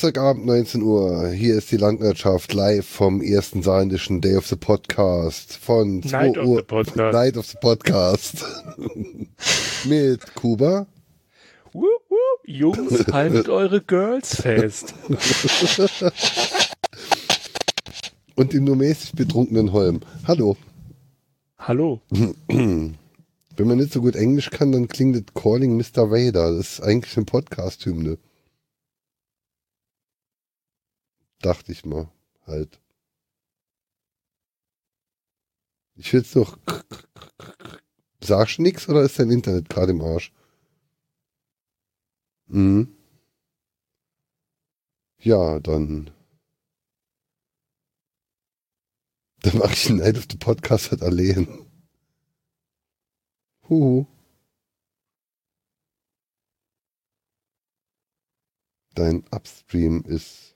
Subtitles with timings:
[0.00, 1.28] Donnerstagabend 19 Uhr.
[1.28, 6.38] Hier ist die Landwirtschaft live vom ersten saarländischen Day of the Podcast von 2 Night
[6.38, 6.56] of Uhr.
[6.56, 7.12] the Podcast.
[7.12, 8.44] Night of the Podcast.
[9.84, 10.86] Mit Kuba.
[11.74, 12.18] Wup, wup.
[12.46, 14.94] Jungs, haltet eure Girls fest.
[18.36, 20.00] Und dem nur mäßig betrunkenen Holm.
[20.26, 20.56] Hallo.
[21.58, 22.00] Hallo.
[22.48, 22.96] Wenn
[23.58, 26.10] man nicht so gut Englisch kann, dann klingt das Calling Mr.
[26.10, 26.56] Vader.
[26.56, 28.16] Das ist eigentlich ein Podcast-Hymne.
[31.40, 32.10] Dachte ich mal.
[32.46, 32.80] Halt.
[35.96, 36.58] Ich will jetzt noch.
[38.22, 40.32] Sagst du nix oder ist dein Internet gerade im Arsch?
[42.48, 42.94] Mhm.
[45.22, 46.10] Ja, dann.
[49.42, 51.66] Dann mache ich Night of the Podcast halt allein.
[53.68, 54.06] Huhu.
[58.94, 60.49] Dein Upstream ist.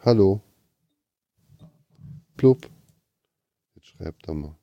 [0.00, 0.40] Hallo.
[2.36, 2.68] Blub.
[3.74, 4.56] Jetzt schreibt er mal.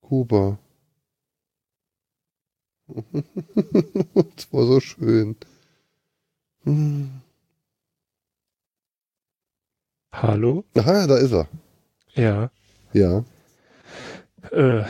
[0.00, 0.58] Kuba.
[4.36, 5.36] Das war so schön.
[10.12, 10.64] Hallo?
[10.76, 11.48] Aha, da ist er.
[12.14, 12.50] Ja.
[12.92, 13.24] Ja.
[14.52, 14.84] Äh,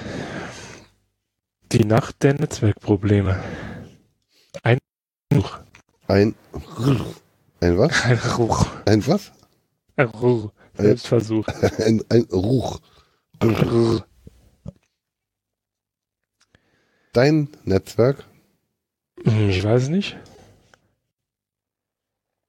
[1.72, 3.42] die Nacht der Netzwerkprobleme.
[4.62, 4.78] Ein.
[6.06, 6.34] Ein.
[7.60, 8.04] Ein was?
[8.04, 8.66] Ein Ruch.
[8.84, 9.32] Ein was?
[9.96, 10.52] Ein Ruch.
[10.74, 11.46] Selbstversuch.
[11.78, 12.80] Ein, ein Ruch.
[17.12, 18.24] Dein Netzwerk?
[19.24, 20.18] Hm, Ich weiß nicht.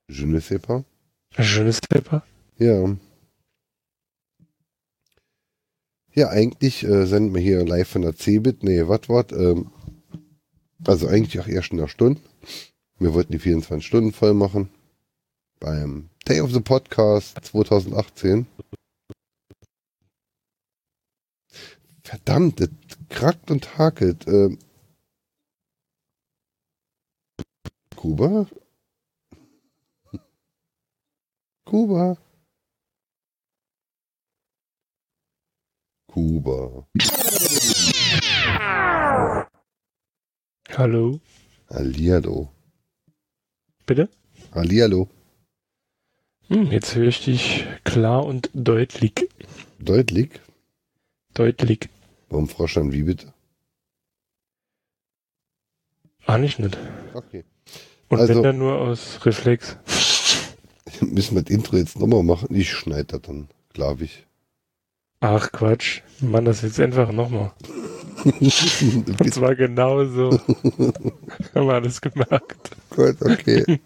[0.09, 0.83] Je ne sais pas.
[1.39, 2.23] Schönes Pepper.
[2.57, 2.95] Ja.
[6.13, 8.63] Ja, eigentlich äh, senden wir hier live von der Cebit.
[8.63, 9.31] Nee, was wat?
[9.31, 9.71] Ähm,
[10.85, 12.21] also eigentlich auch erst in einer Stunde.
[12.99, 14.69] Wir wollten die 24 Stunden voll machen.
[15.59, 18.45] Beim Day of the Podcast 2018.
[22.03, 22.69] Verdammt, das
[23.09, 24.27] krackt und hakelt.
[24.27, 24.59] Ähm,
[27.95, 28.47] Kuba?
[31.65, 32.17] Kuba?
[36.07, 36.87] Kuba.
[40.77, 41.19] Hallo?
[41.69, 42.53] Hallihallo.
[43.85, 44.09] Bitte?
[44.53, 45.09] Hallihallo.
[46.49, 49.13] Hm, jetzt höre ich dich klar und deutlich.
[49.79, 50.39] Deutlich.
[51.33, 51.89] Deutlich.
[52.29, 53.33] Warum Frau Schan, wie bitte?
[56.25, 56.77] Ah, nicht nicht.
[57.13, 57.43] Okay.
[58.09, 59.77] Und Also- wenn dann nur aus Reflex.
[61.01, 62.53] Müssen wir das Intro jetzt nochmal machen?
[62.55, 64.25] Ich schneide das dann, glaube ich.
[65.19, 66.01] Ach Quatsch.
[66.21, 67.51] Mann, das jetzt einfach nochmal.
[68.23, 70.31] Und zwar genauso.
[71.55, 72.71] Haben wir alles gemerkt.
[72.89, 73.79] Gut, okay.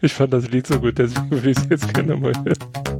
[0.00, 2.91] Ich fand das Lied so gut, deswegen will ich es jetzt gerne mal hören.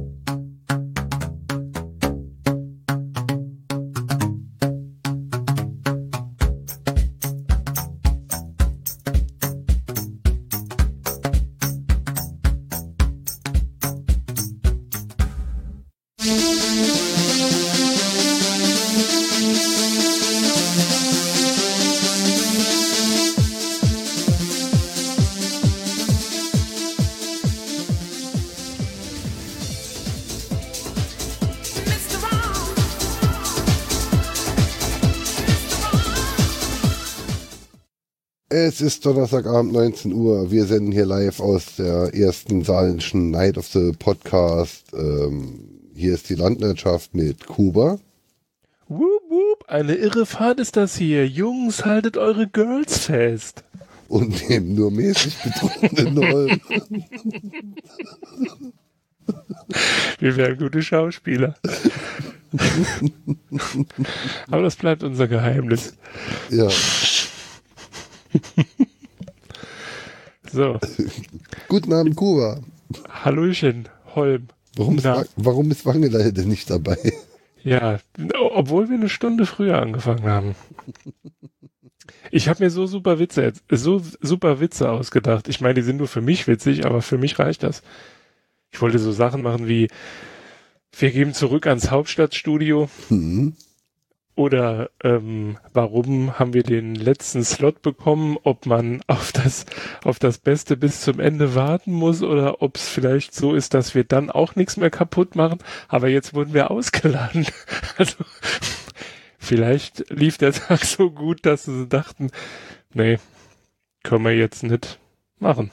[38.73, 40.49] Es ist Donnerstagabend 19 Uhr.
[40.49, 44.87] Wir senden hier live aus der ersten saarländischen Night of the Podcast.
[44.93, 45.59] Ähm,
[45.93, 47.99] hier ist die Landwirtschaft mit Kuba.
[48.87, 51.27] Wup, wup, eine irre Fahrt ist das hier.
[51.27, 53.63] Jungs, haltet eure Girls fest.
[54.07, 56.61] und dem nur mäßig betrunkenen Holm.
[60.17, 61.53] Wir wären gute Schauspieler.
[64.49, 65.93] Aber das bleibt unser Geheimnis.
[66.49, 66.69] Ja,
[70.51, 70.79] So,
[71.67, 72.59] guten Abend, Kuba.
[73.09, 74.49] Hallöchen, Holm.
[74.75, 75.21] Warum ist, Na.
[75.21, 76.97] Wa- warum ist Wangeleiter denn nicht dabei?
[77.63, 77.99] Ja,
[78.51, 80.55] obwohl wir eine Stunde früher angefangen haben.
[82.29, 85.47] Ich habe mir so super Witze, so super Witze ausgedacht.
[85.47, 87.81] Ich meine, die sind nur für mich witzig, aber für mich reicht das.
[88.71, 89.87] Ich wollte so Sachen machen wie,
[90.99, 93.55] wir geben zurück ans Hauptstadtstudio Hm.
[94.35, 99.65] Oder ähm, warum haben wir den letzten Slot bekommen, ob man auf das,
[100.03, 103.93] auf das Beste bis zum Ende warten muss oder ob es vielleicht so ist, dass
[103.93, 105.59] wir dann auch nichts mehr kaputt machen.
[105.87, 107.45] Aber jetzt wurden wir ausgeladen.
[107.95, 108.25] Also
[109.37, 112.31] vielleicht lief der Tag so gut, dass sie dachten,
[112.91, 113.19] nee,
[114.01, 114.97] können wir jetzt nicht
[115.37, 115.69] machen.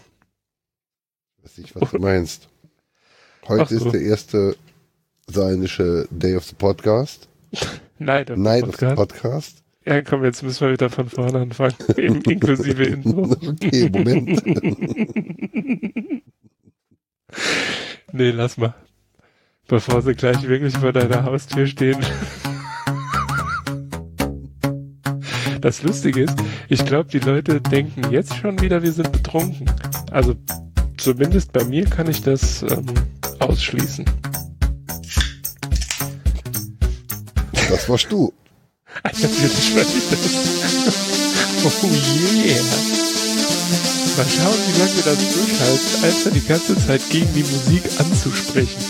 [1.42, 2.48] Weiß nicht, was du meinst.
[3.48, 3.86] Heute so.
[3.86, 4.56] ist der erste
[5.26, 7.28] saarländische Day of the Podcast.
[8.00, 8.96] Nein, of the Podcast.
[8.96, 9.64] Podcast.
[9.84, 11.74] Ja, komm, jetzt müssen wir wieder von vorne anfangen.
[11.96, 13.36] Im, inklusive Intro.
[13.46, 14.42] Okay, Moment.
[18.12, 18.74] Nee, lass mal.
[19.68, 22.04] Bevor sie gleich wirklich vor deiner Haustür stehen.
[25.60, 26.36] Das Lustige ist,
[26.68, 29.70] ich glaube, die Leute denken jetzt schon wieder, wir sind betrunken.
[30.10, 30.34] Also
[30.96, 32.86] zumindest bei mir kann ich das ähm,
[33.38, 34.04] ausschließen.
[37.70, 38.32] Das warst du.
[39.04, 40.50] Natürlich war ich das.
[41.62, 42.60] Oh yeah.
[44.16, 48.80] Mal schauen, wie lange wir das durchhalten, einfach die ganze Zeit gegen die Musik anzusprechen.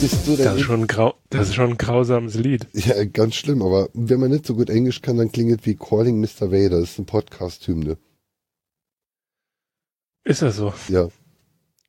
[0.00, 2.66] Bist du Das ist schon ein, grau das ist schon ein grausames Lied.
[2.72, 5.76] Ja, ganz schlimm, aber wenn man nicht so gut Englisch kann, dann klingt es wie
[5.76, 6.50] Calling Mr.
[6.50, 6.80] Vader.
[6.80, 7.98] Das ist ein Podcast-Hymne.
[10.24, 10.74] Ist das so?
[10.88, 11.08] Ja.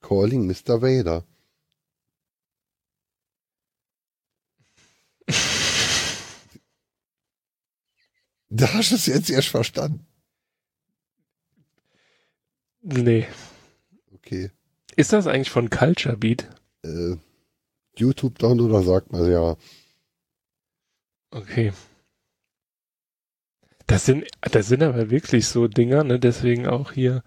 [0.01, 0.81] Calling Mr.
[0.83, 1.23] Vader.
[8.49, 10.05] Da hast du es jetzt erst verstanden.
[12.81, 13.27] Nee.
[14.15, 14.51] Okay.
[14.95, 16.49] Ist das eigentlich von Culture Beat?
[16.83, 17.15] Äh,
[17.95, 19.55] YouTube Downloader sagt man ja.
[21.31, 21.73] Okay.
[23.85, 26.19] Das sind, das sind aber wirklich so Dinger, ne?
[26.19, 27.23] Deswegen auch hier,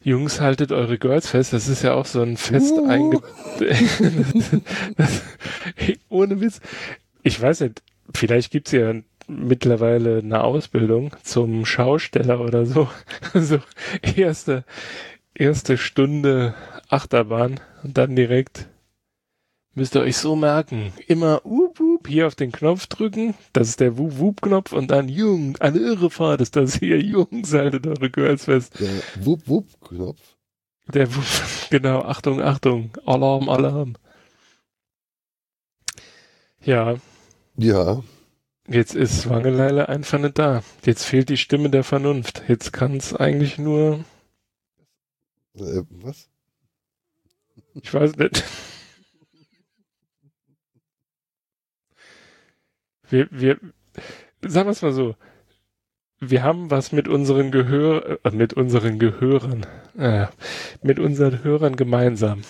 [0.00, 1.52] Jungs, haltet eure Girls fest.
[1.52, 2.86] Das ist ja auch so ein fest Uh.
[2.86, 3.22] einge...
[4.96, 5.22] das,
[5.74, 6.60] hey, ohne Witz.
[7.22, 7.82] Ich weiß nicht,
[8.12, 8.94] vielleicht gibt's ja
[9.28, 12.88] mittlerweile eine Ausbildung zum Schausteller oder so.
[13.34, 13.58] so
[14.16, 14.64] erste,
[15.34, 16.54] erste Stunde
[16.88, 18.68] Achterbahn und dann direkt
[19.74, 20.92] müsst ihr euch so merken.
[21.06, 23.34] Immer wup, wup, hier auf den Knopf drücken.
[23.52, 27.00] Das ist der wup, wup Knopf und dann Jung, eine irre Fahrt ist das hier.
[27.02, 28.78] Jungs, haltet eure Girls fest.
[28.80, 30.20] Der Wupp Wupp Knopf.
[30.92, 31.24] Der wup,
[31.70, 32.90] genau, Achtung, Achtung.
[33.04, 33.94] Alarm, Alarm.
[36.62, 36.96] Ja,
[37.56, 38.02] Ja.
[38.68, 40.62] Jetzt ist Wangeleile einfach nicht da.
[40.84, 42.42] Jetzt fehlt die Stimme der Vernunft.
[42.48, 44.04] Jetzt kann es eigentlich nur,
[45.56, 46.28] Äh, was?
[47.74, 48.44] ich weiß nicht.
[53.08, 53.58] Wir, wir,
[54.42, 55.16] sagen wir es mal so.
[56.20, 59.66] Wir haben was mit unseren Gehör, äh, mit unseren Gehörern,
[59.98, 60.26] äh,
[60.82, 62.42] mit unseren Hörern gemeinsam.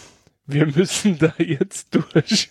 [0.46, 2.50] Wir müssen da jetzt durch.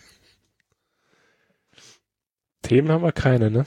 [2.63, 3.65] Themen haben wir keine, ne?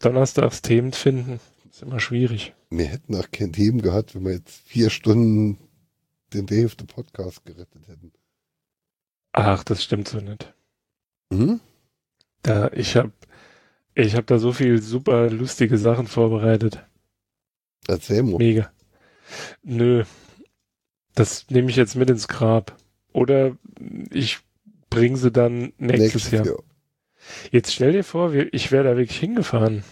[0.00, 2.54] Donnerstags Themen finden, ist immer schwierig.
[2.70, 5.58] Wir hätten auch kein Themen gehabt, wenn wir jetzt vier Stunden
[6.32, 8.12] den of the Podcast gerettet hätten.
[9.32, 10.54] Ach, das stimmt so nicht.
[11.30, 11.60] Mhm.
[12.42, 13.10] Da, ich hab,
[13.94, 16.84] ich hab da so viel super lustige Sachen vorbereitet.
[17.86, 18.38] Erzähl mal.
[18.38, 18.70] Mega.
[19.62, 20.04] Nö.
[21.14, 22.76] Das nehme ich jetzt mit ins Grab.
[23.12, 23.56] Oder
[24.10, 24.38] ich
[24.90, 26.46] bringe sie dann nächstes, Jahr.
[27.50, 29.84] Jetzt stell dir vor, ich wäre da wirklich hingefahren.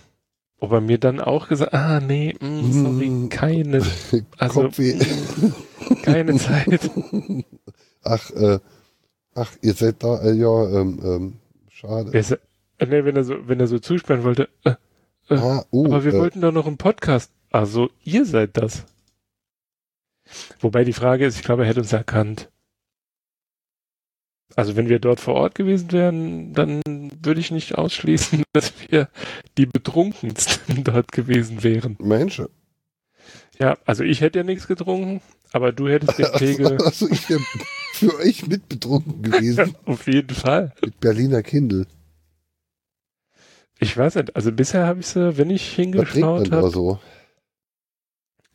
[0.58, 3.28] Ob er mir dann auch gesagt, ah nee, mm, sorry, Mm.
[3.28, 3.82] keine,
[4.38, 5.52] also mm,
[6.02, 6.90] keine Zeit.
[8.02, 8.58] Ach, äh,
[9.34, 11.32] ach, ihr seid da, äh, ja, ähm, ähm,
[11.70, 12.16] schade.
[12.16, 14.74] Ist, äh, nee, wenn er so, wenn er so zusperren wollte, äh,
[15.28, 17.30] äh, ah, oh, aber wir äh, wollten doch noch einen Podcast.
[17.50, 18.84] Also, ihr seid das.
[20.60, 22.50] Wobei die Frage ist, ich glaube, er hätte uns erkannt.
[24.54, 26.80] Also, wenn wir dort vor Ort gewesen wären, dann
[27.22, 29.08] würde ich nicht ausschließen, dass wir
[29.58, 31.96] die betrunkensten dort gewesen wären.
[32.00, 32.42] Mensch.
[33.58, 35.22] Ja, also ich hätte ja nichts getrunken,
[35.52, 37.40] aber du hättest den Pegel Also ich wäre
[37.92, 39.74] für euch mitbetrunken gewesen.
[39.86, 40.74] auf jeden Fall.
[40.82, 41.86] mit Berliner Kindle.
[43.78, 46.98] Ich weiß nicht, also bisher habe ich sie, wenn ich hingeschaut habe, so?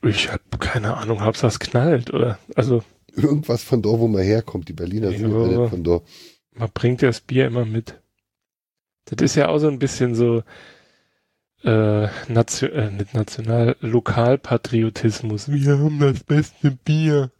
[0.03, 2.83] ich habe keine Ahnung, hab's das knallt oder, also
[3.15, 4.69] Irgendwas von da, wo man herkommt.
[4.69, 6.01] Die Berliner sind ja nicht von da.
[6.53, 8.01] man bringt ja das Bier immer mit.
[9.05, 10.43] Das ist ja auch so ein bisschen so
[11.63, 15.51] äh, Nation, äh, nicht national, Lokalpatriotismus.
[15.51, 17.31] Wir haben das beste Bier.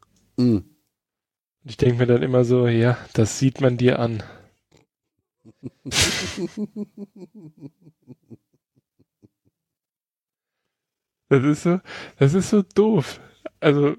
[1.63, 4.23] Und ich denke mir dann immer so, ja, das sieht man dir an.
[11.29, 11.79] Das ist so,
[12.17, 13.21] das ist so doof.
[13.61, 13.95] Also,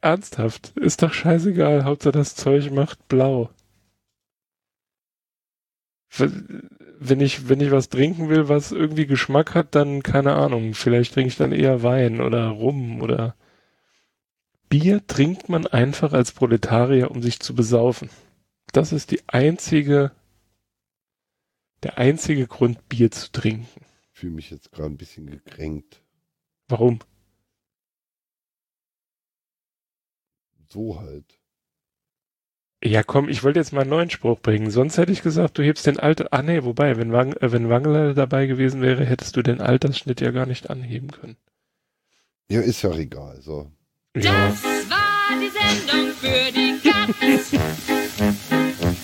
[0.00, 3.50] ernsthaft, ist doch scheißegal, Hauptsache das Zeug macht blau.
[6.16, 11.14] Wenn ich, wenn ich was trinken will, was irgendwie Geschmack hat, dann keine Ahnung, vielleicht
[11.14, 13.36] trinke ich dann eher Wein oder Rum oder
[14.68, 18.10] Bier trinkt man einfach als Proletarier, um sich zu besaufen.
[18.72, 20.12] Das ist die einzige,
[21.82, 23.84] der einzige Grund, Bier zu trinken.
[24.12, 26.02] fühle mich jetzt gerade ein bisschen gekränkt.
[26.68, 26.98] Warum?
[30.68, 31.38] So halt.
[32.84, 34.70] Ja, komm, ich wollte jetzt mal einen neuen Spruch bringen.
[34.70, 36.28] Sonst hätte ich gesagt, du hebst den Alter.
[36.30, 40.20] Ah, nee, wobei, wenn, Wang, äh, wenn Wangler dabei gewesen wäre, hättest du den Altersschnitt
[40.20, 41.36] ja gar nicht anheben können.
[42.48, 43.40] Ja, ist ja egal.
[43.42, 43.70] So.
[44.16, 44.48] Ja.
[44.48, 47.52] Das war die Sendung für die Katz.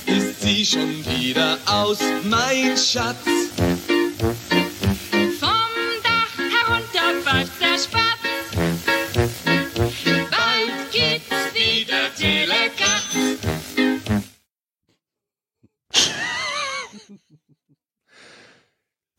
[0.07, 3.27] Ist sie schon wieder aus, mein Schatz?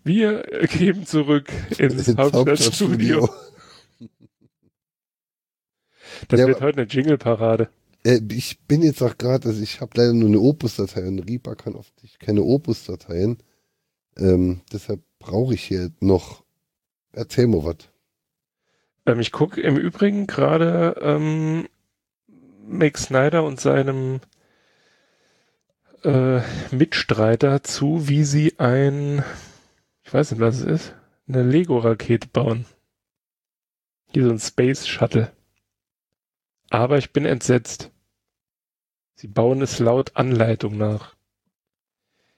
[0.06, 3.28] Wir geben zurück ins Ins Hauptstadtstudio.
[6.28, 7.70] Das Ja, wird heute eine Jingle-Parade.
[8.06, 11.56] Äh, ich bin jetzt auch gerade, also ich habe leider nur eine Opus-Datei und Reaper
[11.56, 13.40] kann oft nicht keine Opus-Dateien.
[14.18, 16.44] Ähm, deshalb brauche ich hier noch.
[17.12, 17.90] Erzähl mal was.
[19.08, 21.68] Ähm, ich gucke im Übrigen gerade ähm,
[22.68, 24.20] Mick Snyder und seinem
[26.04, 29.24] äh, Mitstreiter zu, wie sie ein,
[30.06, 30.96] ich weiß nicht, was es ist,
[31.28, 32.66] eine Lego-Rakete bauen.
[34.14, 35.32] Hier so ein Space Shuttle.
[36.70, 37.92] Aber ich bin entsetzt.
[39.16, 41.16] Sie bauen es laut Anleitung nach.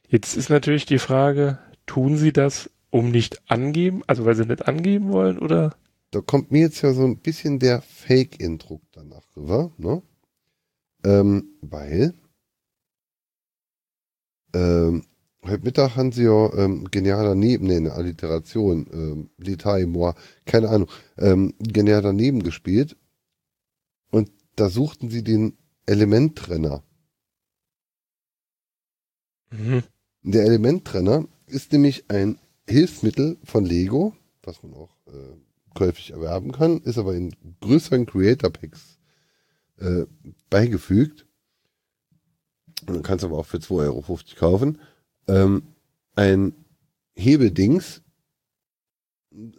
[0.07, 4.67] Jetzt ist natürlich die Frage, tun sie das, um nicht angeben, also weil sie nicht
[4.67, 5.75] angeben wollen, oder?
[6.11, 10.01] Da kommt mir jetzt ja so ein bisschen der Fake-Indruck danach rüber, ne?
[11.03, 12.13] Ähm, weil
[14.53, 15.06] ähm,
[15.43, 20.13] heute Mittag haben sie ja ähm, genial daneben, nee, eine Alliteration, ähm, et moi,
[20.45, 22.97] keine Ahnung, ähm, genial daneben gespielt
[24.11, 26.83] und da suchten sie den Elementtrenner.
[29.51, 29.83] Mhm.
[30.23, 34.13] Der Elementtrenner ist nämlich ein Hilfsmittel von Lego,
[34.43, 35.37] was man auch äh,
[35.73, 38.99] käuflich erwerben kann, ist aber in größeren Creator Packs
[39.77, 40.05] äh,
[40.49, 41.25] beigefügt.
[42.87, 44.79] Und dann kannst du aber auch für 2,50 Euro kaufen.
[45.27, 45.63] Ähm,
[46.15, 46.53] ein
[47.15, 48.01] Hebeldings,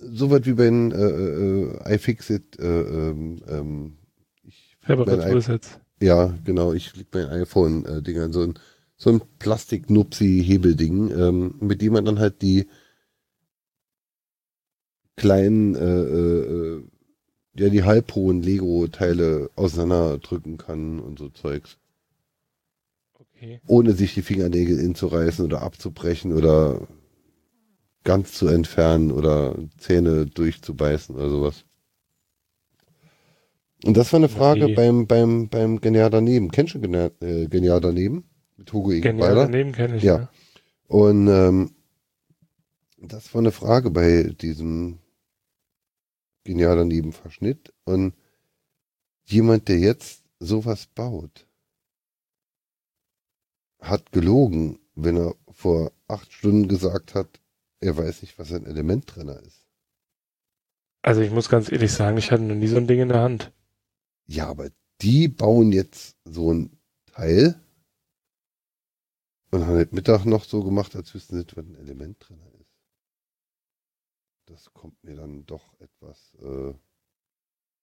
[0.01, 3.99] so was wie bei den äh, äh, iFixit, äh, ähm, ähm,
[4.43, 5.79] ich mein Reparatursetz.
[6.01, 6.73] ja, genau.
[6.73, 8.55] Ich fliege bei iPhone-Dingern so ein,
[8.97, 12.69] so ein Plastik-Nupsi-Hebelding, ähm, mit dem man dann halt die
[15.17, 16.83] kleinen, äh, äh, äh,
[17.57, 21.77] ja, die halbhohen Lego-Teile auseinanderdrücken kann und so Zeugs.
[23.39, 23.61] Okay.
[23.69, 26.89] Ohne sich die Fingernägel inzureißen oder abzubrechen oder
[28.03, 31.65] ganz zu entfernen oder Zähne durchzubeißen oder sowas.
[33.85, 34.75] Und das war eine Frage Okay.
[34.75, 36.51] beim, beim, beim Genial daneben.
[36.51, 38.29] Kennst du Genial, äh, Genial daneben?
[38.57, 40.17] Mit Hugo Genial daneben kenne ich, Ja.
[40.17, 40.31] ja.
[40.89, 41.71] Und ähm,
[42.97, 44.99] das war eine Frage bei diesem
[46.43, 47.73] Genial daneben Verschnitt.
[47.85, 48.15] Und
[49.27, 51.47] jemand, der jetzt sowas baut,
[53.81, 57.41] hat gelogen, wenn er vor acht Stunden gesagt hat,
[57.81, 59.67] er weiß nicht, was ein Elementtrenner ist.
[61.03, 63.21] Also ich muss ganz ehrlich sagen, ich hatte noch nie so ein Ding in der
[63.21, 63.53] Hand.
[64.27, 64.71] Ja, aber
[65.01, 67.61] die bauen jetzt so ein Teil
[69.51, 72.75] und haben heute Mittag noch so gemacht, als wüssten sie nicht, was ein Elementtrenner ist.
[74.47, 76.75] Das kommt mir dann doch etwas äh,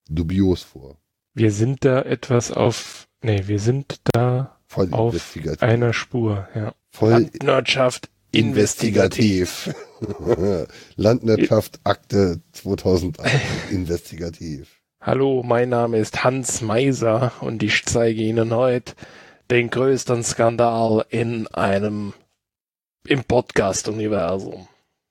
[0.10, 1.00] dubios vor.
[1.34, 5.64] Wir sind da etwas auf, nee, wir sind da Voll Auf investigativ.
[5.64, 6.74] einer Spur, ja.
[6.92, 9.74] Voll Landwirtschaft investigativ.
[10.96, 13.32] Landwirtschaft Akte 2008
[13.72, 14.82] investigativ.
[15.02, 18.94] Hallo, mein Name ist Hans Meiser und ich zeige Ihnen heute
[19.52, 22.14] den größten Skandal in einem
[23.08, 24.68] im Podcast-Universum.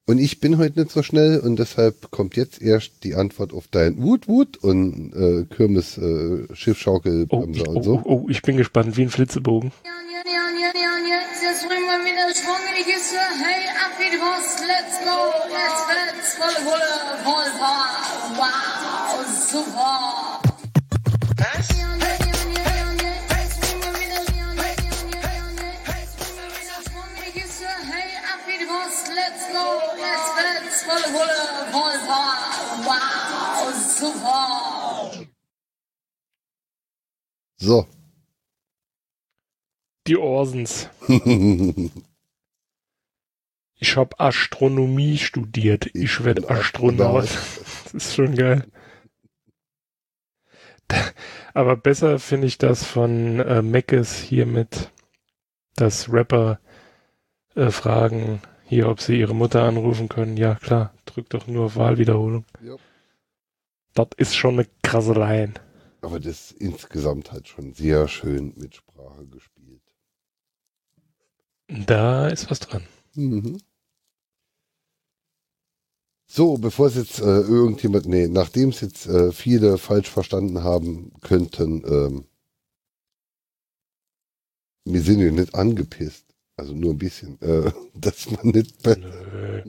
[0.06, 3.68] Und ich bin heute nicht so schnell und deshalb kommt jetzt erst die Antwort auf
[3.70, 8.02] dein Wut Wut und äh, Kirmes äh, Schiffschaukel Oh, ich, und oh, so.
[8.04, 9.72] oh, oh, ich bin gespannt, wie ein Flitzebogen.
[29.14, 29.93] Let's go.
[30.04, 31.40] Jetzt wird's voll Hulle,
[31.72, 31.94] voll.
[32.84, 35.26] Wow, super.
[37.56, 37.86] So.
[40.06, 40.88] Die Orsens.
[43.76, 45.90] Ich habe Astronomie studiert.
[45.94, 47.28] Ich werde Astronaut.
[47.92, 48.64] Das ist schon geil.
[51.52, 54.90] Aber besser finde ich das von äh, Meckes hier mit,
[55.76, 56.60] dass Rapper
[57.54, 60.36] äh, fragen, hier, ob sie ihre Mutter anrufen können.
[60.36, 60.92] Ja, klar.
[61.04, 62.44] Drück doch nur auf Wahlwiederholung.
[62.62, 62.76] Ja.
[63.94, 65.54] Das ist schon eine Krasseleien.
[66.00, 69.82] Aber das ist insgesamt halt schon sehr schön mit Sprache gespielt.
[71.68, 72.82] Da ist was dran.
[73.14, 73.58] Mhm.
[76.26, 81.12] So, bevor es jetzt äh, irgendjemand, nee, nachdem es jetzt äh, viele falsch verstanden haben
[81.20, 82.24] könnten, ähm,
[84.84, 86.33] wir sind ja nicht angepisst.
[86.56, 89.62] Also nur ein bisschen, äh, dass man nicht Nö.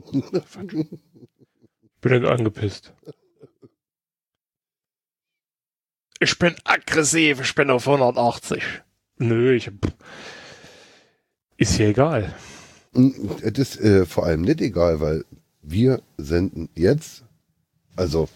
[1.81, 2.93] Ich bin nicht angepisst.
[6.19, 8.63] Ich bin aggressiv, ich bin auf 180.
[9.17, 9.71] Nö, ich.
[11.57, 12.33] Ist ja egal.
[12.93, 15.25] Das ist äh, vor allem nicht egal, weil
[15.61, 17.25] wir senden jetzt,
[17.95, 18.29] also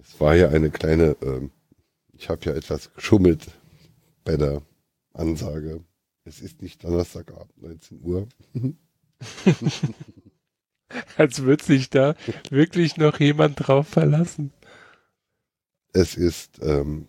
[0.00, 1.50] es war ja eine kleine, ähm,
[2.12, 3.46] ich habe ja etwas geschummelt
[4.24, 4.62] bei der
[5.14, 5.82] Ansage.
[6.28, 8.28] Es ist nicht Donnerstagabend, 19 Uhr.
[11.16, 12.14] Als würde sich da
[12.50, 14.52] wirklich noch jemand drauf verlassen.
[15.94, 17.08] Es ist ähm,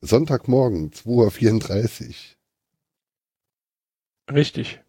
[0.00, 2.08] Sonntagmorgen, 2.34
[4.28, 4.34] Uhr.
[4.36, 4.80] Richtig.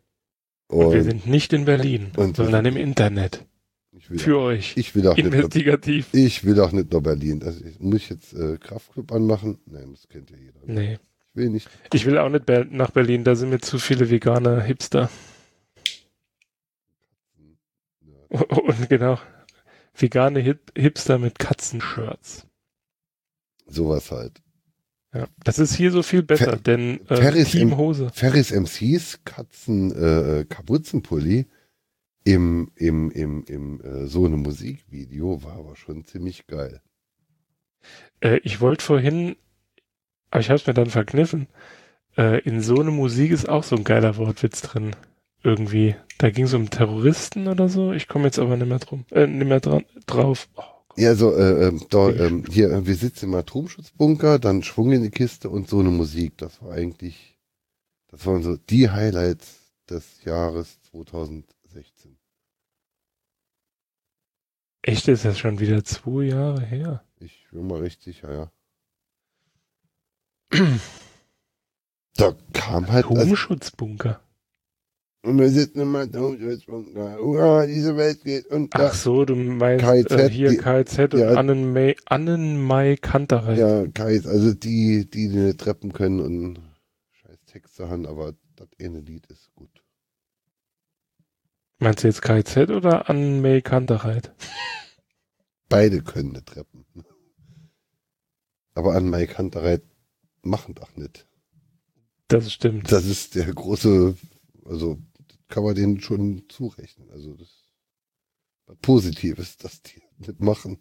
[0.67, 3.43] Und wir Und sind nicht in Berlin, und- sondern im Internet.
[3.91, 4.77] ich will, Für euch.
[4.77, 6.13] ich will auch nicht, Investigativ.
[6.13, 7.41] ich will auch nicht nach Berlin.
[7.43, 9.59] Also ich, muss ich jetzt äh, Kraftclub anmachen?
[9.65, 10.59] Nein, das kennt ja jeder.
[10.65, 10.99] Nee.
[11.33, 11.67] Ich will nicht.
[11.93, 15.09] Ich will auch nicht nach Berlin, da sind mir zu viele vegane Hipster.
[18.29, 19.19] Und genau.
[19.95, 22.47] Vegane Hip Hipster mit Katzenshirts.
[23.67, 24.41] Sowas halt.
[25.13, 25.27] Ja.
[25.43, 28.09] Das ist hier so viel besser, Fer- denn äh, Ferris Teamhose.
[28.13, 31.45] Ferris MCs Katzen äh, Kapuzenpulli
[32.23, 36.81] im im im im äh, so einem Musikvideo war aber schon ziemlich geil.
[38.21, 39.35] Äh, ich wollte vorhin,
[40.33, 41.47] aber ich habe es mir dann verkniffen.
[42.17, 44.95] Äh, in so eine Musik ist auch so ein geiler Wortwitz drin.
[45.43, 45.95] Irgendwie.
[46.17, 47.93] Da ging es um Terroristen oder so.
[47.93, 50.49] Ich komme jetzt aber nicht mehr drum, äh, nicht mehr dran, drauf.
[50.55, 50.63] Oh,
[50.95, 55.03] Ja, also äh, ähm, da, ähm, hier, äh, wir sitzen im Atomschutzbunker, dann Schwung in
[55.03, 56.35] die Kiste und so eine Musik.
[56.37, 57.37] Das war eigentlich,
[58.07, 62.17] das waren so die Highlights des Jahres 2016.
[64.81, 67.03] echt ist das schon wieder zwei Jahre her.
[67.19, 68.51] Ich bin mal recht sicher, ja.
[72.15, 74.21] Da kam halt, also, Atomschutzbunker.
[75.23, 77.17] und wir sitzen im Atomschutzbunker.
[77.17, 78.79] Hurra, diese Welt geht unter.
[78.87, 81.33] Ach so, du meinst KIZ, äh, hier die- KZ und ja.
[81.33, 83.55] Annenmai, Annenmai Kanterei.
[83.55, 86.59] Ja, Kais, also die, die, die treppen können und
[87.13, 89.83] scheiß Texte haben, aber das eine Lied ist gut.
[91.79, 94.31] Meinst du jetzt KZ oder Annenmai Kantereit?
[95.67, 96.85] Beide können nicht treppen.
[98.75, 99.81] Aber an Mike Hunterreit
[100.43, 101.27] machen doch nicht.
[102.27, 102.91] Das stimmt.
[102.91, 104.15] Das ist der große,
[104.65, 104.97] also
[105.49, 107.09] kann man denen schon zurechnen.
[107.11, 107.63] Also das
[108.65, 110.79] was Positives, dass die nicht machen.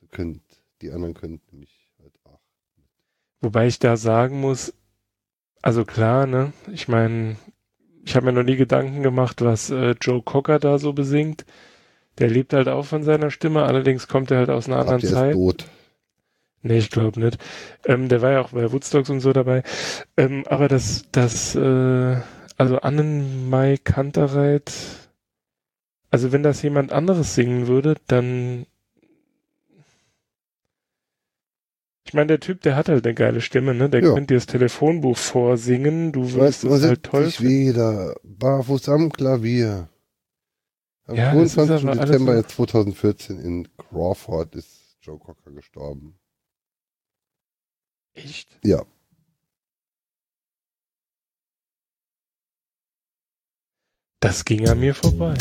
[0.00, 0.42] So könnt,
[0.82, 2.40] die anderen können nämlich halt auch.
[3.40, 4.74] Wobei ich da sagen muss,
[5.62, 7.36] also klar, ne, ich meine,
[8.04, 11.44] ich habe mir noch nie Gedanken gemacht, was äh, Joe Cocker da so besingt.
[12.18, 15.14] Der lebt halt auch von seiner Stimme, allerdings kommt er halt aus einer Habt anderen
[15.14, 15.30] Zeit.
[15.30, 15.66] ist tot.
[16.62, 17.38] Nee, ich glaube nicht.
[17.86, 19.62] Ähm, der war ja auch bei Woodstocks und so dabei.
[20.16, 22.16] Ähm, aber das, das, äh,
[22.58, 24.72] also Annenmai Kantereit,
[26.10, 28.66] also wenn das jemand anderes singen würde, dann.
[32.06, 33.88] Ich meine, der Typ, der hat halt eine geile Stimme, ne?
[33.88, 34.12] Der Ja.
[34.12, 39.88] könnte dir das Telefonbuch vorsingen, du würdest es halt toll ich wieder barfuß am Klavier.
[41.06, 41.88] Am Ja, das ist 22.
[41.88, 46.16] aber alles Dezember so- 2014 in Crawford ist Joe Cocker gestorben.
[48.14, 48.58] Echt?
[48.64, 48.84] Ja.
[54.20, 55.34] Das ging an mir vorbei.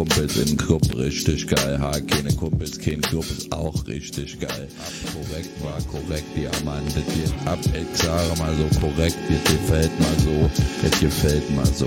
[0.00, 1.78] Kumpels in den Club, richtig geil.
[1.78, 4.66] Ha, keine Kumpels, kein Club ist auch richtig geil.
[4.78, 7.58] Ab korrekt war korrekt, ja Mann, das geht ab.
[7.74, 10.50] Ich sage mal so korrekt, das gefällt mal so,
[10.82, 11.86] das gefällt mal so.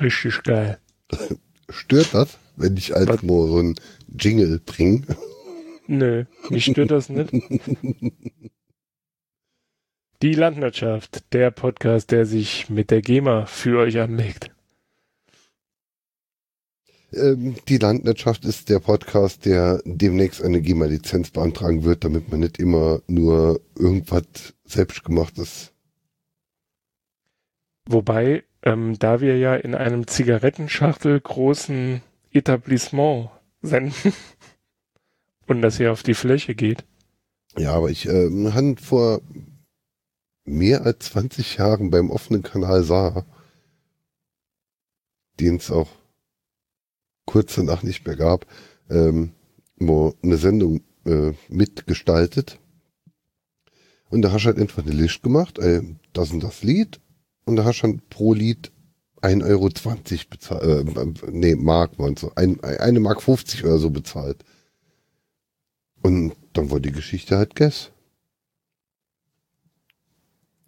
[0.00, 0.78] Richtig geil.
[1.70, 3.22] Stört das, wenn ich als Was?
[3.24, 3.74] nur so ein
[4.16, 5.02] Jingle bringe?
[5.88, 7.32] Nö, mich stört das nicht.
[10.20, 14.50] Die Landwirtschaft, der Podcast, der sich mit der GEMA für euch anlegt.
[17.12, 22.58] Ähm, die Landwirtschaft ist der Podcast, der demnächst eine GEMA-Lizenz beantragen wird, damit man nicht
[22.58, 25.72] immer nur irgendwas selbstgemachtes.
[27.86, 32.02] Wobei, ähm, da wir ja in einem Zigarettenschachtel großen
[32.32, 33.30] Etablissement
[33.62, 34.12] senden
[35.46, 36.84] und das hier auf die Fläche geht.
[37.56, 39.20] Ja, aber ich ähm, han vor
[40.48, 43.24] mehr als 20 Jahren beim offenen Kanal sah,
[45.40, 45.88] den es auch
[47.26, 48.46] kurz danach nicht mehr gab,
[48.90, 49.32] ähm,
[49.76, 52.58] wo eine Sendung äh, mitgestaltet.
[54.10, 55.82] Und da hast du halt einfach eine List gemacht, äh,
[56.12, 57.00] das und das Lied.
[57.44, 58.72] Und da hast du dann pro Lied
[59.22, 59.68] 1,20 Euro
[60.30, 64.44] bezahlt, äh, nee, Mark waren so, ein, eine Mark 50 oder so bezahlt.
[66.02, 67.90] Und dann war die Geschichte halt Guess.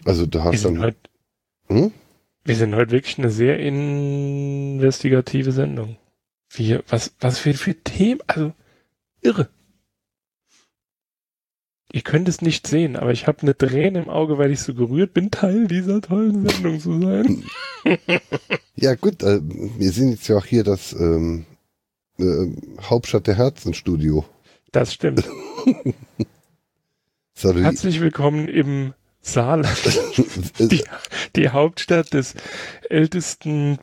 [0.05, 0.99] Also da hast du sind, dann, heute,
[1.67, 1.93] hm?
[2.45, 5.97] wir sind heute wirklich eine sehr investigative Sendung.
[6.51, 8.53] Wir, was, was für, für Themen, also
[9.21, 9.49] irre.
[11.93, 14.75] Ihr könnt es nicht sehen, aber ich habe eine Träne im Auge, weil ich so
[14.75, 17.45] gerührt bin, Teil dieser tollen Sendung zu sein.
[18.77, 21.45] Ja gut, äh, wir sind jetzt ja auch hier das ähm,
[22.19, 22.47] äh,
[22.81, 24.25] Hauptstadt der Herzenstudio.
[24.73, 25.29] Das stimmt.
[27.43, 29.68] Herzlich willkommen im Saarland,
[30.59, 30.85] Äh, die,
[31.37, 32.35] die Hauptstadt des
[32.88, 33.78] ältesten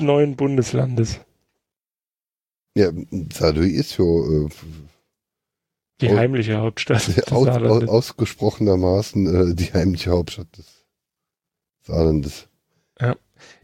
[0.00, 1.20] neuen Bundeslandes.
[2.76, 2.90] ja,
[3.32, 4.48] Sadui ist ja äh,
[6.00, 7.88] Die heimliche Hauptstadt des aus, Saarlandes.
[7.88, 10.66] ausgesprochenermaßen äh, die heimliche Hauptstadt des
[11.82, 12.48] Saarlandes.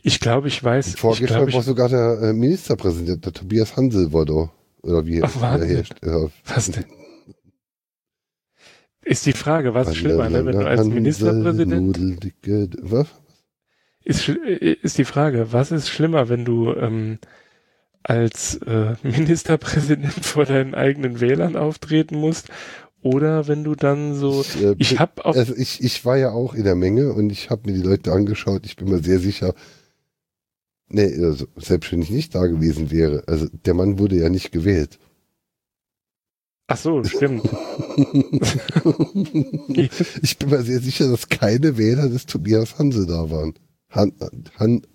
[0.03, 0.89] Ich glaube, ich weiß.
[0.89, 4.51] Ich Vorgestern war sogar der äh, Ministerpräsident, der Tobias Hansel war da.
[4.83, 5.71] Oder wie Ach, Wahnsinn.
[5.71, 5.95] er heißt.
[6.05, 6.29] Ja.
[6.55, 6.85] was denn?
[9.09, 10.45] Ist die Frage, was schlimmer, ne?
[10.45, 12.33] wenn du als Ministerpräsident
[12.83, 13.09] was?
[14.05, 17.19] ist, äh, ist die Frage, was ist schlimmer, wenn du ähm,
[18.03, 22.49] als äh, Ministerpräsident vor deinen eigenen Wählern auftreten musst
[23.01, 26.31] oder wenn du dann so, Ich, äh, ich habe auch, Also ich, ich war ja
[26.31, 28.67] auch in der Menge und ich habe mir die Leute angeschaut.
[28.67, 29.55] Ich bin mir sehr sicher,
[30.89, 34.53] nee, also selbst wenn ich nicht da gewesen wäre, also der Mann wurde ja nicht
[34.53, 34.99] gewählt.
[36.69, 37.45] Ach so, stimmt.
[40.23, 43.55] ich bin mir sehr sicher, dass keine Wähler des Tobias Hansel da waren.
[43.91, 44.13] Han,
[44.59, 44.87] Han,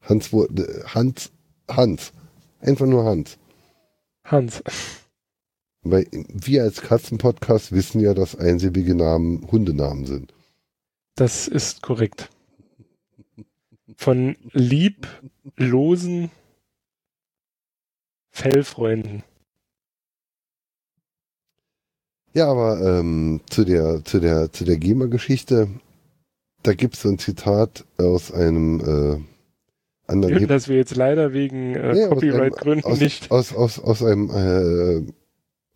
[0.00, 1.30] Hans, äh, Hans,
[1.68, 2.12] Hans.
[2.60, 3.36] Einfach nur Hans.
[4.24, 4.62] Hans,
[5.82, 10.32] Weil wir als Katzenpodcast wissen ja, dass einsilbige Namen Hundenamen sind.
[11.14, 12.28] das ist korrekt.
[13.96, 16.30] Von lieblosen
[18.30, 19.22] Fellfreunden.
[22.36, 25.68] Ja, aber ähm, zu der zu der zu der GEMA-Geschichte,
[26.62, 31.32] da gibt es so ein Zitat aus einem äh, anderen Hip dass wir jetzt leider
[31.32, 33.30] wegen äh, Nee, Copyright-Gründen nicht.
[33.30, 35.10] aus, aus, aus einem äh,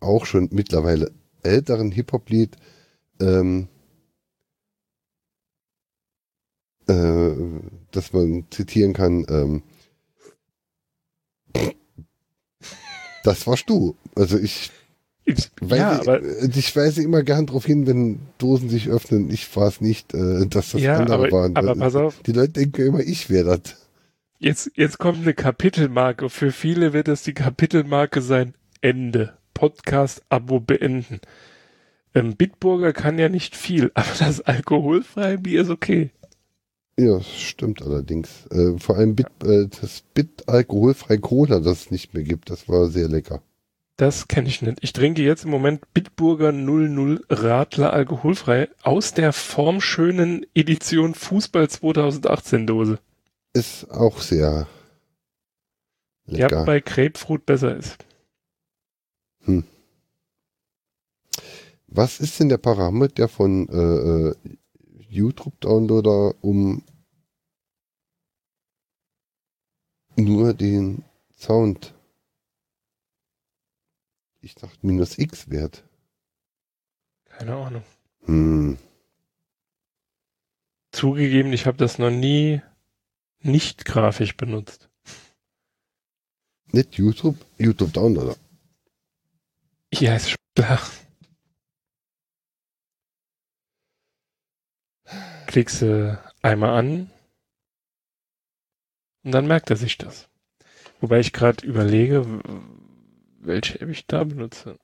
[0.01, 1.09] auch schon mittlerweile
[1.41, 2.55] älteren Hip-Hop-Lied
[3.19, 3.67] ähm,
[6.87, 7.31] äh,
[7.89, 9.25] das man zitieren kann.
[9.29, 9.63] Ähm,
[13.23, 13.95] das warst du.
[14.15, 14.69] Also ich
[15.23, 19.29] Ich, weise, ja, aber, ich weise immer gern darauf hin, wenn Dosen sich öffnen.
[19.29, 21.55] Ich war es nicht, äh, dass das ja, andere aber, waren.
[21.55, 23.75] aber pass auf, Die Leute denken immer, ich wäre das.
[24.39, 26.29] jetzt, jetzt kommt eine Kapitelmarke.
[26.29, 28.55] Für viele wird das die Kapitelmarke sein.
[28.81, 29.37] Ende.
[29.53, 31.21] Podcast-Abo beenden.
[32.15, 36.09] Ähm, Bitburger kann ja nicht viel, aber das alkoholfreie Bier ist okay.
[36.97, 38.47] Ja, das stimmt allerdings.
[38.47, 42.67] Äh, vor allem Bit, äh, das Bit alkoholfrei Cola, das es nicht mehr gibt, das
[42.67, 43.41] war sehr lecker.
[44.01, 44.79] Das kenne ich nicht.
[44.81, 52.65] Ich trinke jetzt im Moment Bitburger 00 Radler alkoholfrei aus der formschönen Edition Fußball 2018
[52.65, 52.97] Dose.
[53.53, 54.65] Ist auch sehr
[56.25, 56.65] Ja, lecker.
[56.65, 58.03] bei Grapefruit besser ist.
[61.85, 64.35] Was ist denn der Parameter von äh, äh,
[65.09, 66.83] YouTube-Downloader, um
[70.15, 71.03] nur den
[71.37, 71.93] Sound?
[74.41, 75.83] Ich dachte minus X Wert.
[77.25, 77.83] Keine Ahnung.
[78.23, 78.77] Hm.
[80.91, 82.61] Zugegeben, ich habe das noch nie
[83.39, 84.89] nicht grafisch benutzt.
[86.71, 88.35] Nicht YouTube, YouTube-Downloader.
[89.93, 90.79] Ja, ist schon klar.
[95.47, 97.11] Klickst du einmal an
[99.23, 100.29] und dann merkt er sich das.
[101.01, 102.41] Wobei ich gerade überlege,
[103.43, 104.77] welche App ich da benutze.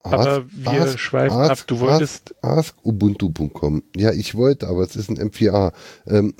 [0.00, 1.66] Aber wir ask- schweifen ask- ab.
[1.68, 3.82] Du wolltest, askubuntu.com.
[3.96, 5.72] Ja, ich wollte, aber es ist ein M4A.
[6.06, 6.34] Ähm,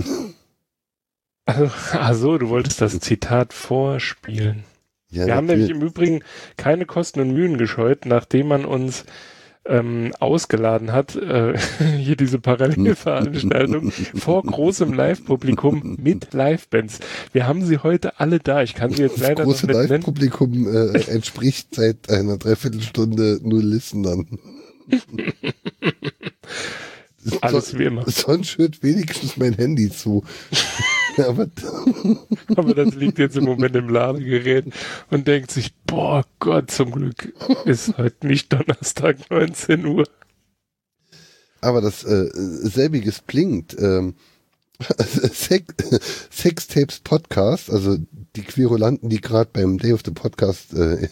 [1.93, 4.65] also, du wolltest das Zitat vorspielen.
[5.11, 6.23] ja, Wir haben nämlich im Übrigen
[6.57, 9.05] keine Kosten und Mühen gescheut, nachdem man uns
[9.65, 11.57] ähm, ausgeladen hat, äh,
[11.99, 16.99] hier diese Parallelveranstaltung vor großem Live-Publikum mit Live-Bands.
[17.33, 18.63] Wir haben sie heute alle da.
[18.63, 19.89] Ich kann sie jetzt Das leider große nicht nennen.
[19.89, 24.27] Live-Publikum äh, entspricht seit einer Dreiviertelstunde nur Listenern.
[27.41, 28.09] Alles wie immer.
[28.11, 30.25] Sonst hört wenigstens mein Handy zu.
[31.19, 31.47] Aber
[32.57, 34.67] Aber das liegt jetzt im Moment im Ladegerät
[35.11, 37.33] und denkt sich, boah Gott, zum Glück
[37.67, 40.05] ist heute nicht Donnerstag 19 Uhr.
[41.61, 43.77] Aber das äh, selbiges blinkt.
[43.79, 44.15] Ähm,
[45.33, 45.75] Sex,
[46.33, 47.99] Sextapes Podcast, also
[48.35, 51.09] die Querulanten, die gerade beim Day of the Podcast äh,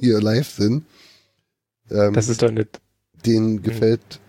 [0.00, 0.86] hier live sind,
[1.90, 2.80] ähm, Das ist doch nicht.
[3.26, 4.20] denen gefällt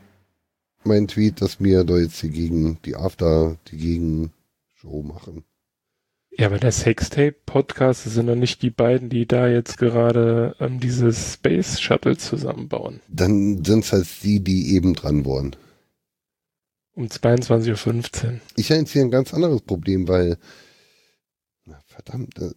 [0.85, 5.43] mein Tweet, dass wir da jetzt die gegen die After, die Gegenshow machen.
[6.35, 11.33] Ja, aber der Sextape-Podcast sind doch nicht die beiden, die da jetzt gerade ähm, dieses
[11.33, 13.01] Space Shuttle zusammenbauen.
[13.07, 15.55] Dann sind es halt die, die eben dran waren.
[16.95, 18.39] Um 22.15 Uhr.
[18.55, 20.37] Ich habe jetzt hier ein ganz anderes Problem, weil
[21.65, 22.51] na, verdammt, äh,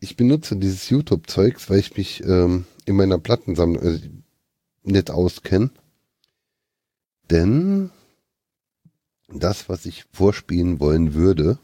[0.00, 4.00] ich benutze dieses YouTube-Zeugs, weil ich mich ähm, in meiner Plattensammlung äh,
[4.82, 5.70] nicht auskenne.
[7.30, 7.90] Denn
[9.28, 11.58] das, was ich vorspielen wollen würde,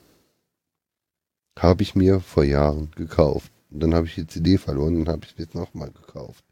[1.58, 3.52] habe ich mir vor Jahren gekauft.
[3.70, 6.44] Und dann habe ich die CD verloren und habe ich es jetzt nochmal gekauft.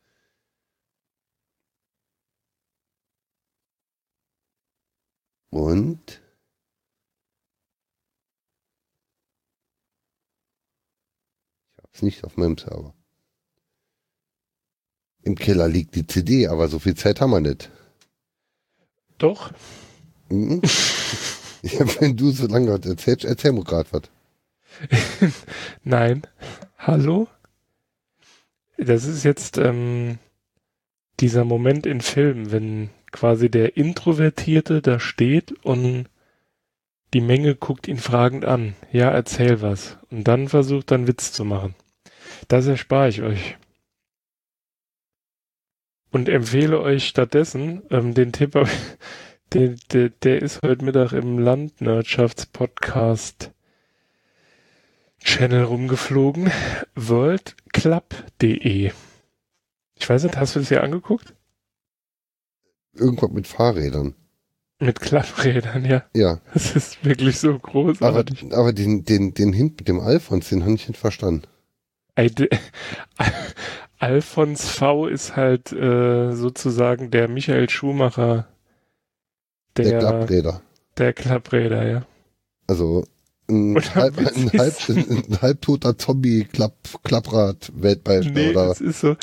[5.50, 6.22] Und
[11.70, 12.94] ich habe es nicht auf meinem Server.
[15.24, 17.70] Im Keller liegt die CD, aber so viel Zeit haben wir nicht.
[19.22, 19.52] Doch,
[20.30, 20.62] Mhm.
[21.62, 24.02] ja, wenn du so lange erzählst, erzähl mir gerade was.
[25.84, 26.22] nein.
[26.78, 27.28] Hallo?
[28.78, 30.18] Das ist jetzt ähm,
[31.20, 36.06] dieser Moment in Filmen, wenn quasi der Introvertierte da steht und
[37.12, 38.74] die Menge guckt ihn fragend an.
[38.90, 39.98] Ja, erzähl was.
[40.10, 41.74] Und dann versucht dann Witz zu machen.
[42.48, 43.56] Das erspare ich euch.
[46.12, 48.52] Und empfehle euch stattdessen ähm, den Tipp,
[49.52, 53.50] der, der, der ist heute Mittag im Landwirtschaftspodcast
[55.24, 56.50] Channel rumgeflogen.
[56.94, 58.92] worldclub.de.
[59.94, 61.34] Ich weiß nicht, hast du das hier angeguckt?
[62.94, 64.14] Irgendwas mit Fahrrädern.
[64.80, 66.04] Mit Klapprädern, ja.
[66.14, 68.52] Ja, Das ist wirklich so aber, großartig.
[68.52, 71.46] aber den, den, den Hint mit dem Alfons, den habe ich nicht verstanden.
[74.02, 78.48] Alfons V ist halt äh, sozusagen der Michael Schumacher
[79.76, 80.60] Der, der, Klappräder.
[80.98, 82.02] der Klappräder, ja.
[82.66, 83.04] Also
[83.48, 89.14] ein, halb, ein, halb, ein halbtoter Zombie-Klapprad-Weltmeister Nee, oder es ist so,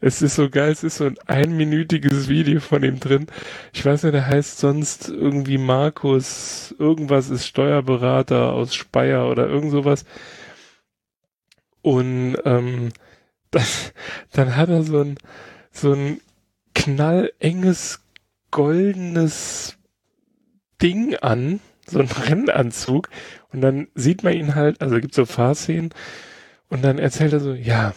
[0.00, 3.26] es ist so geil, es ist so ein einminütiges Video von ihm drin.
[3.72, 9.72] Ich weiß nicht, der heißt sonst irgendwie Markus, irgendwas ist Steuerberater aus Speyer oder irgend
[9.72, 10.04] sowas.
[11.82, 12.92] Und ähm,
[13.50, 13.92] das,
[14.32, 15.16] dann hat er so ein,
[15.70, 16.20] so ein
[16.74, 18.00] knallenges,
[18.50, 19.76] goldenes
[20.80, 23.08] Ding an, so ein Rennanzug.
[23.52, 25.90] Und dann sieht man ihn halt, also gibt so Fahrszenen,
[26.70, 27.94] und dann erzählt er so, ja,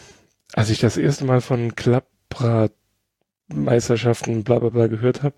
[0.54, 5.36] als ich das erste Mal von Klapprad-Meisterschaften bla bla bla gehört habe,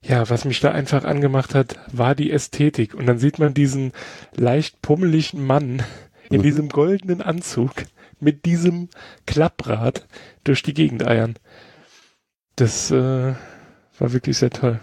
[0.00, 2.94] ja, was mich da einfach angemacht hat, war die Ästhetik.
[2.94, 3.92] Und dann sieht man diesen
[4.34, 5.82] leicht pummeligen Mann
[6.30, 6.42] in Mhm.
[6.42, 7.72] diesem goldenen Anzug
[8.20, 8.88] mit diesem
[9.26, 10.06] Klapprad
[10.44, 11.34] durch die Gegend eiern.
[12.56, 13.34] Das äh,
[13.98, 14.80] war wirklich sehr toll.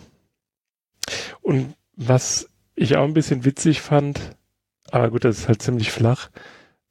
[1.41, 4.35] Und was ich auch ein bisschen witzig fand,
[4.89, 6.29] aber gut, das ist halt ziemlich flach,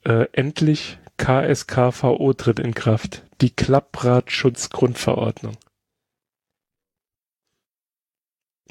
[0.05, 3.24] äh, endlich KSKVO tritt in Kraft.
[3.40, 5.57] Die Klappbratschutzgrundverordnung.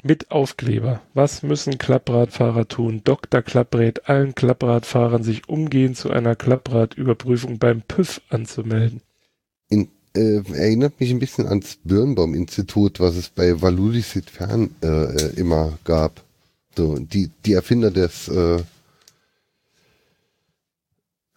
[0.02, 1.02] Mit Aufkleber.
[1.12, 3.02] Was müssen Klappradfahrer tun?
[3.04, 3.42] Dr.
[3.42, 9.02] Klapprät allen Klappradfahrern sich umgehend zu einer Klappradüberprüfung beim PÜV anzumelden.
[9.68, 15.34] in, äh, erinnert mich ein bisschen ans Birnbaum-Institut, was es bei Valulisit Fern äh, äh,
[15.36, 16.24] immer gab.
[16.76, 18.62] So, die, die Erfinder des äh,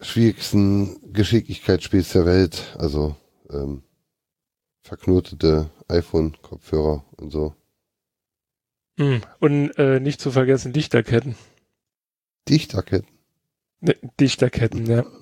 [0.00, 3.16] schwierigsten Geschicklichkeitsspiels der Welt, also
[3.50, 3.82] ähm,
[4.82, 7.54] verknotete iPhone-Kopfhörer und so.
[8.98, 9.22] Hm.
[9.40, 11.36] Und äh, nicht zu vergessen Dichterketten.
[12.48, 13.08] Dichterketten.
[13.80, 15.04] Ne, Dichterketten, ja.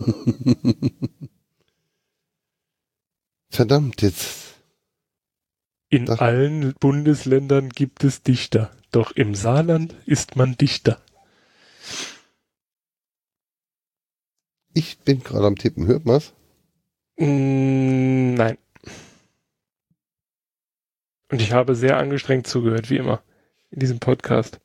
[3.51, 4.61] Verdammt, jetzt.
[5.89, 8.71] In Das- allen Bundesländern gibt es Dichter.
[8.91, 11.01] Doch im Saarland ist man Dichter.
[14.75, 15.87] Ich bin gerade am Tippen.
[15.87, 16.33] Hört man's?
[17.19, 18.59] Mm, nein.
[21.31, 23.23] Und ich habe sehr angestrengt zugehört, wie immer,
[23.73, 24.61] in diesem Podcast.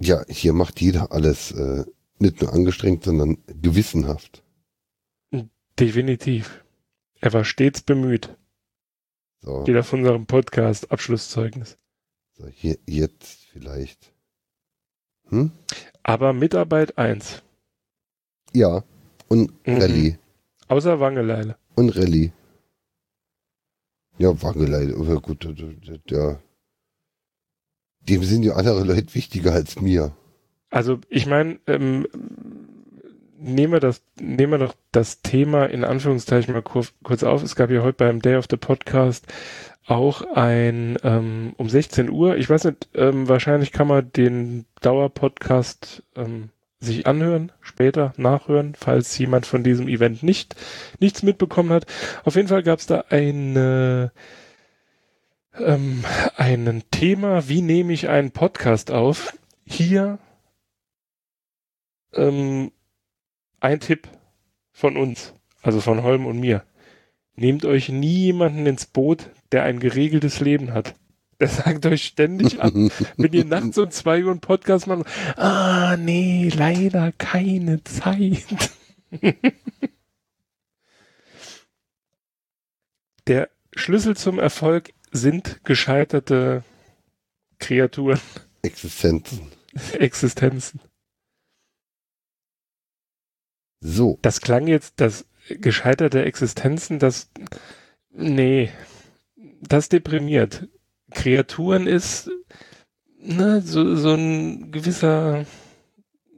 [0.00, 1.84] Ja, hier macht jeder alles äh,
[2.18, 4.42] nicht nur angestrengt, sondern gewissenhaft.
[5.78, 6.64] Definitiv.
[7.20, 8.36] Er war stets bemüht.
[9.40, 11.76] So, Jeder von unserem Podcast Abschlusszeugnis.
[12.34, 14.12] so hier jetzt vielleicht.
[15.28, 15.50] Hm?
[16.02, 17.42] Aber Mitarbeit 1.
[18.52, 18.84] Ja.
[19.28, 19.76] Und Mhm.
[19.78, 20.18] Rallye.
[20.68, 21.56] Außer Wangeleile.
[21.74, 22.32] Und Rallye.
[24.18, 25.42] Ja, Wangelei, aber gut,
[26.10, 26.40] der,
[28.08, 30.12] dem sind ja andere Leute wichtiger als mir.
[30.70, 32.06] Also ich meine, ähm,
[33.38, 37.42] nehmen wir das, nehmen wir doch das Thema in Anführungszeichen mal kurz, kurz auf.
[37.42, 39.26] Es gab ja heute beim Day of the Podcast
[39.86, 42.36] auch ein ähm, um 16 Uhr.
[42.36, 49.16] Ich weiß nicht, ähm, wahrscheinlich kann man den Dauerpodcast ähm, sich anhören, später nachhören, falls
[49.18, 50.56] jemand von diesem Event nicht
[50.98, 51.86] nichts mitbekommen hat.
[52.24, 54.12] Auf jeden Fall gab es da eine
[55.58, 56.04] ähm,
[56.36, 59.36] ein Thema, wie nehme ich einen Podcast auf?
[59.64, 60.18] Hier
[62.14, 62.72] ähm,
[63.60, 64.08] ein Tipp
[64.72, 66.64] von uns, also von Holm und mir.
[67.34, 70.94] Nehmt euch nie jemanden ins Boot, der ein geregeltes Leben hat.
[71.40, 72.72] Der sagt euch ständig ab,
[73.16, 75.06] wenn ihr nachts um zwei Uhr einen Podcast macht.
[75.36, 78.44] Ah, nee, leider keine Zeit.
[83.28, 86.64] Der Schlüssel zum Erfolg sind gescheiterte
[87.58, 88.20] Kreaturen,
[88.62, 89.52] Existenzen.
[89.98, 90.80] Existenzen.
[93.80, 97.30] So, Das klang jetzt, das gescheiterte Existenzen, das,
[98.10, 98.70] nee,
[99.60, 100.68] das deprimiert.
[101.10, 102.30] Kreaturen ist,
[103.18, 105.46] ne, so, so ein gewisser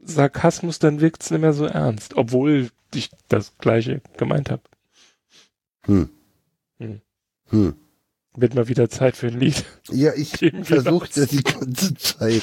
[0.02, 4.62] Sarkasmus, dann wirkt's nicht mehr so ernst, obwohl ich das Gleiche gemeint habe.
[5.87, 6.10] hm.
[6.78, 7.00] Hm.
[7.50, 7.76] Hm.
[8.36, 9.64] Wird mal wieder Zeit für ein Lied.
[9.90, 10.30] Ja, ich
[10.62, 11.28] versuche das.
[11.28, 12.42] die ganze Zeit.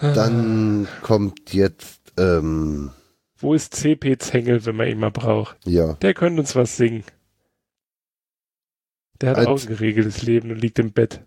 [0.00, 2.90] Dann kommt jetzt, ähm,
[3.38, 5.56] Wo ist CP Zengel, wenn man ihn mal braucht?
[5.64, 7.04] ja, Der könnte uns was singen.
[9.20, 11.20] Der hat Als- auch ein geregeltes Leben und liegt im Bett,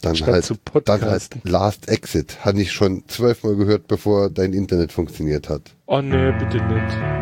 [0.00, 0.52] dann halt,
[0.84, 2.44] dann halt Last Exit.
[2.44, 5.74] Hatte ich schon zwölfmal gehört, bevor dein Internet funktioniert hat.
[5.86, 7.17] Oh nee, bitte nicht.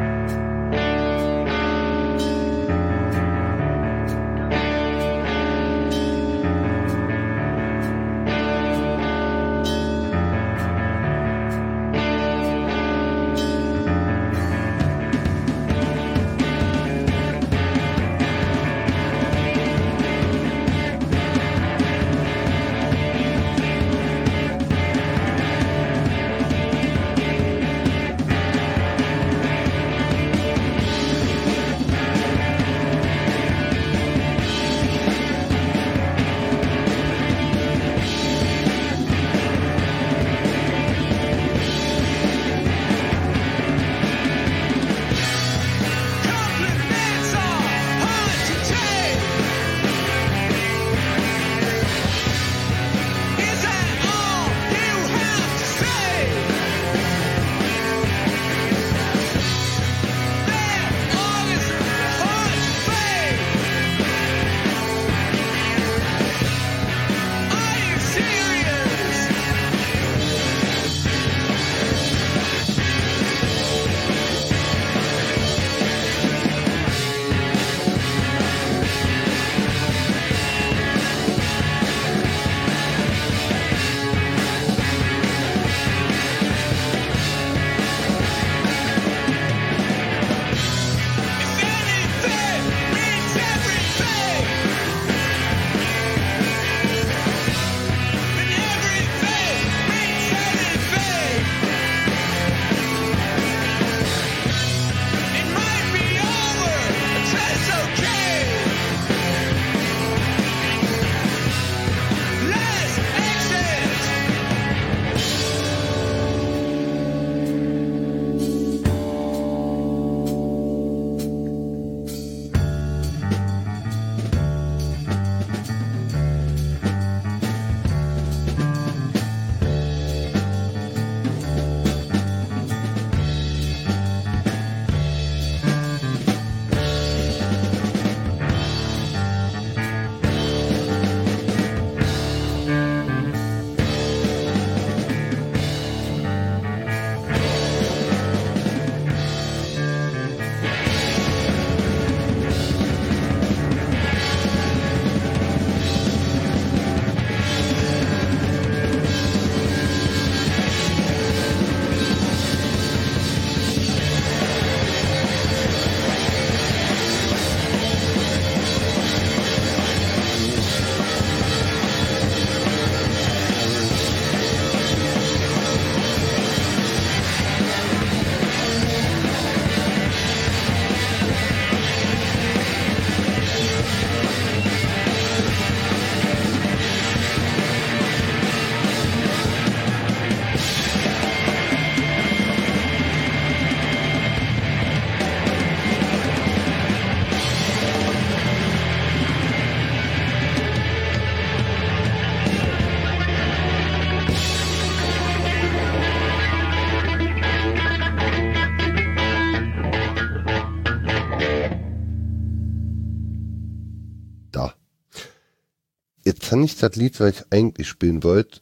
[216.57, 218.61] Habe ich das Lied, was ich eigentlich spielen wollte,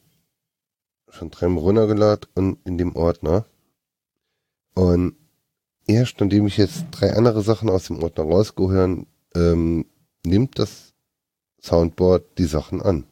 [1.09, 3.45] schon dreimal runtergeladen und in dem Ordner.
[4.73, 5.15] Und
[5.87, 9.85] erst nachdem ich jetzt drei andere Sachen aus dem Ordner rausgehören, ähm,
[10.25, 10.93] nimmt das
[11.61, 13.05] Soundboard die Sachen an.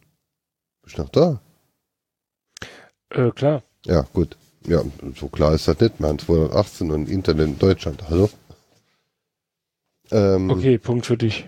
[0.81, 1.41] Bist du noch da?
[3.09, 3.63] Äh, klar.
[3.85, 4.35] Ja, gut.
[4.67, 4.83] Ja,
[5.15, 5.97] so klar ist das nicht.
[6.01, 8.03] Wir haben 218 und Internet in Deutschland.
[8.09, 8.29] Hallo?
[10.11, 11.47] Ähm, Okay, Punkt für dich.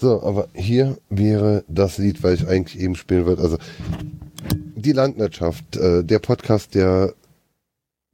[0.00, 3.42] So, aber hier wäre das Lied, weil ich eigentlich eben spielen wollte.
[3.42, 3.58] Also
[4.76, 7.14] die Landwirtschaft, äh, der Podcast, der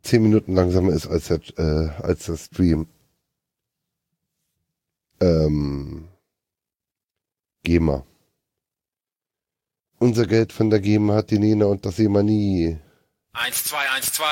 [0.03, 2.87] zehn Minuten langsamer ist als der, äh, als der Stream.
[5.21, 6.09] Ähm,
[7.65, 8.05] GEMA.
[9.99, 12.79] Unser Geld von der GEMA hat die Nena und das sehen wir nie.
[13.33, 14.25] 1, 2, 1, 2.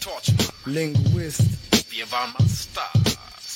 [0.00, 0.34] Torch.
[0.66, 1.42] Linguist.
[1.90, 3.11] Wir waren mal Stars.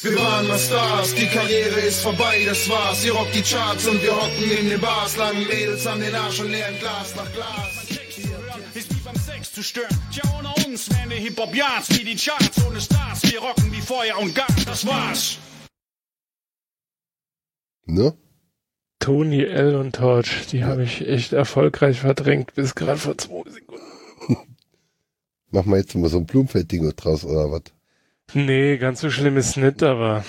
[0.07, 3.05] Wir waren mal Stars, die Karriere ist vorbei, das war's.
[3.05, 5.17] Ihr rockt die Charts und wir hocken in den Bars.
[5.17, 7.91] Langen Mädels an den Arsch und leeren Glas nach Glas.
[8.75, 9.99] Ist wie beim Sex zu stören.
[10.13, 13.21] Tja, ohne uns wären die Hip-Hop-Yards wie die Charts ohne Stars.
[13.25, 15.39] Wir rocken wie Feuer und Gas, das war's.
[17.87, 18.17] Ne?
[19.01, 23.83] Tony L und Torch, die habe ich echt erfolgreich verdrängt bis gerade vor zwei Sekunden.
[25.51, 27.76] Machen wir jetzt mal so ein Blumenfeld-Ding draus oder was?
[28.35, 30.25] Nee, ganz so schlimm ist nicht, aber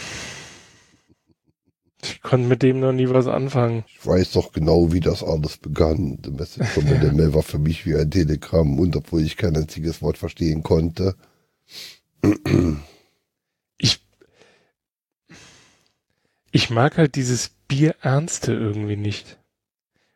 [2.03, 3.83] ich konnte mit dem noch nie was anfangen.
[3.87, 6.19] Ich weiß doch genau, wie das alles begann.
[6.23, 9.57] The Message from the Mail war für mich wie ein Telegramm und obwohl ich kein
[9.57, 11.15] einziges Wort verstehen konnte.
[13.77, 13.99] Ich,
[16.51, 19.37] ich mag halt dieses Bierernste irgendwie nicht.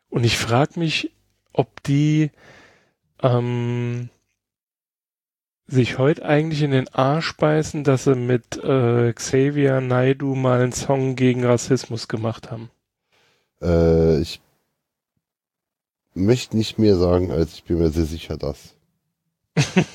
[0.08, 1.10] Und ich frage mich,
[1.52, 2.30] ob die
[3.22, 4.08] ähm,
[5.66, 10.72] sich heute eigentlich in den Arsch beißen, dass sie mit äh, Xavier Naidu mal einen
[10.72, 12.70] Song gegen Rassismus gemacht haben.
[13.62, 14.40] Äh, ich
[16.14, 18.74] möchte nicht mehr sagen, als ich bin mir sehr sicher, dass.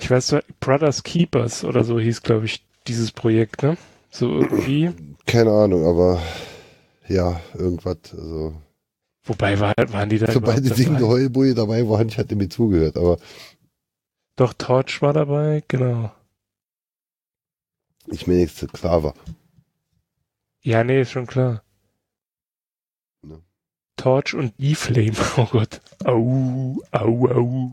[0.00, 3.76] Ich weiß, Brothers Keepers oder so hieß, glaube ich, dieses Projekt, ne?
[4.10, 4.90] So irgendwie.
[5.26, 6.22] Keine Ahnung, aber
[7.08, 7.98] ja, irgendwas.
[8.12, 8.54] Also,
[9.28, 11.02] Wobei war, waren die da sobald die dabei?
[11.02, 13.18] Heulboje dabei war, ich hatte mir zugehört, aber
[14.36, 16.10] Doch, Torch war dabei, genau.
[18.06, 19.14] ich nichts zu klar war.
[20.62, 21.62] Ja, nee, ist schon klar.
[23.22, 23.42] Ne.
[23.96, 25.82] Torch und E-Flame, oh Gott.
[26.04, 27.72] Au, au, au.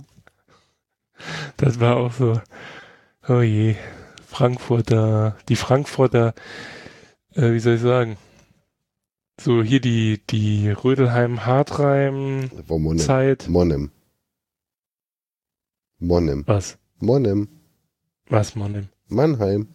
[1.56, 2.42] Das war auch so,
[3.30, 3.76] oh je,
[4.28, 6.34] Frankfurter, die Frankfurter,
[7.34, 8.18] äh, wie soll ich sagen,
[9.40, 13.00] so hier die, die Rödelheim-Hartreim Das war Monem.
[13.00, 13.48] Zeit.
[13.48, 13.92] Monem.
[16.00, 16.44] Monem.
[16.48, 16.78] Was?
[17.00, 17.48] Monem.
[18.28, 18.90] Was, Monem?
[19.08, 19.68] Mannheim.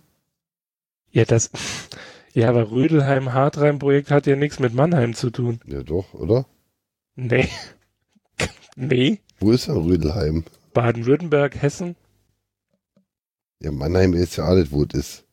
[1.10, 1.50] Ja, das,
[2.32, 5.60] ja, aber Rödelheim-Hartreim-Projekt hat ja nichts mit Mannheim zu tun.
[5.66, 6.46] Ja doch, oder?
[7.14, 7.48] Nee.
[8.76, 9.20] nee.
[9.38, 10.44] Wo ist denn Rödelheim?
[10.72, 11.96] Baden-Württemberg, Hessen?
[13.60, 15.24] Ja, Mannheim ist ja alles, wo es ist.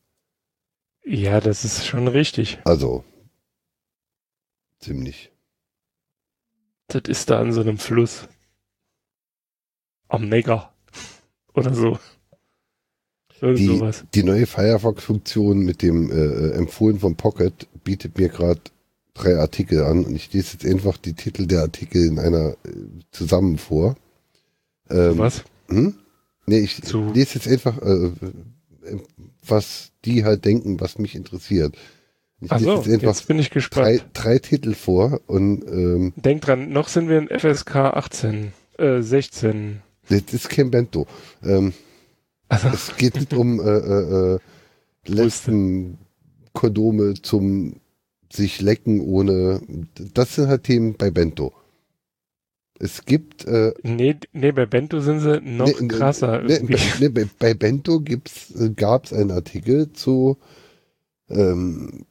[1.06, 2.60] Ja, das ist schon richtig.
[2.66, 3.06] Also.
[4.80, 5.32] Ziemlich.
[6.88, 8.28] Das ist da an so einem Fluss.
[10.08, 10.74] Am Neckar.
[11.54, 12.00] Oder so.
[13.42, 14.06] Irgend Die, sowas.
[14.14, 18.62] die neue Firefox-Funktion mit dem äh, äh, Empfohlen vom Pocket bietet mir gerade
[19.14, 22.72] drei Artikel an und ich lese jetzt einfach die Titel der Artikel in einer äh,
[23.12, 23.96] zusammen vor.
[24.90, 25.44] Ähm, Was?
[25.68, 25.96] Hm?
[26.46, 28.06] Nee, ich Zu- lese jetzt einfach, äh,
[28.86, 29.02] äh,
[29.46, 31.78] was die halt denken, was mich interessiert.
[32.40, 34.04] Ich lese jetzt jetzt bin ich drei, gespannt.
[34.14, 39.82] drei Titel vor und ähm, Denk dran, noch sind wir in FSK 18, äh, 16.
[40.10, 41.08] das ist kein Bento.
[41.44, 41.74] Ähm,
[42.50, 44.40] Also, es geht nicht um äh, äh, äh,
[45.06, 45.98] letzten
[46.54, 47.82] Kondome zum
[48.32, 49.62] sich lecken ohne.
[50.14, 51.54] Das sind halt Themen bei Bento.
[52.80, 56.60] Es gibt äh, nee, nee, bei Bento sind sie noch nee, krasser nee,
[57.00, 60.38] nee, bei, bei Bento gibt's, äh, gab's einen Artikel zu
[61.30, 62.06] ähm,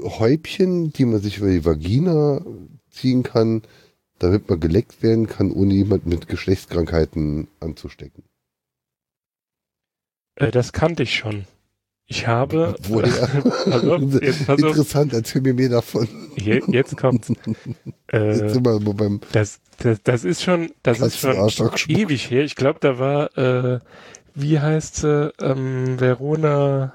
[0.00, 2.44] Häubchen, die man sich über die Vagina
[2.90, 3.62] ziehen kann,
[4.18, 8.24] damit man geleckt werden kann, ohne jemanden mit Geschlechtskrankheiten anzustecken.
[10.36, 11.44] Äh, das kannte ich schon.
[12.10, 12.74] Ich habe.
[12.82, 16.08] Pass auf, jetzt auf, Interessant, erzähl mir mehr davon.
[16.36, 17.28] hier, jetzt kommt's.
[18.10, 22.42] Jetzt Äh, sind wir beim das, das, das ist schon, das ist schon ewig her.
[22.42, 23.80] Ich glaube, da war, äh,
[24.34, 26.94] wie heißt sie, ähm, Verona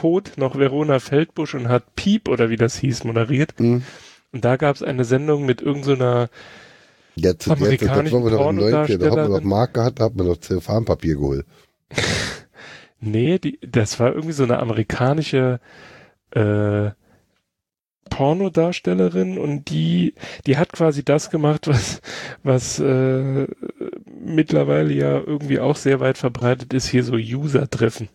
[0.00, 3.52] Pot, noch Verona Feldbusch und hat Piep oder wie das hieß, moderiert.
[3.58, 3.82] Hm.
[4.32, 6.30] Und da gab es eine Sendung mit irgendeiner,
[7.16, 9.48] Ja, zu der das Amerikanischen war wir im 90 da hat man noch Pornodarstellerin.
[9.48, 11.44] Mark gehabt, da hat man noch Zellophanpapier geholt.
[13.00, 15.60] nee, die, das war irgendwie so eine amerikanische,
[16.30, 16.92] äh,
[18.08, 20.14] Pornodarstellerin und die,
[20.46, 22.00] die hat quasi das gemacht, was,
[22.42, 23.46] was äh,
[24.06, 28.08] mittlerweile ja irgendwie auch sehr weit verbreitet ist, hier so User-Treffen.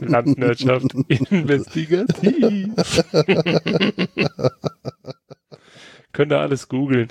[0.00, 0.94] Landwirtschaft
[1.30, 2.68] investigativ.
[6.12, 7.08] Könnt ihr alles googeln.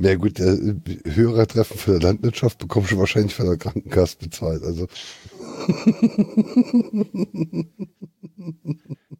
[0.00, 4.62] Ja gut, Hörertreffen für Landwirtschaft bekommst du wahrscheinlich von der Krankenkasse bezahlt.
[4.62, 4.86] Also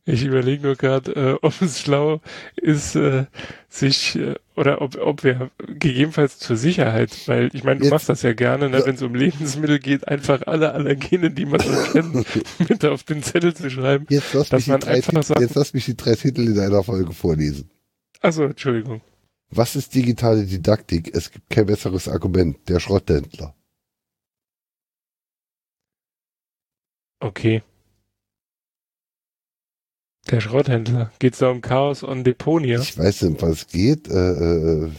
[0.05, 2.21] Ich überlege nur gerade, äh, ob es schlau
[2.57, 3.27] ist, äh,
[3.69, 8.09] sich äh, oder ob, ob wir gegebenenfalls zur Sicherheit, weil ich meine, du Jetzt- machst
[8.09, 8.87] das ja gerne, ne, Ja.
[8.87, 12.27] wenn es um Lebensmittel geht, einfach alle Allergene, die man so kennt,
[12.71, 14.07] mit auf den Zettel zu schreiben.
[14.09, 16.15] jetzt lass, Dass mich die man drei, einfach Titel- sagt- jetzt lass mich die drei
[16.15, 17.71] Titel in einer Folge vorlesen.
[18.21, 19.03] Also Entschuldigung.
[19.51, 21.11] Was ist digitale Didaktik?
[21.15, 22.57] Es gibt kein besseres Argument.
[22.69, 23.55] Der Schrotthändler.
[27.21, 27.63] Okay.
[30.31, 31.11] Der Schrotthändler.
[31.19, 32.81] Geht's da um Chaos on Deponia?
[32.81, 34.09] Ich weiß nicht, um was geht.
[34.09, 34.91] Äh, äh,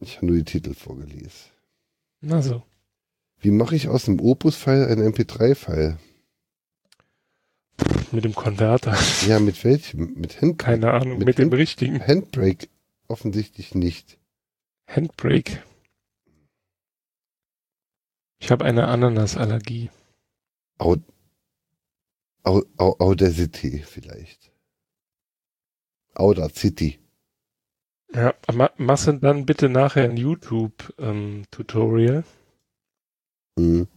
[0.00, 1.50] ich habe nur die Titel vorgelesen.
[2.20, 2.62] Na so.
[3.40, 5.98] Wie mache ich aus einem Opus-File einen MP3-File?
[8.12, 8.96] Mit dem Konverter.
[9.26, 10.14] Ja, mit welchem?
[10.14, 11.18] Mit Hand Keine Ahnung.
[11.18, 12.68] Mit Mit, dem Hand- richtigen Handbrake
[13.08, 14.18] offensichtlich nicht.
[14.86, 15.62] Handbrake.
[18.38, 19.90] Ich habe eine Ananasallergie.
[20.78, 20.96] Au,
[22.42, 24.52] Au, Au, Audacity vielleicht.
[26.14, 26.98] Audacity.
[28.14, 32.22] Ja, ma machst du dann bitte nachher ein YouTube-Tutorial?
[33.58, 33.88] Mhm.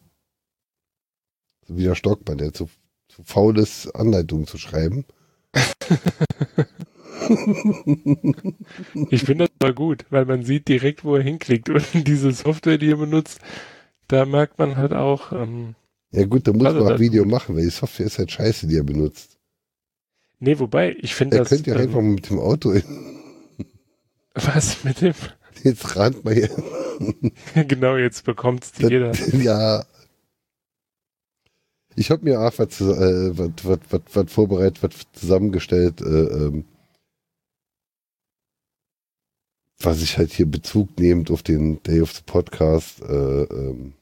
[1.68, 2.70] So wie der Stockmann, der zu,
[3.08, 5.06] zu faul ist, Anleitungen zu schreiben.
[9.10, 11.70] ich finde das mal gut, weil man sieht direkt, wo er hinklickt.
[11.70, 13.40] Und diese Software, die er benutzt,
[14.10, 15.76] da merkt man halt auch, ähm,
[16.12, 18.68] Ja gut, da muss Also man auch Video machen, weil die Software ist halt scheiße,
[18.68, 19.38] die er benutzt.
[20.39, 22.84] nee, wobei, ich finde Er das, könnte ja ähm, einfach mal mit dem Auto in,
[24.34, 25.14] was mit dem,
[25.64, 26.49] jetzt rannt mal hier.
[27.68, 29.12] genau, jetzt bekommt's jeder.
[29.34, 29.86] ja.
[31.95, 36.66] Ich habe mir auch was, äh, was, was, was, was vorbereitet, was zusammengestellt, äh, ähm,
[39.82, 43.93] was ich halt hier Bezug nehmend auf den Day of the Podcast äh, ähm,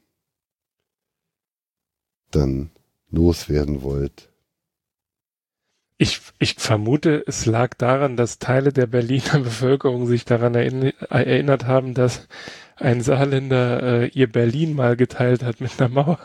[2.30, 2.70] dann
[3.10, 4.28] loswerden wollt.
[6.00, 11.66] Ich, ich vermute, es lag daran, dass Teile der Berliner Bevölkerung sich daran erinn erinnert
[11.66, 12.28] haben, dass
[12.76, 16.20] ein Saarländer äh, ihr Berlin mal geteilt hat mit einer Mauer.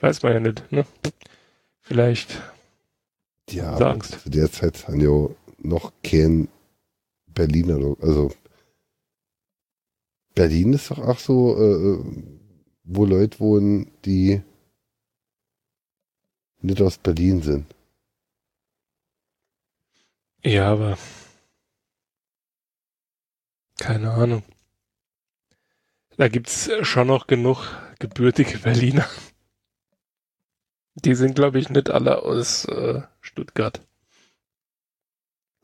[0.00, 0.84] Weiß man ja nicht, ne?
[1.80, 2.40] Vielleicht.
[3.50, 5.28] Ja, aber zu der Zeit haben ja
[5.58, 6.48] noch kein
[7.26, 8.30] Berliner, also
[10.34, 11.98] Berlin ist doch auch so, äh,
[12.84, 14.42] wo Leute wohnen, die
[16.60, 17.66] nicht aus Berlin sind.
[20.44, 20.98] Ja, aber.
[23.78, 24.42] Keine Ahnung.
[26.16, 27.66] Da gibt's schon noch genug
[27.98, 29.08] gebürtige Berliner.
[30.94, 33.80] Die sind, glaube ich, nicht alle aus äh, Stuttgart.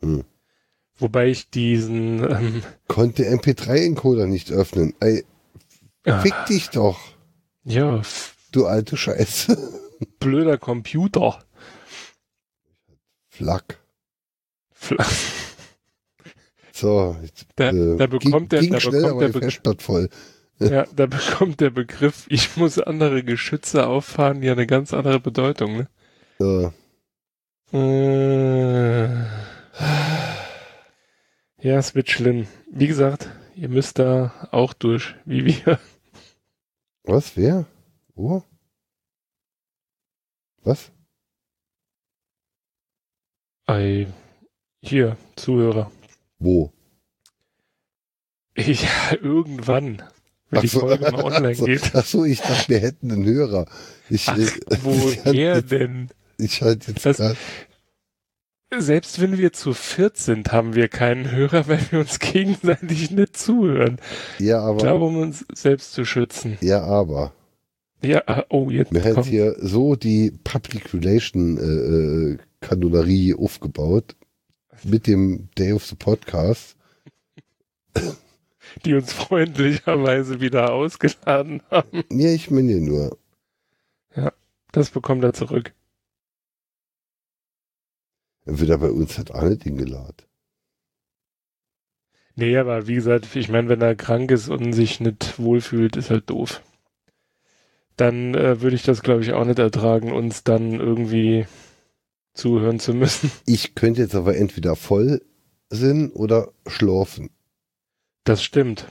[0.00, 0.24] Hm.
[0.96, 4.94] Wobei ich diesen ähm, Konnte MP3-Encoder nicht öffnen.
[5.00, 5.24] Ey,
[6.20, 6.98] fick dich doch,
[7.64, 8.00] ja,
[8.52, 9.56] du alte Scheiße.
[10.20, 11.38] blöder Computer.
[13.28, 13.78] Flack.
[14.74, 15.04] Fla-
[16.72, 20.08] So, jetzt, Da, äh, da bekommt der, ging da schnell, bekommt der, Festplatte voll.
[20.60, 25.76] ja, da bekommt der Begriff, ich muss andere Geschütze auffahren, ja eine ganz andere Bedeutung,
[25.76, 25.88] ne?
[26.38, 26.72] So.
[27.72, 29.06] Äh,
[31.60, 32.46] ja, es wird schlimm.
[32.70, 35.78] Wie gesagt, ihr müsst da auch durch, wie wir.
[37.08, 37.64] Was, wer?
[38.14, 38.42] Wo?
[40.62, 40.90] Was?
[43.66, 44.06] Ei,
[44.82, 45.90] hier, Zuhörer.
[46.38, 46.70] Wo?
[48.58, 50.02] Ja, irgendwann,
[50.50, 50.80] wenn Ach die so.
[50.80, 51.94] Folge mal online Ach so, geht.
[51.94, 53.66] Ach so, ich dachte, wir hätten einen Hörer.
[54.10, 54.36] Ich, Ach,
[54.82, 56.10] woher denn?
[56.38, 57.36] Ich halte jetzt Das- grad,
[58.76, 63.36] Selbst wenn wir zu viert sind, haben wir keinen Hörer, weil wir uns gegenseitig nicht
[63.36, 63.98] zuhören.
[64.38, 66.58] ja, Ich aber, glaube, um uns selbst zu schützen.
[66.60, 67.32] ja, aber.
[68.02, 74.14] Ja, ah, oh, jetzt Wir haben hier so die Public Relation äh, äh, Kanonnerie aufgebaut
[74.84, 76.76] mit dem Day of the Podcast.
[78.84, 82.04] die uns freundlicherweise wieder ausgeladen haben.
[82.10, 83.18] Ja, ich meine ja nur.
[84.70, 85.72] Das bekommt er zurück.
[88.48, 90.24] Er wird er bei uns halt auch nicht hingeladen.
[92.34, 96.08] Nee, aber wie gesagt, ich meine, wenn er krank ist und sich nicht wohlfühlt, ist
[96.08, 96.62] halt doof.
[97.96, 101.46] Dann äh, würde ich das, glaube ich, auch nicht ertragen, uns dann irgendwie
[102.32, 103.30] zuhören zu müssen.
[103.44, 105.20] Ich könnte jetzt aber entweder voll
[105.68, 107.28] sind oder schlafen.
[108.24, 108.86] Das stimmt.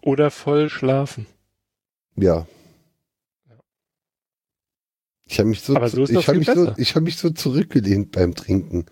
[0.00, 1.26] Oder voll schlafen.
[2.14, 2.46] Ja.
[5.32, 8.84] Ich habe mich so, so viel mich so, habe mich so zurückgelehnt beim Trinken.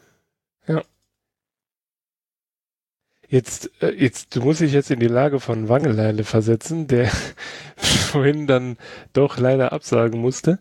[3.29, 7.11] Jetzt, äh, jetzt, du musst dich jetzt in die Lage von Wangeleile versetzen, der
[7.77, 8.79] vorhin dann
[9.13, 10.59] doch leider absagen musste.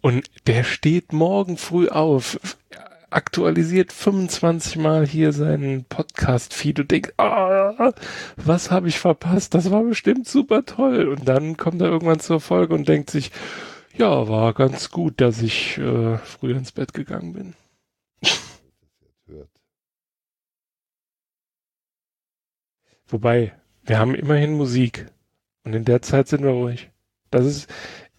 [0.00, 2.40] Und der steht morgen früh auf,
[3.10, 7.92] aktualisiert 25 Mal hier seinen Podcast-Feed und denkt, ah,
[8.34, 9.54] was habe ich verpasst?
[9.54, 11.06] Das war bestimmt super toll.
[11.06, 13.30] Und dann kommt er irgendwann zur Folge und denkt sich,
[13.96, 17.54] ja, war ganz gut, dass ich äh, früher ins Bett gegangen bin.
[23.06, 25.06] Wobei, wir haben immerhin Musik.
[25.64, 26.90] Und in der Zeit sind wir ruhig.
[27.30, 27.68] Das ist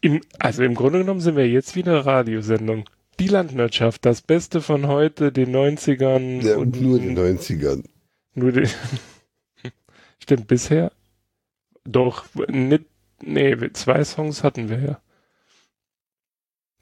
[0.02, 2.90] im, also im Grunde genommen sind wir jetzt wieder eine Radiosendung.
[3.20, 7.84] Die Landwirtschaft, das Beste von heute, den 90ern Ja, und und nur in den 90ern.
[8.34, 8.70] nur den,
[10.20, 10.92] stimmt, bisher
[11.86, 12.86] doch nicht,
[13.22, 15.02] nee, zwei Songs hatten wir ja.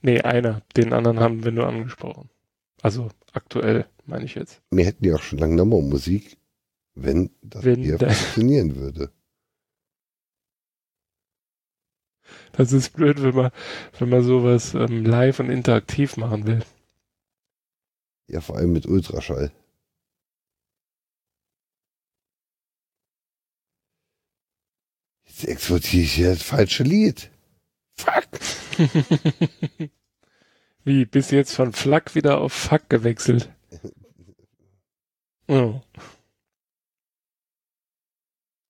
[0.03, 0.61] Nee, einer.
[0.75, 2.29] Den anderen haben wir nur angesprochen.
[2.81, 4.61] Also aktuell, meine ich jetzt.
[4.69, 6.37] Wir hätten ja auch schon lange nochmal Musik,
[6.93, 9.11] wenn das Wenn hier da- funktionieren würde.
[12.51, 13.51] Das ist blöd, wenn man,
[13.97, 16.63] wenn man sowas ähm, live und interaktiv machen will.
[18.27, 19.51] Ja, vor allem mit Ultraschall.
[25.25, 27.29] Jetzt exportiere ich hier das falsche Lied.
[27.97, 28.27] Fuck.
[30.83, 33.49] Wie, bist du jetzt von Flak wieder auf Fuck gewechselt?
[35.47, 35.81] Oh.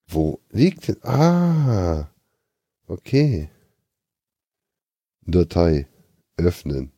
[0.07, 1.03] Wo liegt denn?
[1.03, 2.09] Ah.
[2.87, 3.49] Okay.
[5.21, 5.87] Datei.
[6.37, 6.91] Öffnen.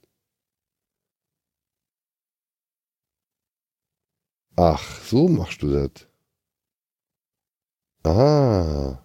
[4.58, 6.08] Ach, so machst du das.
[8.04, 9.05] Ah.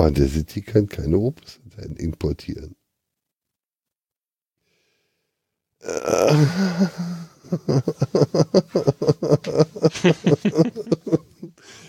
[0.00, 2.74] Ah, der City kann keine Opus-Dateien importieren.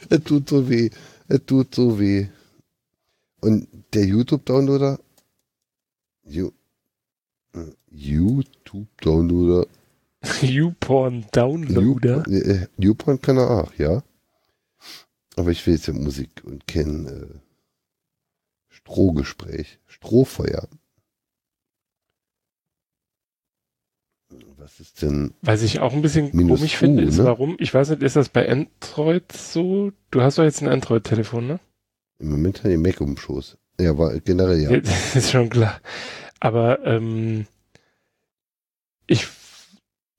[0.09, 0.89] es tut so weh.
[1.29, 2.27] Es tut so weh.
[3.39, 4.99] Und der YouTube-Downloader?
[6.25, 6.51] You,
[7.53, 9.67] äh, YouTube-Downloader?
[10.41, 12.27] YouPorn Downloader.
[12.27, 14.03] Äh, YouPorn kann er auch, ja.
[15.37, 17.27] Aber ich will jetzt ja Musik und kein äh,
[18.83, 19.79] Strohgespräch.
[19.87, 20.67] Strohfeuer.
[24.57, 25.33] Was ist denn?
[25.41, 27.25] Was ich auch ein bisschen Minus komisch U, finde, ist ne?
[27.25, 29.91] warum, ich weiß nicht, ist das bei Android so?
[30.11, 31.59] Du hast doch jetzt ein Android-Telefon, ne?
[32.19, 33.57] Im Moment hat die Mac um Schoß.
[33.79, 34.69] Ja, aber generell ja.
[34.79, 35.81] Das ist schon klar.
[36.39, 37.47] Aber ähm,
[39.07, 39.27] ich,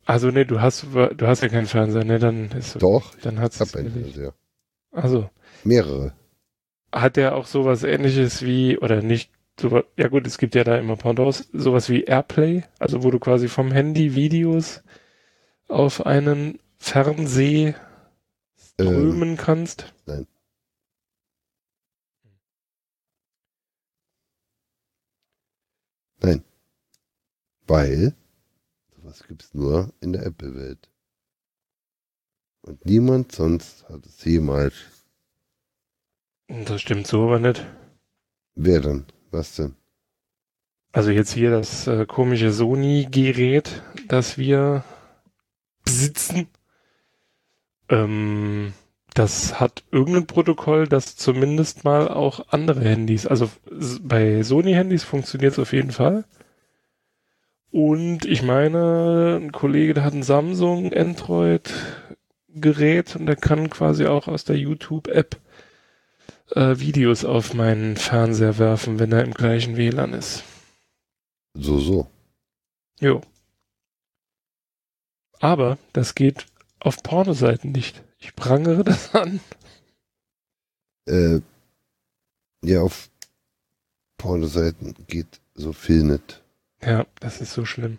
[0.04, 2.18] also ne, du hast, du hast ja keinen Fernseher, ne?
[2.18, 3.92] Dann ist Doch, dann hat's ich hab einen.
[3.92, 4.34] Fernseher.
[4.90, 5.30] Also
[5.64, 6.12] Mehrere.
[6.92, 10.78] Hat der auch sowas ähnliches wie, oder nicht, so, ja gut, es gibt ja da
[10.78, 14.82] immer Pendants, sowas wie Airplay, also wo du quasi vom Handy Videos
[15.68, 17.74] auf einen Fernseher
[18.78, 19.92] Ähm, strömen kannst.
[27.66, 28.14] Weil
[28.96, 30.90] sowas gibt's nur in der Apple-Welt.
[32.60, 34.74] Und niemand sonst hat es jemals.
[36.52, 37.64] Das stimmt so aber nicht.
[38.54, 39.06] Wer dann?
[39.30, 39.74] Was denn?
[40.92, 44.84] Also jetzt hier das äh, komische Sony-Gerät, das wir
[45.82, 46.48] besitzen.
[47.88, 48.74] Ähm,
[49.14, 53.48] das hat irgendein Protokoll, das zumindest mal auch andere Handys, also
[54.02, 56.24] bei Sony-Handys funktioniert es auf jeden Fall.
[57.70, 64.28] Und ich meine, ein Kollege, der hat ein Samsung Android-Gerät und der kann quasi auch
[64.28, 65.38] aus der YouTube-App
[66.54, 70.44] äh, Videos auf meinen Fernseher werfen, wenn er im gleichen WLAN ist.
[71.54, 72.06] So, so.
[73.00, 73.20] Jo.
[75.40, 76.46] Aber das geht
[76.78, 78.02] auf Pornoseiten nicht.
[78.18, 79.40] Ich prangere das an.
[81.06, 81.40] Äh,
[82.64, 83.10] ja, auf
[84.16, 86.42] Pornoseiten geht so viel nicht.
[86.80, 87.98] Ja, das ist so schlimm.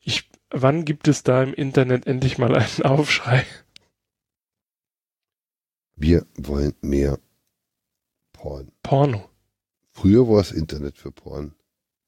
[0.00, 3.46] Ich, wann gibt es da im Internet endlich mal einen Aufschrei?
[5.96, 7.18] Wir wollen mehr
[8.32, 8.72] Porn.
[8.82, 9.28] Porno.
[9.92, 11.54] Früher war es Internet für Porn.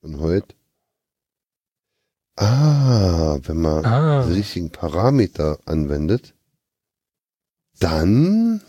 [0.00, 0.54] Und heute?
[2.36, 4.26] Ah, wenn man Ah.
[4.26, 6.34] die richtigen Parameter anwendet,
[7.78, 8.60] dann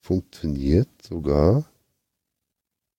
[0.00, 1.64] funktioniert sogar.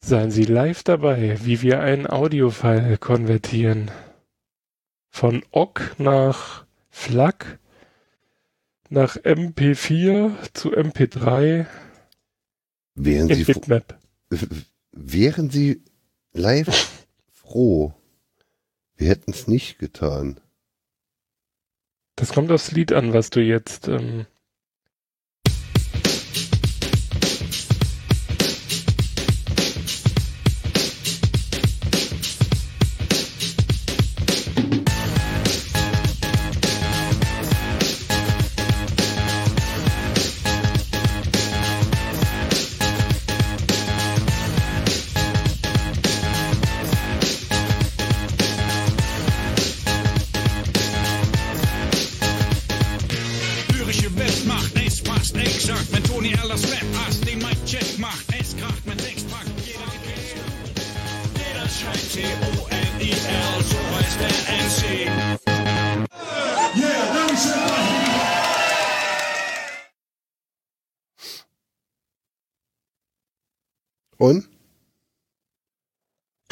[0.01, 3.91] Seien Sie live dabei, wie wir einen Audiofile konvertieren.
[5.10, 7.60] Von OGG nach FLAC,
[8.94, 11.66] nach MP4 zu MP3
[12.96, 13.98] Wären in Sie, Bitmap.
[14.91, 15.82] wären Sie
[16.32, 17.94] live froh,
[18.96, 20.39] wir hätten es nicht getan.
[22.16, 23.88] Das kommt aufs Lied an, was du jetzt.
[23.88, 24.28] Ähm,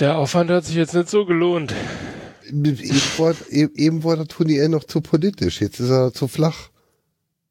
[0.02, 1.74] der Aufwand hat sich jetzt nicht so gelohnt.
[2.48, 2.78] Eben
[3.18, 6.70] war, eben war der Tony L noch zu politisch, jetzt ist er zu flach.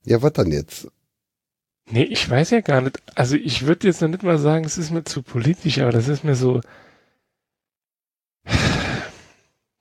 [0.05, 0.89] Ja, was dann jetzt?
[1.91, 3.01] Nee, ich weiß ja gar nicht.
[3.15, 6.09] Also ich würde jetzt noch nicht mal sagen, es ist mir zu politisch, aber das
[6.09, 6.61] ist mir so.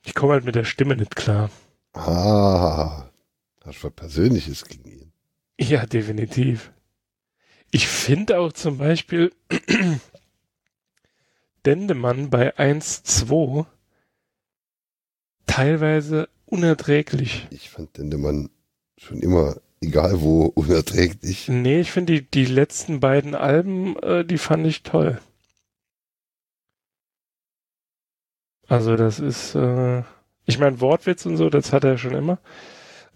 [0.06, 1.50] Ich komme halt mit der Stimme nicht klar.
[1.94, 3.10] Ah,
[3.64, 5.12] hast du was Persönliches gegen ihn.
[5.60, 6.72] Ja, definitiv.
[7.72, 9.32] Ich finde auch zum Beispiel
[11.66, 13.66] Dendemann bei 1.2
[15.46, 17.48] teilweise unerträglich.
[17.52, 18.50] Ich fand Dendemann
[18.98, 21.48] schon immer, egal wo, unerträglich.
[21.48, 25.20] Nee, ich finde die, die letzten beiden Alben, äh, die fand ich toll.
[28.68, 30.04] Also das ist, äh,
[30.46, 32.40] ich meine, Wortwitz und so, das hat er schon immer.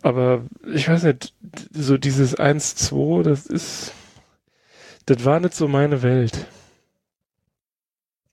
[0.02, 1.34] Aber ich weiß nicht,
[1.72, 3.94] so dieses 1-2, das ist,
[5.06, 6.48] das war nicht so meine Welt.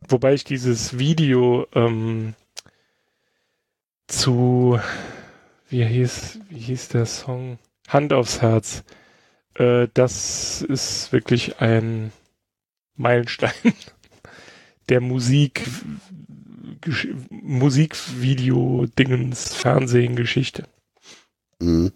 [0.08, 2.34] Wobei ich dieses Video ähm,
[4.08, 4.78] zu,
[5.68, 7.58] wie hieß, wie hieß der Song?
[7.88, 8.82] Hand aufs Herz.
[9.54, 12.12] Äh, das ist wirklich ein
[12.96, 13.52] Meilenstein
[14.88, 15.62] der Musik,
[16.80, 20.66] Gesch- Musikvideo-Dingens, Fernsehen-Geschichte.
[21.60, 21.92] Mhm.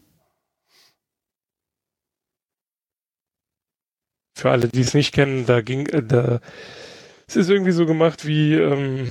[4.37, 6.41] Für alle, die es nicht kennen, da ging, äh, da,
[7.37, 9.11] es ist irgendwie so gemacht wie, ähm,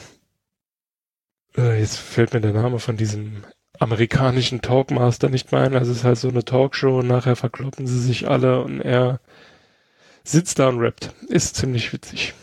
[1.57, 3.43] äh, jetzt fällt mir der Name von diesem
[3.79, 5.75] amerikanischen Talkmaster nicht mehr ein.
[5.75, 9.19] Also es ist halt so eine Talkshow und nachher verkloppen sie sich alle und er
[10.23, 11.13] sitzt da und rappt.
[11.27, 12.33] Ist ziemlich witzig.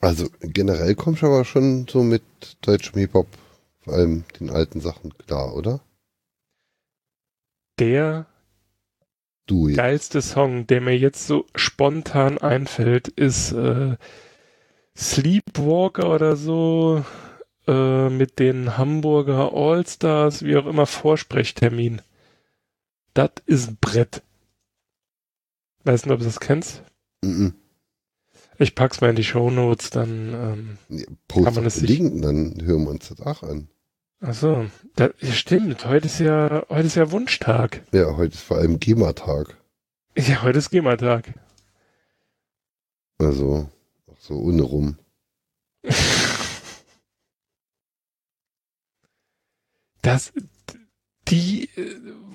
[0.00, 2.22] Also generell kommst du aber schon so mit
[2.62, 3.28] deutschem Hip-Hop,
[3.82, 5.80] vor allem den alten Sachen klar, oder?
[7.78, 8.26] Der
[9.46, 9.76] Du jetzt.
[9.76, 13.96] geilste Song, der mir jetzt so spontan einfällt, ist äh,
[14.96, 17.04] Sleepwalker oder so
[17.66, 22.02] äh, mit den Hamburger Allstars, wie auch immer, Vorsprechtermin.
[23.14, 24.22] Das ist ein Brett.
[25.84, 26.82] Weiß nicht, ob du das kennst.
[27.24, 27.54] Mhm.
[28.58, 32.56] Ich pack's mal in die Shownotes, dann, ähm, Ja, Kann man den sich- Link, dann
[32.62, 33.68] hören wir uns das auch an.
[34.22, 34.66] Achso,
[34.96, 37.82] das stimmt, heute ist ja, heute ist ja Wunschtag.
[37.92, 39.56] Ja, heute ist vor allem GEMA-Tag.
[40.16, 41.34] Ja, heute ist GEMA-Tag.
[43.18, 43.68] Also,
[44.06, 44.98] auch so ohne rum.
[50.02, 50.32] Das,
[51.28, 51.68] die,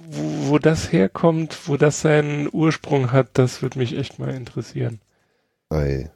[0.10, 5.02] wo, wo das herkommt, wo das seinen Ursprung hat, das würde mich echt mal interessieren.
[5.70, 6.10] Ei.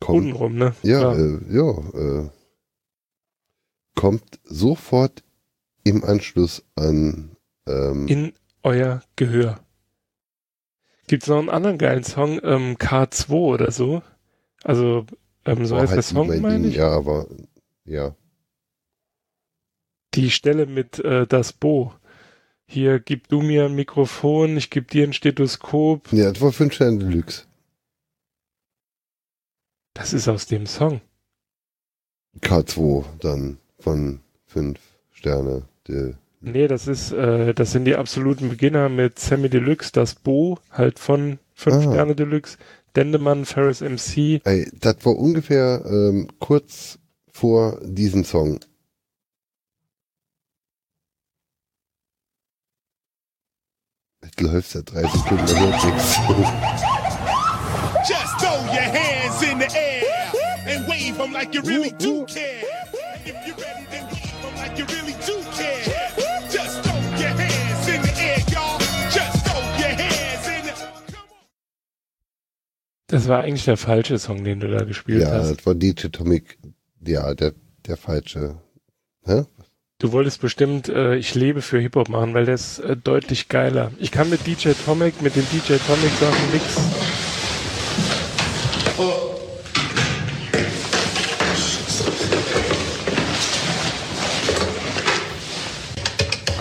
[0.00, 0.74] Kommt, Untenrum, ne?
[0.82, 1.18] ja, Klar.
[1.18, 1.70] äh, ja,
[2.24, 2.30] äh,
[3.98, 5.24] kommt sofort
[5.82, 7.36] im Anschluss an,
[7.66, 8.32] ähm, In
[8.62, 9.58] euer Gehör.
[11.08, 14.02] Gibt's noch einen anderen geilen Song, ähm, K2 oder so?
[14.62, 15.04] Also,
[15.44, 16.76] ähm, so war heißt der halt Song, mein meine Ding, ich.
[16.76, 17.26] Ja, aber,
[17.86, 18.14] ja.
[20.14, 21.92] Die Stelle mit äh, das Bo.
[22.66, 26.12] Hier, gib du mir ein Mikrofon, ich geb dir ein Stethoskop.
[26.12, 27.46] Ja, das war 5 Sterne Deluxe.
[29.94, 31.00] Das ist aus dem Song.
[32.40, 34.78] K2 dann von 5
[35.12, 35.62] Sterne.
[35.86, 40.58] De, Nee, das ist, äh, das sind die absoluten Beginner mit Sammy Deluxe, das Bo,
[40.70, 41.82] halt von 5 Ah.
[41.82, 42.58] Sterne Deluxe,
[42.94, 44.40] Dendemann, Ferris MC.
[44.44, 46.98] Ey, das war ungefähr ähm, kurz
[47.32, 48.60] vor diesem Song.
[54.20, 56.16] Es läuft seit 30 Sekunden, hört nichts.
[58.08, 60.02] Just throw your hands in the air
[60.66, 62.64] and wave them like you really do care.
[63.28, 65.84] If you're ready, then wave them like you really do care.
[66.50, 68.78] Just throw your hands in the air, y'all.
[69.10, 70.72] Just throw your hands in the
[73.08, 75.50] Das war eigentlich der falsche Song, den du da gespielt Ja, hast.
[75.58, 76.58] das war DJ Tomic,
[77.06, 77.52] ja, der,
[77.86, 78.62] der falsche.
[79.26, 79.44] Hä?
[79.98, 83.92] Du wolltest bestimmt äh, Ich lebe für Hip-Hop machen, weil der ist äh, deutlich geiler.
[83.98, 86.64] Ich kann mit DJ Tomic, mit den DJ Tomic Sachen nix.
[88.98, 89.27] Ah,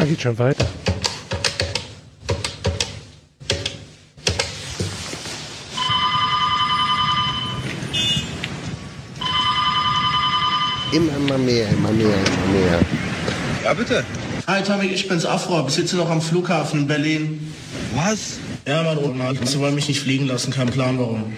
[0.07, 0.65] geht schon weiter.
[10.93, 12.79] Immer mehr, immer mehr, immer mehr.
[13.63, 14.03] Ja, bitte.
[14.47, 15.61] Hi Tommy, ich bin's Afro.
[15.63, 17.53] Bis jetzt noch am Flughafen in Berlin.
[17.93, 18.39] Was?
[18.65, 19.37] Ja, mein Rotmark.
[19.43, 21.33] Sie wollen mich nicht fliegen lassen, kein Plan warum.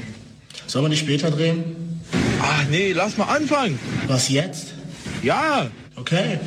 [0.68, 2.02] Sollen wir nicht später drehen?
[2.42, 3.80] Ach nee, lass mal anfangen.
[4.08, 4.74] Was jetzt?
[5.24, 5.68] Ja.
[5.96, 6.40] Okay.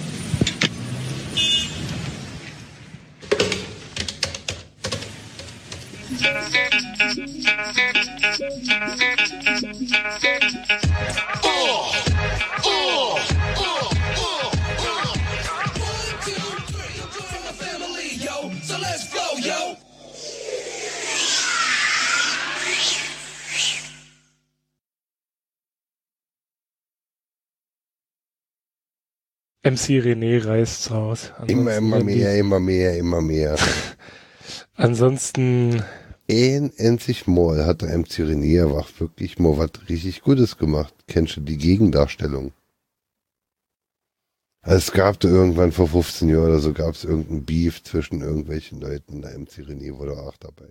[29.65, 31.33] MC René reißt's raus.
[31.47, 33.57] Immer, immer Ansonsten- mehr, immer mehr, immer mehr.
[34.75, 35.85] Ansonsten,
[36.31, 40.95] Ein endlich mal hat René aber auch wirklich mal was richtig Gutes gemacht.
[41.07, 42.53] Kennst du die Gegendarstellung?
[44.63, 48.21] Also es gab da irgendwann vor 15 Jahren oder so, gab es irgendein Beef zwischen
[48.21, 49.21] irgendwelchen Leuten.
[49.21, 50.69] Der MC René war da auch dabei.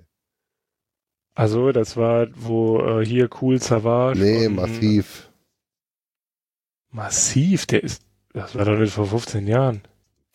[1.35, 4.19] also das war, wo äh, hier Cool Savage.
[4.19, 5.29] Nee, und- massiv.
[6.93, 9.81] Massiv, der ist, das war doch nicht vor 15 Jahren.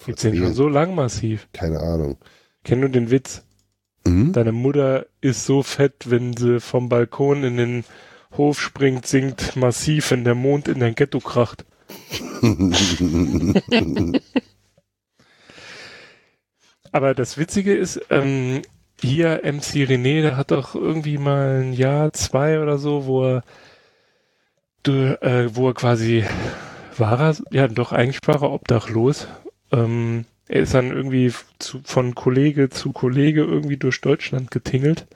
[0.04, 1.48] Gibt's den schon so lang massiv?
[1.52, 2.18] Keine Ahnung.
[2.64, 3.45] Kenn du den Witz?
[4.06, 4.32] Mhm.
[4.32, 7.84] Deine Mutter ist so fett, wenn sie vom Balkon in den
[8.36, 11.64] Hof springt, singt massiv, wenn der Mond in dein Ghetto kracht.
[16.92, 18.62] Aber das Witzige ist, ähm,
[19.00, 23.42] hier MC René, der hat doch irgendwie mal ein Jahr, zwei oder so, wo er,
[24.82, 26.24] du, äh, wo er quasi,
[26.96, 29.28] war er, ja doch, eigentlich war er obdachlos.
[29.72, 35.06] Ähm, er ist dann irgendwie zu, von Kollege zu Kollege irgendwie durch Deutschland getingelt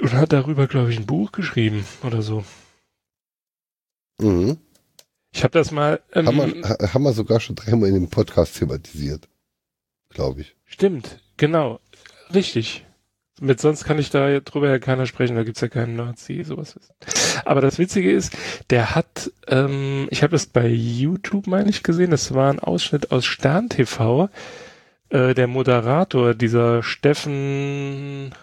[0.00, 2.44] und hat darüber, glaube ich, ein Buch geschrieben oder so.
[4.20, 4.58] mhm.
[5.30, 6.00] Ich habe das mal.
[6.14, 9.28] Ähm, Haben, wir, ha- haben wir sogar schon dreimal in dem Podcast thematisiert.
[10.08, 10.56] Glaube ich.
[10.64, 11.80] Stimmt, genau.
[12.32, 12.86] Richtig.
[13.40, 16.78] Mit sonst kann ich da drüber ja keiner sprechen, da gibt's ja keinen Nazi, sowas.
[17.44, 18.36] Aber das Witzige ist,
[18.70, 23.12] der hat, ähm, ich habe das bei YouTube, meine ich, gesehen, das war ein Ausschnitt
[23.12, 24.28] aus Stern TV.
[25.10, 28.34] Äh, der Moderator, dieser Steffen,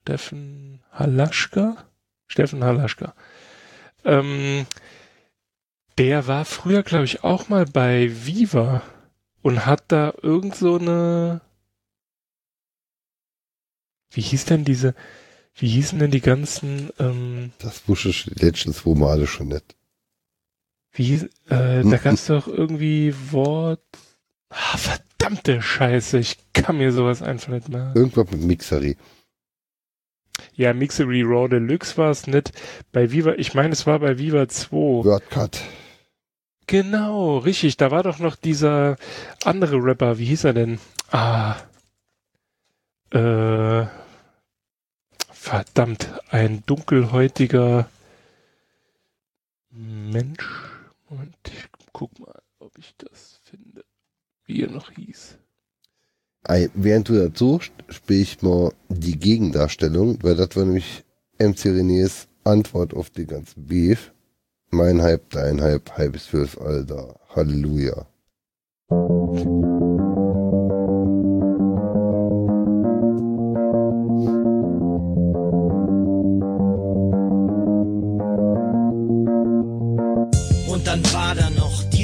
[0.00, 1.76] Steffen Halaschka?
[2.26, 3.14] Steffen Halaschka.
[4.04, 4.66] Ähm,
[5.98, 8.82] der war früher, glaube ich, auch mal bei Viva
[9.42, 11.40] und hat da irgend so eine
[14.10, 14.94] wie hieß denn diese,
[15.54, 19.74] wie hießen denn die ganzen, ähm, Das wusste ich letztens wo mal alle schon nicht.
[20.92, 23.82] wie hieß, äh, da gab's doch irgendwie Wort,
[24.50, 27.92] ah, verdammte Scheiße, ich kann mir sowas einfach nicht mehr.
[27.94, 28.96] Irgendwas mit Mixery.
[30.54, 32.52] Ja, Mixery Raw Deluxe war es nicht.
[32.92, 34.70] Bei Viva, ich meine, es war bei Viva 2.
[35.04, 35.60] Wordcut.
[36.66, 38.96] Genau, richtig, da war doch noch dieser
[39.44, 40.78] andere Rapper, wie hieß er denn?
[41.10, 41.56] Ah,
[43.10, 43.86] äh,
[45.32, 47.88] verdammt, ein dunkelhäutiger
[49.70, 50.44] Mensch.
[51.08, 53.84] Moment, ich guck mal, ob ich das finde,
[54.44, 55.38] wie er noch hieß.
[56.74, 61.04] Während du das suchst, spiele ich mal die Gegendarstellung, weil das war nämlich
[61.38, 64.12] MC Renés Antwort auf die ganzen Beef.
[64.70, 67.18] Mein Hype, dein Hype, Hype ist fürs Alter.
[67.34, 68.06] Halleluja.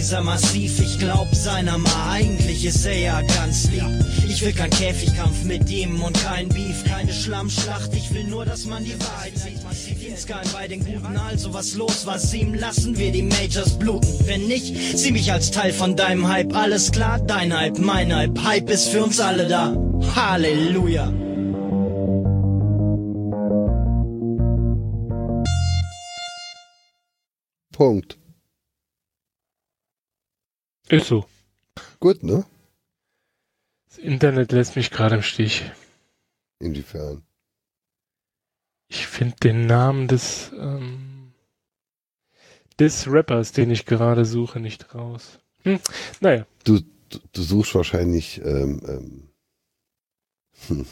[0.03, 0.81] Dieser Massiv.
[0.81, 3.85] Ich glaub seiner mal, eigentlich ist er ja ganz lieb.
[4.29, 7.95] Ich will kein Käfigkampf mit ihm und kein Beef, keine Schlammschlacht.
[7.95, 9.61] Ich will nur, dass man die Wahrheit sieht.
[10.01, 14.09] Dienstgeil bei den Guten, also was los, was ihm lassen wir die Majors bluten.
[14.27, 16.53] Wenn nicht, sieh mich als Teil von deinem Hype.
[16.53, 18.43] Alles klar, dein Hype, mein Hype.
[18.43, 19.77] Hype ist für uns alle da.
[20.17, 21.13] Halleluja.
[27.71, 28.22] Punkt.
[30.93, 31.25] Ist so.
[32.01, 32.45] Gut, ne?
[33.87, 35.65] Das Internet lässt mich gerade im Stich.
[36.59, 37.23] Inwiefern?
[38.89, 41.33] Ich finde den Namen des, ähm,
[42.79, 45.39] des Rappers, den ich gerade suche, nicht raus.
[45.63, 45.81] Hm,
[46.21, 46.47] naja.
[46.65, 49.31] Du, du, du suchst wahrscheinlich ähm,
[50.69, 50.87] ähm,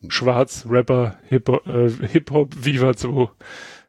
[0.08, 3.30] Schwarz, Rapper, Hip-Hop, äh, Hip-Hop, Viva 2.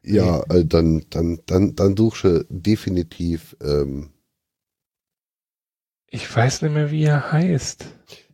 [0.04, 3.56] Ja, äh, dann, dann, dann, dann suchst du definitiv.
[3.60, 4.12] Ähm,
[6.16, 7.84] Ich weiß nicht mehr, wie er heißt.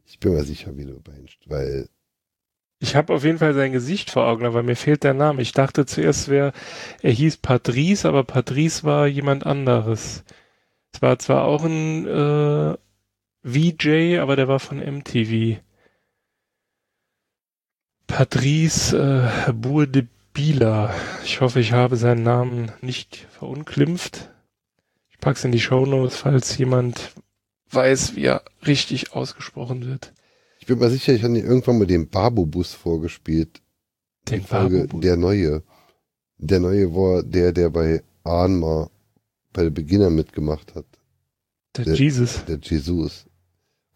[0.06, 1.88] ich bin mir sicher, wie du meinst, weil
[2.78, 5.42] Ich habe auf jeden Fall sein Gesicht vor Augen, aber mir fehlt der Name.
[5.42, 6.52] Ich dachte zuerst, wär,
[7.02, 10.22] er hieß Patrice, aber Patrice war jemand anderes.
[10.92, 12.76] Es war zwar auch ein äh,
[13.42, 15.60] VJ, aber der war von MTV.
[18.06, 20.94] Patrice äh, Bourdebila.
[21.24, 24.30] Ich hoffe, ich habe seinen Namen nicht verunglimpft.
[25.10, 27.12] Ich pack's in die Shownotes, falls jemand
[27.74, 30.12] weiß, wie er richtig ausgesprochen wird.
[30.60, 33.60] ich bin mir sicher, ich habe dir irgendwann mal den Babo-Bus vorgespielt.
[34.28, 35.00] Den Folge, Babo-Bus?
[35.00, 35.62] Der neue.
[36.38, 38.90] Der neue war der, der bei Anma
[39.52, 40.86] bei der Beginner mitgemacht hat.
[41.76, 42.44] Der, Der- Jesus.
[42.46, 43.26] Der Jesus.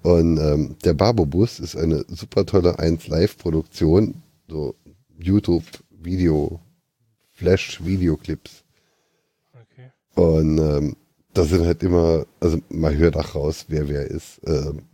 [0.03, 4.22] Und ähm, der Babo-Bus ist eine super tolle 1-Live-Produktion.
[4.49, 4.74] So
[5.18, 6.61] YouTube-Video,
[7.33, 8.64] Flash-Videoclips.
[9.55, 9.91] Okay.
[10.14, 10.97] Und ähm,
[11.37, 14.41] da sind halt immer, also man hört auch raus, wer wer ist.
[14.45, 14.87] Ähm,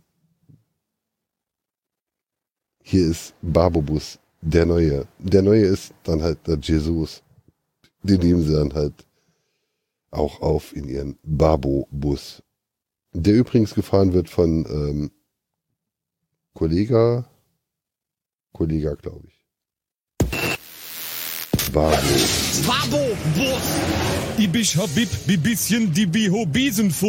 [2.83, 5.07] hier ist Barbobus, der neue.
[5.19, 7.23] Der neue ist dann halt der Jesus.
[8.01, 9.05] Den nehmen sie dann halt
[10.11, 12.43] auch auf in ihren Babo-Bus.
[13.13, 15.11] Der übrigens gefahren wird von ähm,
[16.53, 17.25] Kollega,
[18.51, 19.32] Kollega, glaube ich.
[21.73, 21.97] Babo.
[22.67, 23.63] Babo, Bus!
[24.37, 26.05] Ich bin Habib, wie bisschen die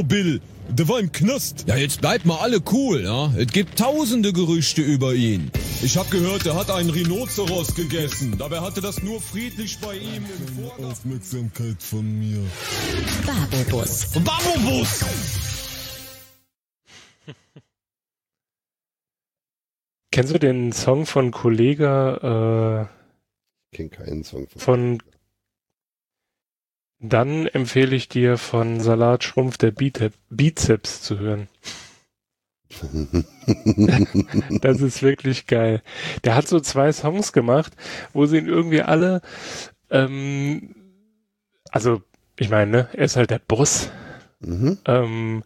[0.03, 0.41] Bill.
[0.71, 1.67] Der war im Knast.
[1.69, 3.31] Ja, jetzt bleibt mal alle cool, ja?
[3.37, 5.51] Es gibt tausende Gerüchte über ihn.
[5.83, 8.37] Ich hab gehört, er hat einen Rhinoceros gegessen.
[8.39, 10.85] Dabei hatte das nur friedlich bei ihm im Vorgarten.
[10.87, 12.41] Aufmerksamkeit von mir.
[13.27, 14.07] Babobus.
[14.15, 15.05] Babobus!
[20.11, 23.04] Kennst du den Song von Kollega Ich
[23.75, 25.03] kenne keinen Song äh, von
[27.01, 31.49] Dann empfehle ich dir von Salatschrumpf der Bite- Bizeps zu hören.
[34.63, 35.83] das ist wirklich geil.
[36.25, 37.73] Der hat so zwei Songs gemacht,
[38.13, 39.21] wo sie ihn irgendwie alle,
[39.91, 40.75] ähm,
[41.71, 42.03] also
[42.39, 43.91] ich meine, ne, er ist halt der Boss.
[44.41, 44.79] Mhm.
[44.87, 45.45] Ähm,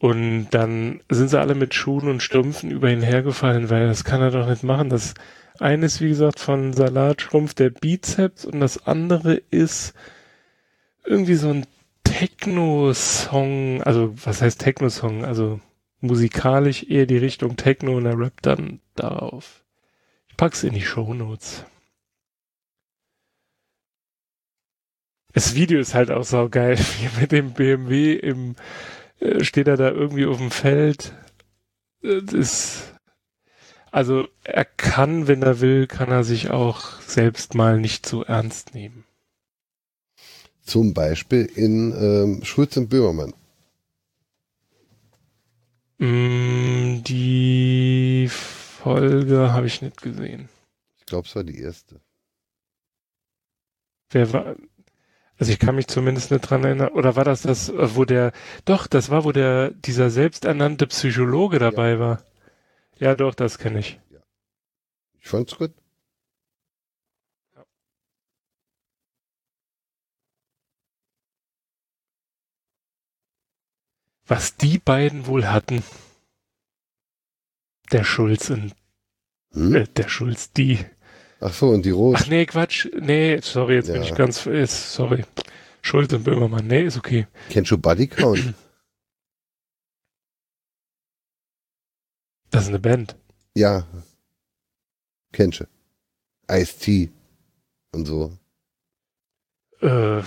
[0.00, 4.22] und dann sind sie alle mit Schuhen und Strümpfen über ihn hergefallen, weil das kann
[4.22, 4.88] er doch nicht machen.
[4.88, 5.12] Das
[5.58, 9.92] eine ist, wie gesagt, von Salatschrumpf der Bizeps und das andere ist
[11.04, 11.66] irgendwie so ein
[12.02, 15.26] Techno-Song, also was heißt Techno-Song?
[15.26, 15.60] Also
[16.00, 19.62] musikalisch eher die Richtung Techno und er rappt dann darauf.
[20.30, 21.66] Ich pack's in die Shownotes.
[25.34, 28.56] Das Video ist halt auch so geil, wie mit dem BMW im,
[29.42, 31.14] steht er da irgendwie auf dem Feld.
[32.02, 32.94] Äh, Das ist,
[33.90, 38.74] also er kann, wenn er will, kann er sich auch selbst mal nicht so ernst
[38.74, 39.04] nehmen.
[40.62, 43.34] Zum Beispiel in ähm, Schulz und Böhmermann.
[45.98, 50.48] Mm, die Folge habe ich nicht gesehen.
[50.98, 52.00] Ich glaube, es war die erste.
[54.10, 54.56] Wer war,
[55.40, 58.32] also ich kann mich zumindest nicht dran erinnern, oder war das das, äh, wo der,
[58.66, 62.22] doch, das war, wo der, dieser selbsternannte Psychologe dabei war.
[62.98, 63.98] Ja, doch, das kenne ich.
[65.18, 65.72] Ich fand's gut.
[74.26, 75.82] Was die beiden wohl hatten.
[77.92, 78.74] Der Schulz und
[79.52, 79.74] Hm?
[79.74, 80.78] äh, der Schulz, die.
[81.40, 82.16] Ach so, und die Rot.
[82.18, 82.86] Ach nee, Quatsch.
[83.00, 84.02] Nee, sorry, jetzt bin Ja.
[84.02, 85.24] ich ganz, ist, sorry.
[85.82, 86.66] Schulz und Böhmermann.
[86.66, 87.26] Nee, ist okay.
[87.48, 88.52] Kennst du Buddy Count?
[92.50, 93.16] Das ist eine Band.
[93.54, 93.86] ja.
[95.32, 95.64] Kennst du.
[96.50, 97.08] Ice-T
[97.92, 98.36] und so.
[99.80, 100.22] Äh,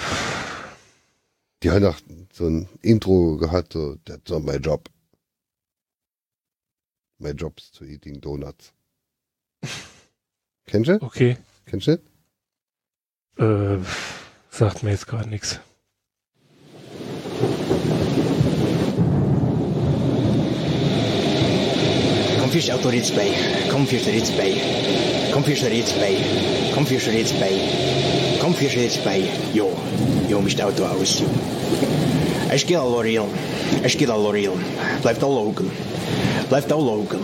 [1.61, 1.99] Die haben doch
[2.31, 4.89] so ein Intro gehabt, so, that's not my job.
[7.19, 8.71] My job's to eating donuts.
[10.65, 11.01] Kennst du?
[11.01, 11.37] Okay.
[11.65, 11.99] Kennst du?
[13.37, 13.79] Äh,
[14.49, 15.59] sagt mir jetzt gerade nichts.
[22.39, 23.31] Kom fish out Rits Bay.
[23.69, 24.55] Kom fish Rits Bay.
[25.31, 26.17] Kom fish Rits Bay.
[26.73, 27.59] Kom fish Rits Bay.
[28.39, 29.23] Kom fish Rits Bay.
[29.53, 29.71] Jo,
[30.29, 31.27] jo, mich Auto aus, jo.
[32.53, 33.25] Ich gehe Lorien.
[33.83, 34.53] Ich gehe Lorien.
[35.01, 35.71] Blijft al loken.
[36.49, 37.19] Blijft al loken.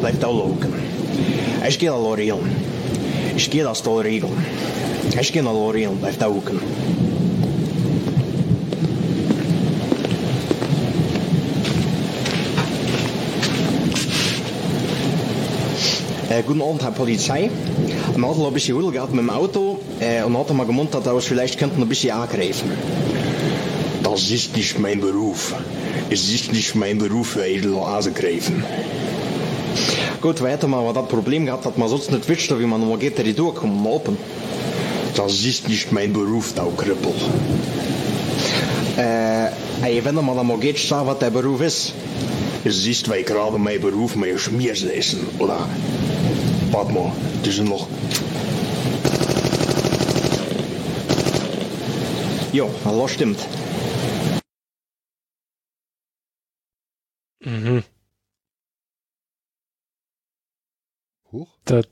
[0.00, 0.72] Blijft al loken.
[1.68, 2.38] Ich gehe Lorien.
[3.40, 4.26] Ich gehe das Lorien.
[5.18, 5.96] Ich gehe Lorien.
[5.96, 6.60] Blijft al loken.
[16.28, 17.50] Äh, guten Abend, Herr Polizei.
[18.14, 21.24] Wir hatten ein bisschen Huddel gehabt mit dem Auto äh, und hatten mal gemuntert, dass
[21.24, 22.70] vielleicht könnten ein bisschen angreifen.
[24.02, 25.54] Das ist nicht mein Beruf.
[26.10, 27.72] Es ist nicht mein Beruf, edel
[28.12, 28.62] greifen.
[30.20, 32.98] Gut, weiter mal, wir das Problem gehabt, dass man sonst nicht wisst, wie man noch
[32.98, 34.18] geht, die durchkommen, open.
[35.16, 37.14] Das ist nicht mein Beruf, du Krüppel.
[38.98, 39.46] Äh,
[39.82, 41.94] ey, wenn er mal mal geht, sag, was der Beruf ist.
[42.64, 45.66] Es ist, weil gerade mein Beruf mehr Schmiers essen, oder?
[46.70, 47.12] Warte mal,
[47.42, 47.88] das sind noch.
[52.52, 53.38] Jo, hallo, stimmt.
[61.32, 61.48] Huch.
[61.64, 61.86] Das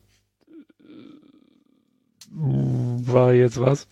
[2.31, 3.87] war jetzt was?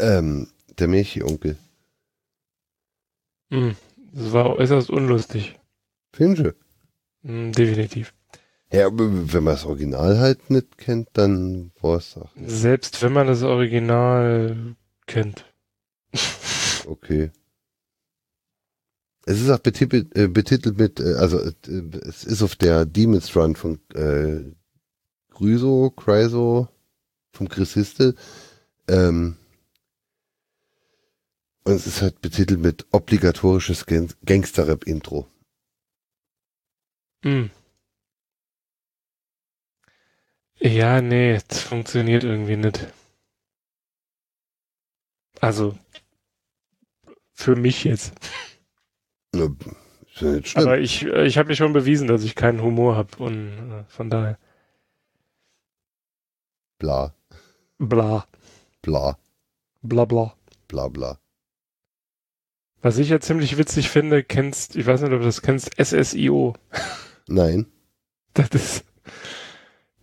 [0.00, 1.58] Ähm, der Milchonkel.
[3.50, 3.76] Hm,
[4.12, 5.58] das war äußerst unlustig.
[6.12, 6.54] Findest du?
[7.22, 8.14] Hm, definitiv.
[8.70, 12.30] Ja, aber wenn man das Original halt nicht kennt, dann war es doch.
[12.36, 14.76] Selbst wenn man das Original
[15.06, 15.46] kennt.
[16.86, 17.30] Okay.
[19.28, 21.52] Es ist auch betitelt, äh, betitelt mit, äh, also äh,
[22.08, 24.40] es ist auf der Demon's Run von äh,
[25.28, 26.68] Grüso, Chryso,
[27.34, 28.16] vom Chris Histel.
[28.88, 29.36] Ähm,
[31.64, 35.26] und es ist halt betitelt mit obligatorisches Gang Gangster-Rap-Intro.
[37.22, 37.50] Hm.
[40.58, 42.86] Ja, nee, das funktioniert irgendwie nicht.
[45.38, 45.78] Also,
[47.34, 48.14] für mich jetzt.
[49.34, 50.64] Ja, ist ja nicht schlimm.
[50.64, 53.84] Aber ich, äh, ich habe mir schon bewiesen, dass ich keinen Humor habe und äh,
[53.88, 54.38] von daher.
[56.78, 57.14] Bla,
[57.78, 58.26] Bla,
[58.82, 59.18] bla,
[59.82, 60.34] bla, bla.
[60.66, 61.18] bla, bla.
[62.82, 66.54] Was ich ja ziemlich witzig finde, kennst, ich weiß nicht, ob du das kennst, SSIO.
[67.28, 67.66] Nein.
[68.34, 68.84] Das ist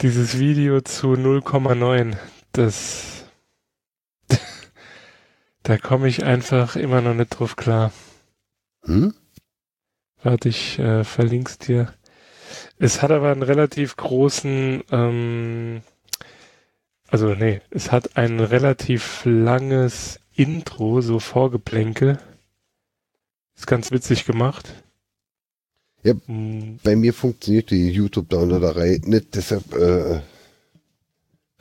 [0.01, 2.17] dieses Video zu 0,9.
[2.51, 3.25] Das,
[5.63, 7.91] da komme ich einfach immer noch nicht drauf klar.
[8.85, 9.13] Hm?
[10.23, 11.93] Warte, ich äh, verlink's dir.
[12.77, 15.81] Es hat aber einen relativ großen, ähm,
[17.07, 22.19] also nee, es hat ein relativ langes Intro, so Vorgeplänkel.
[23.55, 24.83] Ist ganz witzig gemacht.
[26.03, 30.21] Ja, Hm, bei mir funktioniert die YouTube-Downloaderei nicht, deshalb äh,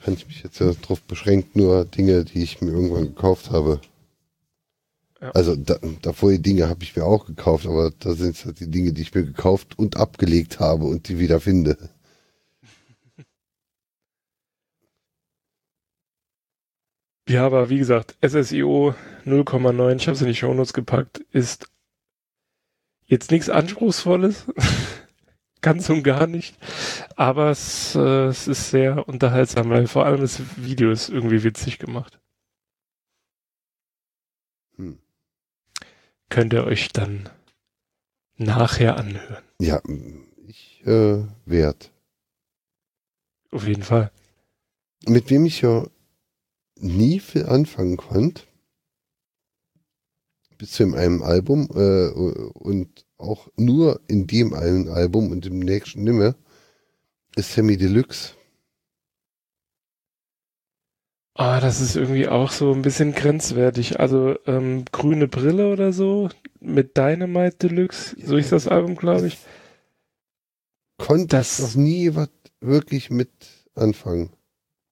[0.03, 3.81] kann ich mich jetzt ja darauf beschränkt, nur Dinge, die ich mir irgendwann gekauft habe.
[5.21, 5.31] Ja.
[5.31, 8.59] Also da, davor die Dinge habe ich mir auch gekauft, aber da sind es halt
[8.59, 11.77] die Dinge, die ich mir gekauft und abgelegt habe und die wieder finde.
[17.27, 18.93] Ja, aber wie gesagt, SSIO
[19.25, 21.67] 0,9, ich habe es in die Shownotes gepackt, ist
[23.07, 24.45] jetzt nichts Anspruchsvolles.
[25.61, 26.55] Ganz und gar nicht.
[27.15, 31.79] Aber es, äh, es ist sehr unterhaltsam, weil vor allem das Video ist irgendwie witzig
[31.79, 32.19] gemacht.
[36.29, 37.29] Könnt ihr euch dann
[38.37, 39.43] nachher anhören.
[39.59, 39.81] Ja,
[40.47, 41.91] ich äh, wert.
[43.51, 44.11] Auf jeden Fall.
[45.07, 45.85] Mit wem ich ja
[46.77, 48.43] nie viel anfangen konnte,
[50.57, 56.03] bis zu einem Album äh, und auch nur in dem einen Album und im nächsten
[56.03, 56.35] nimmer,
[57.35, 58.33] ist Sammy Deluxe.
[61.37, 63.99] Ah, das ist irgendwie auch so ein bisschen grenzwertig.
[63.99, 66.29] Also ähm, grüne Brille oder so
[66.61, 69.37] mit Dynamite Deluxe, so ist das Album, glaube ich.
[70.97, 72.29] Konnte Das- ich noch nie was
[72.61, 73.29] wirklich mit
[73.75, 74.31] anfangen.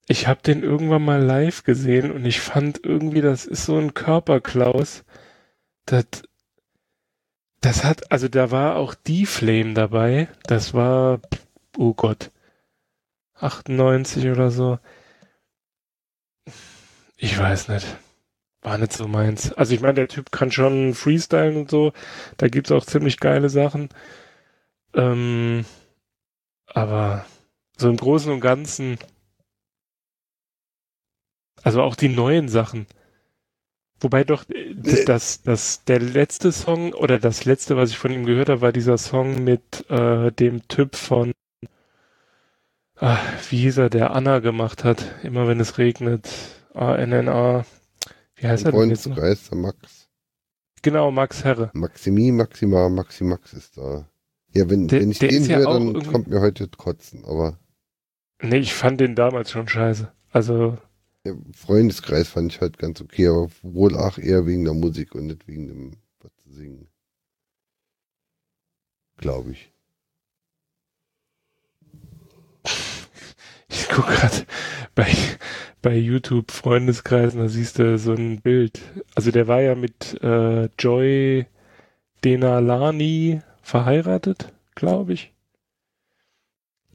[0.06, 3.94] Ich habe den irgendwann mal live gesehen und ich fand irgendwie, das ist so ein
[3.94, 5.02] Körperklaus.
[5.86, 6.04] Das,
[7.62, 10.28] das hat, also da war auch die Flame dabei.
[10.46, 11.20] Das war,
[11.78, 12.30] oh Gott,
[13.36, 14.78] 98 oder so.
[17.16, 17.86] Ich weiß nicht.
[18.62, 19.52] war nicht so meins.
[19.52, 21.92] Also ich meine, der Typ kann schon freestylen und so.
[22.38, 23.88] Da gibt's auch ziemlich geile Sachen.
[24.94, 25.64] Ähm,
[26.66, 27.26] aber
[27.76, 28.98] so im Großen und Ganzen,
[31.62, 32.86] also auch die neuen Sachen.
[34.00, 38.12] Wobei doch äh, das, das, das der letzte Song oder das letzte, was ich von
[38.12, 41.32] ihm gehört habe, war dieser Song mit äh, dem Typ von
[43.00, 43.18] ah,
[43.50, 46.28] wie hieß er, der Anna gemacht hat, immer wenn es regnet.
[46.74, 47.64] A-N-N-A.
[48.36, 49.14] Wie heißt er denn jetzt noch?
[49.16, 50.08] Freundeskreis, der Max.
[50.82, 51.70] Genau, Max Herre.
[51.72, 54.06] Maximi, Maxima, Maximax ist da.
[54.52, 57.24] Ja, wenn, Der- wenn ich den ja höre, auch dann kommt mir heute kotzen.
[57.24, 57.58] Aber
[58.42, 60.12] Nee, ich fand den damals schon scheiße.
[60.30, 60.76] Also,
[61.24, 65.26] der Freundeskreis fand ich halt ganz okay, aber wohl auch eher wegen der Musik und
[65.28, 66.88] nicht wegen dem, was zu singen.
[69.16, 69.72] Glaube ich.
[73.84, 74.46] Ich guck grad
[74.94, 75.14] bei,
[75.82, 78.80] bei YouTube Freundeskreisen, da siehst du so ein Bild.
[79.14, 81.46] Also der war ja mit äh, Joy
[82.24, 85.32] Denalani verheiratet, glaube ich.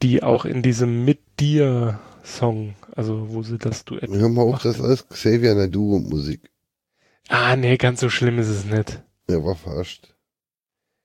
[0.02, 4.62] Die auch in diesem Mit dir Song, also wo sie das Duett Hör mal auf,
[4.62, 6.50] das ist alles Xavier Nadu Musik.
[7.28, 9.02] Ah, nee, ganz so schlimm ist es nicht.
[9.26, 10.14] Er war verarscht.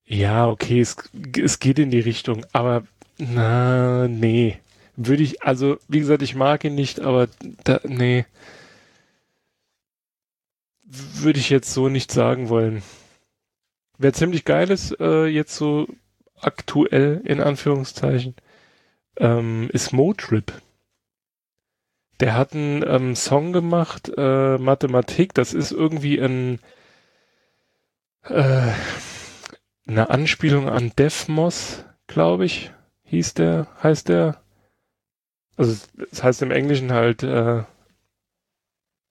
[0.06, 0.96] Ja, okay, es,
[1.38, 2.84] es geht in die Richtung, aber
[3.18, 4.60] na, nee.
[4.98, 7.28] Würde ich, also, wie gesagt, ich mag ihn nicht, aber
[7.64, 8.26] da, nee.
[10.84, 12.84] Würde ich jetzt so nicht sagen wollen.
[13.98, 15.88] Wer ziemlich geil ist, äh, jetzt so
[16.40, 18.36] aktuell, in Anführungszeichen,
[19.18, 20.54] ähm, ist Motrip.
[22.20, 26.60] Der hat einen ähm, Song gemacht, äh, Mathematik, das ist irgendwie ein,
[28.24, 28.72] äh,
[29.88, 32.72] eine Anspielung an Defmos, glaube ich,
[33.04, 34.42] hieß der, heißt der.
[35.58, 35.76] Also
[36.12, 37.64] es heißt im Englischen halt äh,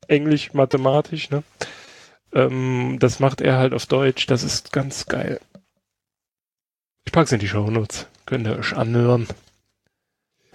[0.09, 1.43] Englisch, mathematisch, ne?
[2.33, 5.41] Ähm, das macht er halt auf Deutsch, das ist ganz geil.
[7.07, 9.27] Ich pack's in die Shownotes, könnt ihr euch anhören.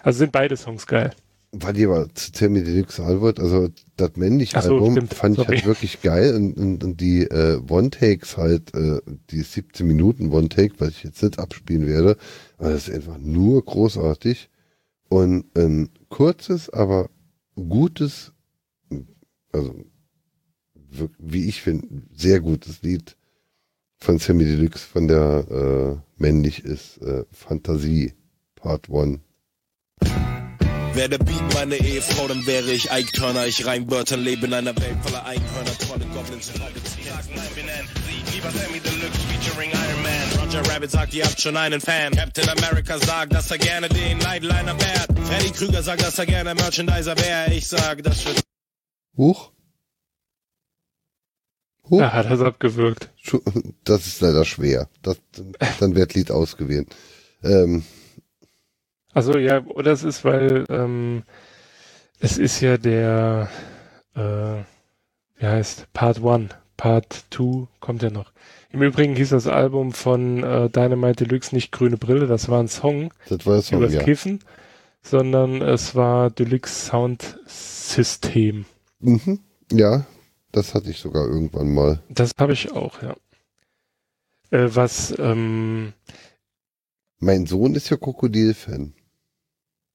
[0.04, 1.12] Also sind beide Songs geil.
[1.52, 5.46] War die aber zu Termin Deluxe Albert, also das männliche so, Album stimmt, fand ich
[5.46, 5.58] sorry.
[5.58, 9.02] halt wirklich geil und, und, und die äh, One-Takes halt, äh,
[9.32, 12.18] die 17 Minuten One-Take, was ich jetzt nicht abspielen werde,
[12.60, 14.50] aber das ist einfach nur großartig
[15.10, 17.10] und ein kurzes, aber
[17.56, 18.32] gutes,
[19.52, 19.76] also
[21.20, 23.16] wie ich finde, sehr gutes Lied
[23.98, 28.14] von Sammy Deluxe, von der äh, männlich ist, äh, Fantasie
[28.56, 29.20] Part 1.
[30.94, 33.46] Wäre der Beat meine Ehefrau, dann wäre ich Ike Turner.
[33.46, 36.98] Ich reim Wörter, lebe in einer Welt voller Einhörner, tolle Goblins und Hobbits.
[38.34, 40.40] Lieber Sammy Deluxe featuring Iron Man.
[40.46, 42.14] Roger Rabbit sagt, ihr habt schon einen Fan.
[42.16, 45.20] Captain America sagt, dass er gerne den Nightliner fährt.
[45.20, 47.54] Freddy Krüger sagt, dass er gerne Merchandiser wäre.
[47.54, 48.42] Ich sag, das wird
[49.18, 49.52] Huch.
[51.90, 53.10] Da hat er's abgewürgt.
[53.84, 54.88] Das ist leider schwer.
[55.02, 55.20] Das,
[55.80, 56.96] dann wird Lied ausgewählt.
[57.44, 57.84] Ähm,
[59.12, 61.24] Also ja, oder es ist, weil ähm,
[62.20, 63.50] es ist ja der,
[64.16, 64.20] äh,
[65.40, 68.32] wie heißt, Part 1, Part 2 kommt ja noch.
[68.72, 72.70] Im Übrigen hieß das Album von äh, Dynamite Deluxe nicht Grüne Brille, das war ein
[72.70, 74.02] Song das war das Song, übers ja.
[74.02, 74.40] Kiffen,
[75.02, 78.64] sondern es war Deluxe Sound System.
[79.00, 79.42] Mhm.
[79.74, 80.06] Ja,
[80.54, 82.02] das hatte ich sogar irgendwann mal.
[82.08, 83.14] Das habe ich auch, ja.
[84.52, 85.92] Äh, was, ähm,
[87.20, 88.94] Mein Sohn ist ja Krokodil-Fan.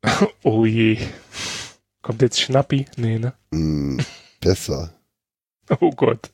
[0.42, 0.98] oh je.
[2.02, 2.84] Kommt jetzt Schnappi?
[2.98, 3.32] Nee, ne?
[3.52, 4.00] Mm,
[4.42, 4.92] besser.
[5.80, 6.30] Oh Gott.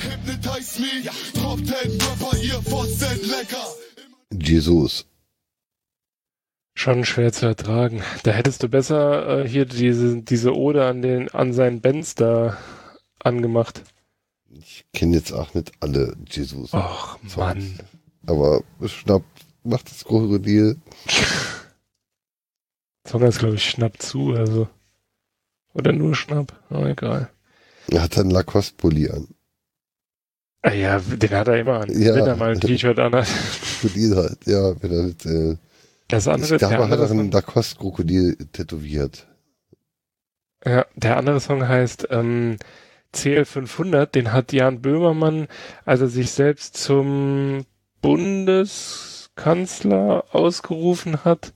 [0.00, 3.66] Hypnotize me, Top 10 Rapper hier, Pfosten lecker.
[4.30, 5.06] Jesus.
[6.74, 8.02] Schon schwer zu ertragen.
[8.22, 12.58] Da hättest du besser äh, hier diese, diese Ode an den, an seinen Benz da
[13.18, 13.82] angemacht.
[14.50, 16.74] Ich kenne jetzt auch nicht alle Jesus.
[16.74, 17.80] Och, Mann.
[18.26, 19.22] Aber schnapp,
[19.64, 20.76] macht das Krokodil.
[23.10, 24.68] Song ist, glaube ich, Schnapp zu, also.
[25.74, 26.52] Oder nur Schnapp.
[26.70, 27.28] Oh, egal.
[27.90, 29.28] Er hat einen Lacoste-Pulli an.
[30.62, 31.90] Ah, ja, den hat er immer an.
[32.00, 32.14] Ja.
[32.14, 33.26] Wenn er mal ein T-Shirt anhat.
[33.80, 34.80] Krokodil halt, ja.
[34.82, 35.56] Wenn er nicht, äh,
[36.08, 39.26] Das andere, ich glaube, der er hat auch einen Lacoste-Krokodil tätowiert.
[40.64, 42.56] ja, der andere Song heißt ähm,
[43.14, 44.06] CL500.
[44.06, 45.48] Den hat Jan Böhmermann,
[45.84, 47.64] als er sich selbst zum
[48.02, 51.52] Bundeskanzler ausgerufen hat,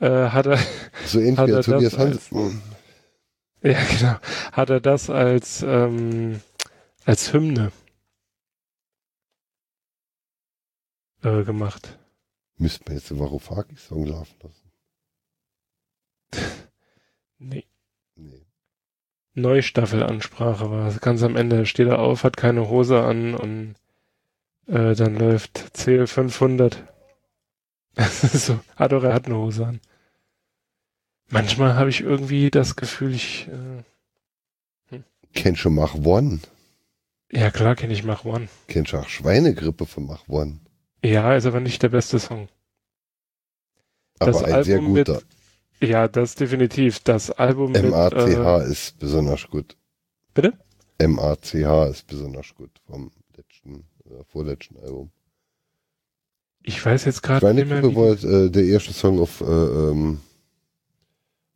[0.00, 0.58] äh, hat er
[1.06, 2.54] So ähnlich hat wie er Tobias das als- Hans.
[3.62, 4.16] Ja, genau.
[4.52, 6.40] Hat er das als, ähm,
[7.06, 7.72] als Hymne
[11.22, 11.98] äh, gemacht.
[12.56, 14.70] Müsste man jetzt den Varoufakis-Song laufen lassen.
[17.38, 17.66] Nee.
[18.14, 18.46] Nee.
[19.34, 21.00] Neustaffelansprache war es.
[21.00, 23.74] Ganz am Ende steht er auf, hat keine Hose an und
[24.66, 26.84] äh, dann läuft Zähl 500.
[28.32, 29.80] So, ah doch, er hat eine Hose an.
[31.30, 34.98] Manchmal habe ich irgendwie das Gefühl, ich, äh,
[35.32, 36.40] Kennst du Mach One?
[37.32, 38.48] ja klar kenne ich Mach One.
[38.68, 40.60] Kennst du auch Schweinegrippe von Mach One?
[41.04, 42.48] Ja, ist aber nicht der beste Song.
[44.20, 45.22] Aber Das ein sehr Album mit- guter.
[45.80, 47.00] Ja, das definitiv.
[47.00, 49.76] Das Album mit, M-A-C-H äh, ist besonders gut.
[50.32, 50.56] Bitte?
[50.98, 55.10] M-A-C-H ist besonders gut vom letzten, äh, vorletzten Album.
[56.66, 59.44] Ich weiß jetzt gerade nicht mehr, Schweinegrippe wie, war äh, der erste Song auf, äh,
[59.44, 60.20] ähm,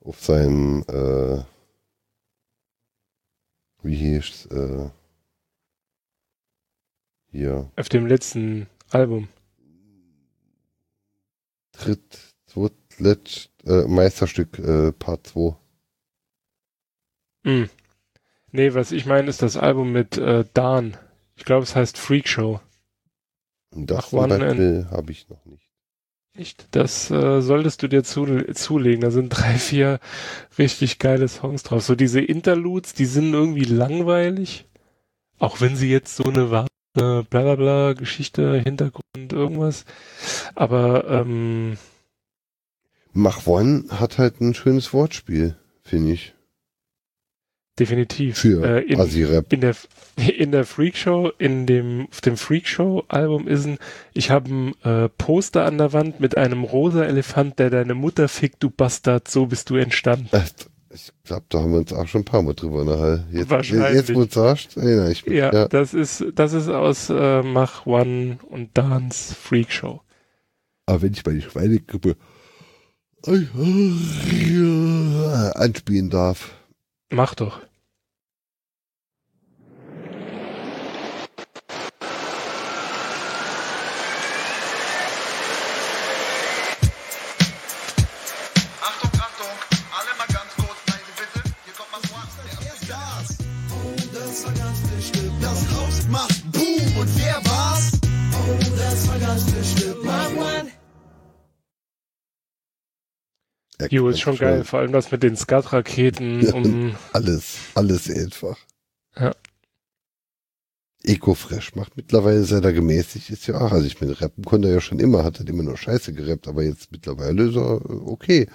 [0.00, 1.42] auf seinem, äh,
[3.82, 4.90] wie hieß äh,
[7.30, 9.28] hier, auf dem letzten Album.
[11.72, 15.56] dritt, zweitletzt, äh, Meisterstück, äh, Part 2.
[17.44, 17.70] Hm.
[18.50, 20.96] Nee, was ich meine, ist das Album mit äh, Dan.
[21.36, 22.60] Ich glaube, es heißt Freak Show.
[23.70, 25.68] Das habe ich noch nicht.
[26.34, 26.68] Echt?
[26.70, 29.00] Das äh, solltest du dir zu, zulegen.
[29.00, 29.98] Da sind drei, vier
[30.56, 31.82] richtig geile Songs drauf.
[31.82, 34.66] So diese Interludes, die sind irgendwie langweilig.
[35.38, 39.84] Auch wenn sie jetzt so eine wahre äh, blablabla Geschichte, Hintergrund, irgendwas.
[40.54, 41.76] Aber ähm,
[43.12, 46.34] Mach One hat halt ein schönes Wortspiel, finde ich.
[47.78, 48.38] Definitiv.
[48.38, 49.52] Für äh, in, Assi-Rap.
[49.52, 49.74] in der
[50.16, 53.78] in der Freak Show, in dem auf dem Freak Show Album ist ein,
[54.14, 58.28] ich habe ein äh, Poster an der Wand mit einem rosa Elefant, der deine Mutter
[58.28, 60.28] fickt, du Bastard, so bist du entstanden.
[60.90, 63.26] Ich glaube, da haben wir uns auch schon ein paar Mal drüber unterhalten.
[63.30, 63.92] Jetzt, Wahrscheinlich.
[63.92, 65.36] jetzt wo du sagst, erinnere ich mich.
[65.36, 70.00] Ja, Ja, das ist das ist aus äh, Mach One und Dans Freak Show.
[70.86, 72.16] Aber wenn ich bei die Schweinegrippe
[75.54, 76.50] anspielen darf.
[77.10, 77.60] Mach doch.
[103.90, 104.64] Jo, ist schon geil.
[104.64, 106.96] Vor allem das mit den Skat-Raketen um.
[107.12, 108.58] Alles, alles einfach.
[109.16, 109.34] Ja.
[111.04, 113.70] Ecofresh macht mittlerweile, seit er gemäßigt ist, ja auch.
[113.70, 116.48] Also ich meine, rappen konnte er ja schon immer, hat er immer nur Scheiße gerappt,
[116.48, 118.48] aber jetzt mittlerweile ist er äh, okay.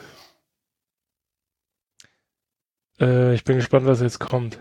[2.99, 4.59] Äh, ich bin gespannt, was jetzt kommt.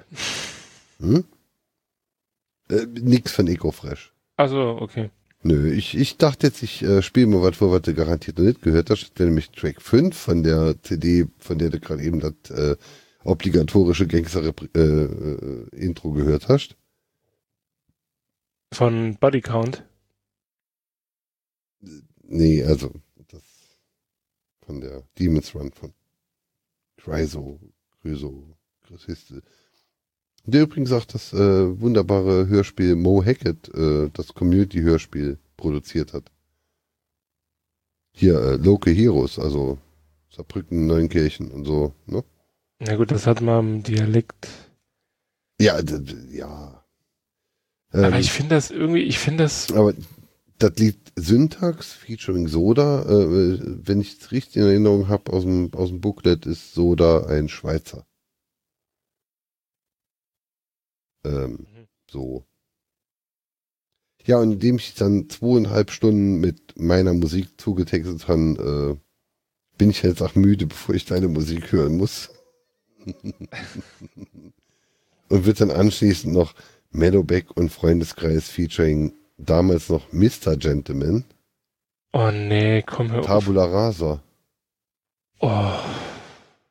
[1.01, 1.25] Hm?
[2.71, 4.13] Äh, nix von Ecofresh.
[4.37, 5.11] Also, okay.
[5.45, 8.45] Nö, ich, ich dachte jetzt, ich äh, spiele mal was, wo was du garantiert noch
[8.45, 9.03] nicht gehört hast.
[9.03, 12.77] Das wäre nämlich Track 5 von der CD, von der du gerade eben das äh,
[13.25, 16.77] obligatorische Gangster-Intro gehört hast.
[18.73, 19.85] Von Body Count.
[22.23, 22.93] Nee, also
[23.29, 23.43] das
[24.65, 25.93] von der Demon's Run von
[26.97, 27.61] Chryso,
[28.01, 28.57] Chryso,
[28.87, 29.43] Chryssiste.
[30.45, 36.25] Der übrigens auch das äh, wunderbare Hörspiel Mo Hackett, äh, das Community-Hörspiel produziert hat.
[38.13, 39.79] Hier, äh, Local Heroes, also
[40.31, 42.25] Saarbrücken, Neunkirchen und so, ne?
[42.81, 44.49] Na gut, das hat man im Dialekt.
[45.61, 45.79] Ja,
[46.31, 46.85] ja.
[47.93, 49.71] Aber Ähm, ich finde das irgendwie, ich finde das.
[49.73, 49.95] Aber
[50.59, 55.73] das Lied Syntax featuring Soda, äh, wenn ich es richtig in Erinnerung habe aus dem,
[55.75, 58.07] aus dem Booklet, ist Soda ein Schweizer.
[61.25, 61.67] Ähm,
[62.11, 62.45] so.
[64.25, 70.03] Ja, und indem ich dann zweieinhalb Stunden mit meiner Musik zugetextet habe, äh, bin ich
[70.03, 72.31] jetzt auch müde, bevor ich deine Musik hören muss.
[75.29, 76.55] und wird dann anschließend noch
[76.91, 80.57] Mellowback und Freundeskreis featuring damals noch Mr.
[80.57, 81.25] Gentleman.
[82.13, 83.27] Oh nee, komm hör auf.
[83.27, 84.23] Tabula Rasa.
[85.41, 85.73] Oh.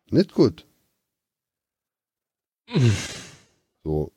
[0.10, 0.66] Nicht gut.
[3.84, 4.12] So,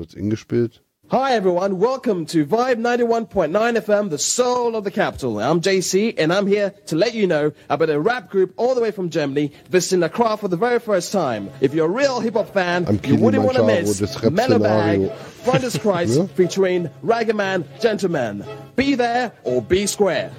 [0.00, 0.80] kurz ingespielt.
[1.10, 5.40] Hi everyone, welcome to Vibe 91.9 FM, the soul of the capital.
[5.40, 8.80] I'm JC and I'm here to let you know about a rap group all the
[8.80, 11.50] way from Germany visiting Accra for the very first time.
[11.60, 14.36] If you're a real hip hop fan, Am you wouldn't want to miss des Rap-Szenario.
[14.60, 16.26] Mellowbag, Finders Christ Ja.
[16.28, 18.44] featuring Ragaman Gentleman.
[18.76, 20.30] Be there or be square.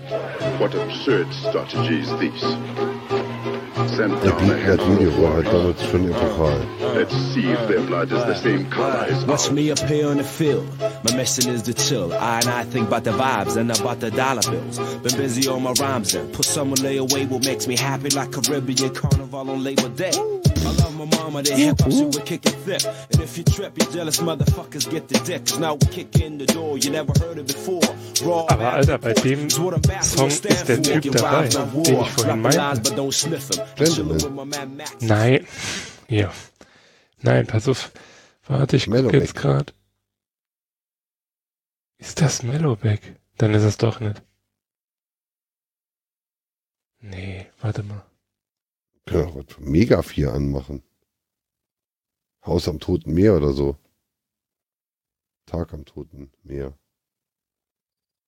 [0.57, 3.20] What absurd strategy is this?
[3.95, 6.61] Sent Der down a Beat, das Video war halt damals schon epochal.
[6.95, 10.17] Let's see if their blood is the same color as Watch me up here on
[10.17, 10.67] the field.
[11.03, 12.13] My mission is to chill.
[12.13, 14.79] I and I think about the vibes and about the dollar bills.
[15.03, 18.31] Been busy on my rhymes and put some lay away what makes me happy like
[18.31, 20.11] Caribbean Carnival on Labor Day.
[20.63, 22.83] I love my mama, they hip hop shit we kick it thick.
[23.11, 25.45] And if you trip, you jealous motherfuckers get the dick.
[25.45, 27.81] Cause now we kick in the door, you never heard it before.
[28.23, 32.61] Raw Aber Alter, bei dem Song ist der Typ dabei, den ich vorhin meinte.
[34.99, 35.47] Nein.
[36.07, 36.33] Ja.
[37.21, 37.91] Nein, pass auf.
[38.47, 39.21] Warte, ich guck Mellowback.
[39.21, 39.73] jetzt gerade.
[41.97, 43.19] Ist das Mellowback?
[43.37, 44.21] Dann ist es doch nicht.
[46.99, 48.05] Nee, warte mal.
[49.05, 50.83] Können auch was Mega 4 anmachen.
[52.45, 53.77] Haus am Toten Meer oder so.
[55.45, 56.77] Tag am Toten Meer.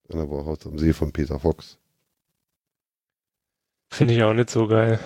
[0.07, 1.77] Dann aber Haus am See von Peter Fox.
[3.89, 4.99] Finde ich auch nicht so geil.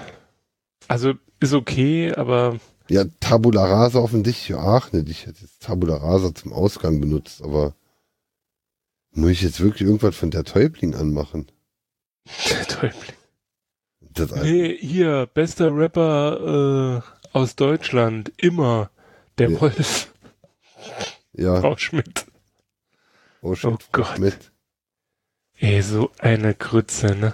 [0.87, 2.59] Also ist okay, aber
[2.89, 5.09] Ja, Tabula Rasa offensichtlich auch nicht.
[5.09, 7.75] Ich hätte jetzt Tabula Rasa zum Ausgang benutzt, aber
[9.11, 11.47] muss ich jetzt wirklich irgendwas von der Täubling anmachen?
[12.49, 13.13] der Täubling.
[14.01, 18.89] Das, Nee, hier, bester Rapper äh, aus Deutschland, immer.
[19.37, 19.61] Der Ja.
[19.61, 20.13] Wolf.
[21.33, 21.61] Ja.
[21.61, 22.25] Frau Schmidt.
[23.41, 24.17] Oh, shit, Oh Gott.
[24.17, 24.51] Mit.
[25.59, 27.33] Ey, so eine Grütze, ne?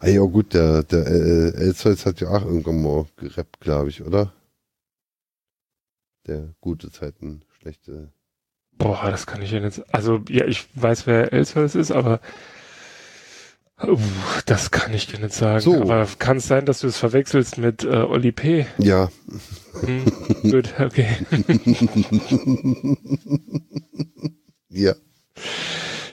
[0.00, 4.02] Ah ja, gut, der, der äh, Elsholz hat ja auch irgendwann mal gerappt, glaube ich,
[4.02, 4.32] oder?
[6.28, 8.12] Der gute Zeiten, schlechte.
[8.76, 9.82] Boah, das kann ich ja nicht.
[9.92, 12.20] Also, ja, ich weiß, wer Elsholz ist, aber
[13.82, 13.98] uh,
[14.46, 15.60] das kann ich dir nicht sagen.
[15.62, 15.80] So.
[15.82, 18.66] Aber kann es sein, dass du es verwechselst mit äh, Oli P?
[18.78, 19.10] Ja.
[19.80, 20.04] Hm,
[20.42, 21.08] gut, okay.
[24.68, 24.94] ja.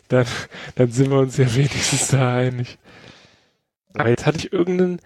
[0.07, 0.25] Dann,
[0.73, 2.79] dann sind wir uns ja wenigstens da einig.
[3.97, 4.99] Aber jetzt hatte ich irgendeinen,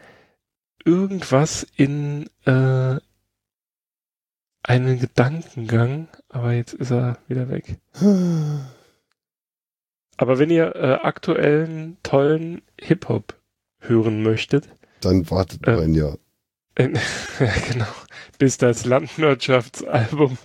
[0.83, 2.97] irgendwas in äh,
[4.63, 7.79] einen Gedankengang, aber jetzt ist er wieder weg.
[10.17, 13.35] Aber wenn ihr äh, aktuellen, tollen Hip-Hop
[13.79, 14.67] hören möchtet,
[15.01, 16.17] Dann wartet Äh, ein Jahr.
[16.77, 16.87] ja,
[17.71, 17.87] genau,
[18.37, 20.37] bis das Landwirtschaftsalbum,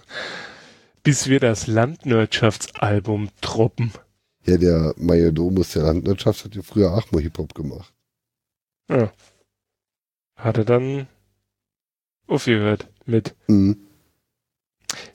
[1.02, 3.92] bis wir das Landwirtschaftsalbum droppen.
[4.44, 7.93] Ja, der Majodomus der Landwirtschaft hat ja früher auch mal Hip-Hop gemacht.
[8.88, 9.12] Ja.
[10.36, 11.06] Hat er dann
[12.26, 13.34] aufgehört mit.
[13.46, 13.78] Mhm.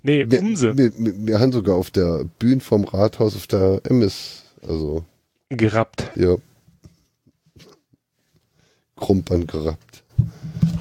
[0.02, 0.78] Nee, Wir, Umse.
[0.78, 5.06] wir, wir, wir haben sogar auf der Bühne vom Rathaus auf der MS, also.
[5.50, 6.12] Gerappt.
[6.16, 6.36] Ja.
[8.96, 10.04] Krumpern gerappt.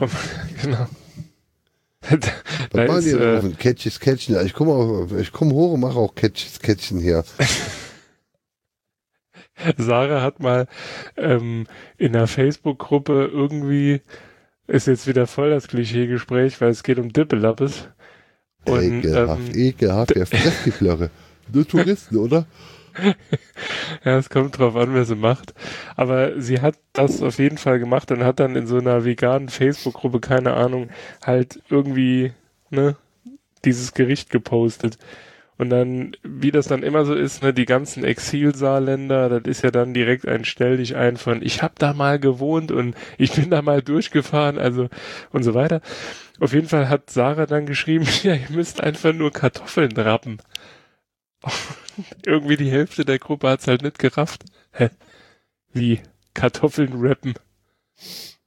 [0.62, 0.86] genau.
[2.00, 4.44] da Was machen ist, äh, Catches Catchen?
[4.44, 4.72] Ich komme
[5.32, 7.24] komme hoch und mache auch Catches Catchen her.
[9.76, 10.66] Sarah hat mal
[11.16, 11.66] ähm,
[11.96, 14.00] in einer Facebook-Gruppe irgendwie,
[14.66, 17.88] ist jetzt wieder voll das Klischee-Gespräch, weil es geht um Dippelappes.
[18.64, 21.10] Und, ekelhaft, ähm, ekelhaft, wer frisst die Plörre?
[21.52, 22.46] Nur Touristen, oder?
[24.04, 25.54] Ja, es kommt drauf an, wer sie macht.
[25.94, 29.48] Aber sie hat das auf jeden Fall gemacht und hat dann in so einer veganen
[29.48, 30.88] Facebook-Gruppe, keine Ahnung,
[31.24, 32.32] halt irgendwie,
[32.70, 32.96] ne,
[33.64, 34.98] dieses Gericht gepostet.
[35.58, 39.72] Und dann, wie das dann immer so ist, ne, die ganzen Exilsaarländer, das ist ja
[39.72, 43.50] dann direkt ein Stell dich ein von, ich hab da mal gewohnt und ich bin
[43.50, 44.88] da mal durchgefahren, also
[45.32, 45.80] und so weiter.
[46.38, 50.38] Auf jeden Fall hat Sarah dann geschrieben, ja, ihr müsst einfach nur Kartoffeln rappen.
[52.24, 54.44] Irgendwie die Hälfte der Gruppe hat's halt nicht gerafft.
[54.70, 54.90] Hä?
[55.72, 56.00] Wie?
[56.34, 57.34] Kartoffeln rappen?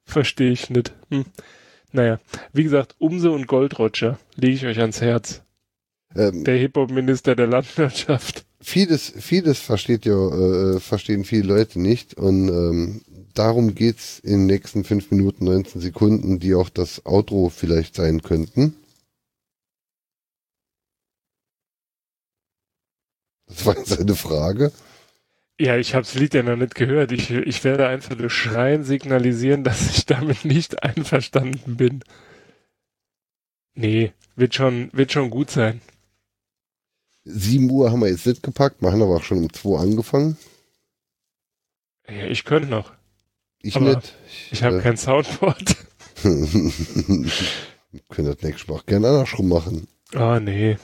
[0.05, 0.93] Verstehe ich nicht.
[1.09, 1.25] Hm.
[1.91, 2.19] Naja,
[2.53, 5.43] wie gesagt, Umse und Goldroger lege ich euch ans Herz.
[6.15, 8.45] Ähm, Der Hip-Hop-Minister der Landwirtschaft.
[8.61, 13.01] vieles, vieles versteht ja, äh, verstehen viele Leute nicht und ähm,
[13.33, 18.21] darum geht's in den nächsten 5 Minuten 19 Sekunden, die auch das Outro vielleicht sein
[18.21, 18.75] könnten.
[23.47, 24.71] Das war jetzt eine Frage.
[25.59, 27.11] Ja, ich habe das Lied ja noch nicht gehört.
[27.11, 32.03] Ich, ich werde einfach durch Schreien signalisieren, dass ich damit nicht einverstanden bin.
[33.75, 35.81] Nee, wird schon, wird schon gut sein.
[37.23, 40.37] 7 Uhr haben wir jetzt nicht gepackt, wir haben aber auch schon um 2 angefangen.
[42.07, 42.91] Ja, ich könnte noch.
[43.61, 44.15] Ich Aber nicht.
[44.51, 45.75] Ich habe äh, kein Soundboard.
[48.09, 49.87] Können das nächste Mal auch gerne andersrum machen.
[50.13, 50.77] Ah, nee.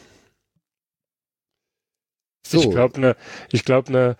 [2.45, 2.59] So.
[2.59, 3.15] Ich glaube, ne,
[3.51, 4.15] ich glaube, ne,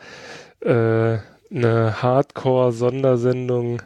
[0.62, 1.20] äh,
[1.56, 3.82] eine Hardcore-Sondersendung,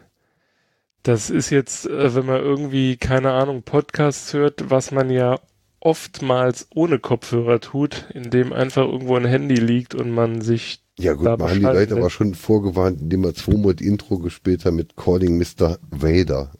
[1.02, 5.38] das ist jetzt, äh, wenn man irgendwie, keine Ahnung, Podcasts hört, was man ja
[5.82, 11.26] oftmals ohne Kopfhörer tut, indem einfach irgendwo ein Handy liegt und man sich Ja gut,
[11.26, 14.96] da machen die Leute aber schon vorgewarnt, indem er zweimal das Intro gespielt hat mit
[14.96, 15.78] Calling Mr.
[15.90, 16.52] Vader.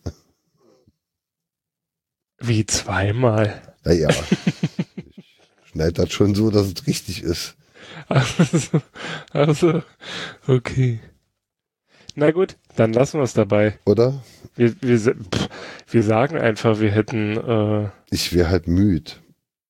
[2.38, 3.62] Wie zweimal.
[3.84, 4.08] Naja,
[5.64, 7.56] schneid das schon so, dass es richtig ist.
[8.08, 8.80] Also,
[9.30, 9.82] also,
[10.48, 11.00] okay.
[12.14, 13.78] Na gut, dann lassen wir es dabei.
[13.84, 14.22] Oder?
[14.54, 15.48] Wir, wir, pff,
[15.88, 19.12] wir sagen einfach, wir hätten, äh, Ich wäre halt müde.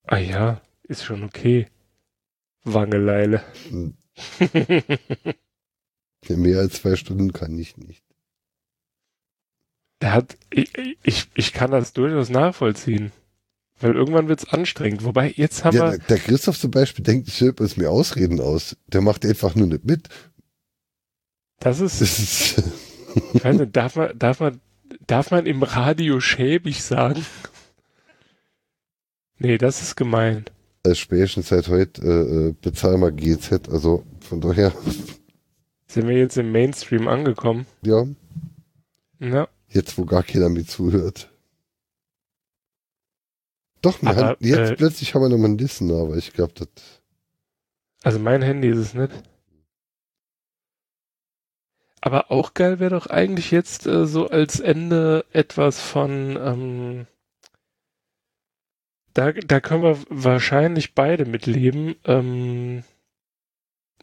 [0.06, 1.66] ah ja, ist schon okay.
[2.64, 3.42] Wangeleile.
[3.70, 3.94] Hm.
[6.28, 8.02] Mehr als zwei Stunden kann ich nicht.
[10.00, 10.72] Der hat, ich,
[11.02, 13.12] ich, ich kann das durchaus nachvollziehen.
[13.80, 15.04] Weil irgendwann wird's anstrengend.
[15.04, 18.40] Wobei, jetzt haben Ja, wir, der, der Christoph zum Beispiel denkt, ich höre mir Ausreden
[18.40, 18.76] aus.
[18.86, 20.08] Der macht einfach nur nicht mit.
[21.58, 22.58] das ist, Das ist
[23.34, 24.60] ich weiß nicht, darf man, darf man,
[25.06, 27.24] darf man im Radio schäbig sagen?
[29.38, 30.44] Nee, das ist gemein.
[30.84, 33.68] als spätestens seit heute äh, äh, bezahl mal GZ.
[33.68, 34.72] Also von daher,
[35.86, 37.66] Sind wir jetzt im Mainstream angekommen?
[37.82, 38.06] ja,
[39.20, 39.48] Ja.
[39.68, 41.28] jetzt wo gar keiner mehr zuhört.
[43.80, 46.52] Doch, wir Aber, haben, jetzt äh, plötzlich haben wir nochmal einen Listener, aber ich glaube,
[46.54, 46.68] das
[48.04, 49.10] Also mein Handy ist es nicht.
[52.02, 57.06] Aber auch geil wäre doch eigentlich jetzt äh, so als Ende etwas von, ähm,
[59.14, 61.94] da, da können wir wahrscheinlich beide mitleben.
[62.04, 62.82] Ähm,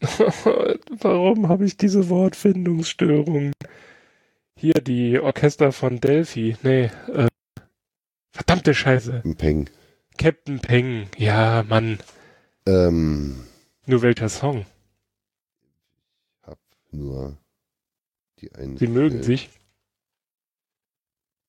[0.00, 3.52] warum habe ich diese Wortfindungsstörung?
[4.56, 6.56] Hier die Orchester von Delphi.
[6.62, 7.28] Nee, äh,
[8.32, 9.22] verdammte Scheiße.
[9.26, 9.68] ein Peng.
[10.16, 11.08] Captain Peng.
[11.18, 11.98] Ja, Mann.
[12.66, 13.44] Ähm,
[13.84, 14.64] Nur welcher Song?
[16.92, 17.39] nur
[18.40, 18.76] die einen.
[18.76, 19.50] Sie mögen sich.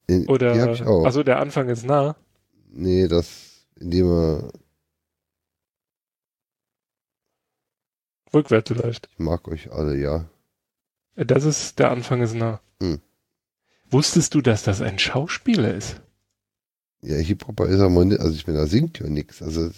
[0.07, 1.05] In, Oder, die hab ich auch.
[1.05, 2.15] also der Anfang ist nah.
[2.69, 4.51] Nee, das, indem er,
[8.33, 9.09] Rückwärts vielleicht.
[9.11, 10.25] ich mag euch alle, ja.
[11.15, 12.61] Das ist, der Anfang ist nah.
[12.81, 12.99] Hm.
[13.89, 16.01] Wusstest du, dass das ein Schauspieler ist?
[17.01, 19.41] Ja, Hip-Hopper ist er mal nicht, also ich meine, er singt ja nichts.
[19.41, 19.69] Also,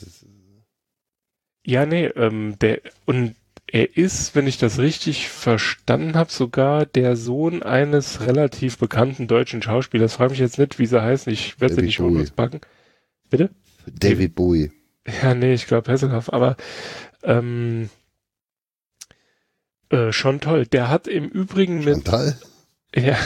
[1.65, 3.35] Ja, nee, ähm, der, und
[3.73, 9.63] er ist, wenn ich das richtig verstanden habe, sogar der Sohn eines relativ bekannten deutschen
[9.63, 10.13] Schauspielers.
[10.13, 11.33] Frag mich jetzt nicht, wie sie heißen.
[11.33, 12.29] Ich werde sie nicht schon Bowie.
[12.35, 12.61] packen.
[13.31, 13.49] Bitte?
[13.87, 14.71] David Bowie.
[15.23, 16.55] Ja, nee, ich glaube Hasselhoff, aber
[17.23, 17.89] ähm,
[19.89, 20.67] äh, schon toll.
[20.67, 22.37] Der hat im Übrigen mit Chantal?
[22.95, 23.17] Ja,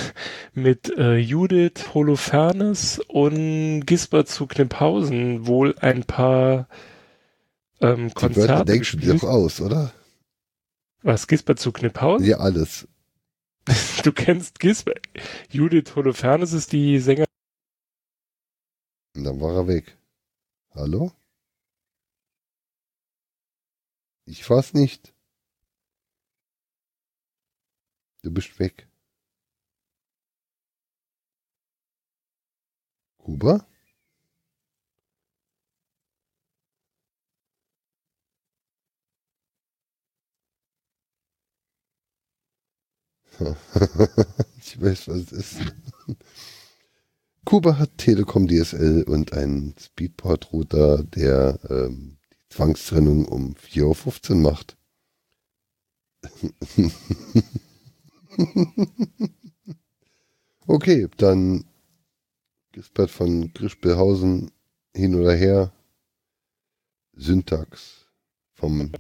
[0.53, 6.69] mit äh, Judith Holofernes und Gisbert zu Kniphausen wohl ein paar
[7.81, 9.23] ähm, Die Konzerte denkst du dir gespielt.
[9.23, 9.91] doch aus, oder?
[11.03, 12.25] Was, Gisbert zu Kniphausen?
[12.27, 12.87] Ja, alles.
[14.03, 15.05] Du kennst Gisbert.
[15.49, 17.27] Judith Holofernes ist die Sängerin.
[19.15, 19.97] Und dann war er weg.
[20.73, 21.11] Hallo?
[24.25, 25.13] Ich war's nicht.
[28.21, 28.87] Du bist weg.
[33.17, 33.67] Kuba?
[44.59, 45.59] ich weiß, was es ist.
[47.45, 54.77] Kuba hat Telekom DSL und einen Speedport-Router, der ähm, die Zwangstrennung um 4.15 Uhr macht.
[60.67, 61.65] okay, dann
[62.71, 64.51] Gisbert von Grischbelhausen
[64.95, 65.73] hin oder her.
[67.13, 68.07] Syntax
[68.53, 68.91] vom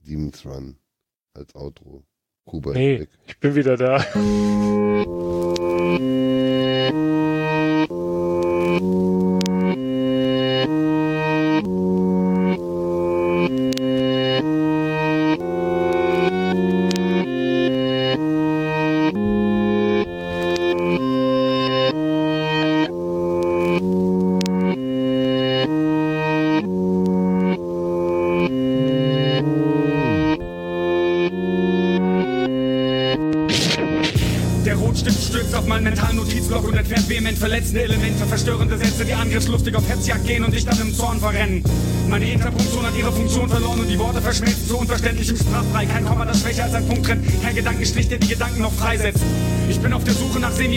[0.00, 0.78] Demons Run
[1.34, 2.04] als Outro.
[2.48, 3.98] Kuba Nee, ich bin wieder da.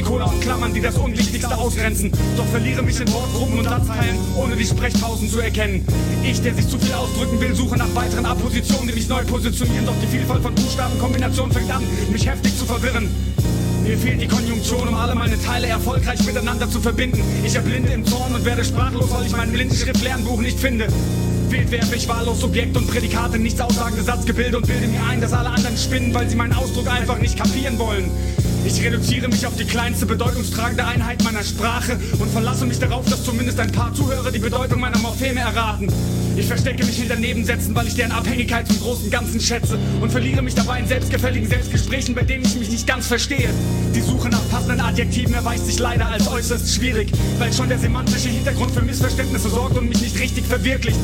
[0.02, 2.12] Semikola und Klammern, die das Unwichtigste ausgrenzen.
[2.36, 5.86] Doch verliere mich in Wortgruppen und Satzteilen, ohne die Sprechpausen zu erkennen.
[6.24, 9.86] Ich, der sich zu viel ausdrücken will, suche nach weiteren Appositionen, die mich neu positionieren.
[9.86, 13.10] Doch die Vielfalt von Buchstabenkombinationen fängt an, mich heftig zu verwirren.
[13.84, 17.22] Mir fehlt die Konjunktion, um alle meine Teile erfolgreich miteinander zu verbinden.
[17.46, 20.88] Ich erblinde im Zorn und werde sprachlos, weil ich mein Blindenschrift-Lernbuch nicht finde.
[21.52, 25.34] Gewählt werfe ich wahllos Subjekt und Prädikate, nichts aussagende Satzgebilde und bilde mir ein, dass
[25.34, 28.10] alle anderen spinnen, weil sie meinen Ausdruck einfach nicht kapieren wollen.
[28.64, 33.24] Ich reduziere mich auf die kleinste bedeutungstragende Einheit meiner Sprache und verlasse mich darauf, dass
[33.24, 35.88] zumindest ein paar Zuhörer die Bedeutung meiner Morpheme erraten.
[36.38, 40.42] Ich verstecke mich hinter Nebensätzen, weil ich deren Abhängigkeit zum großen Ganzen schätze und verliere
[40.42, 43.50] mich dabei in selbstgefälligen Selbstgesprächen, bei denen ich mich nicht ganz verstehe.
[43.96, 48.30] Die Suche nach passenden Adjektiven erweist sich leider als äußerst schwierig, weil schon der semantische
[48.30, 51.00] Hintergrund für Missverständnisse sorgt und mich nicht richtig verwirklicht.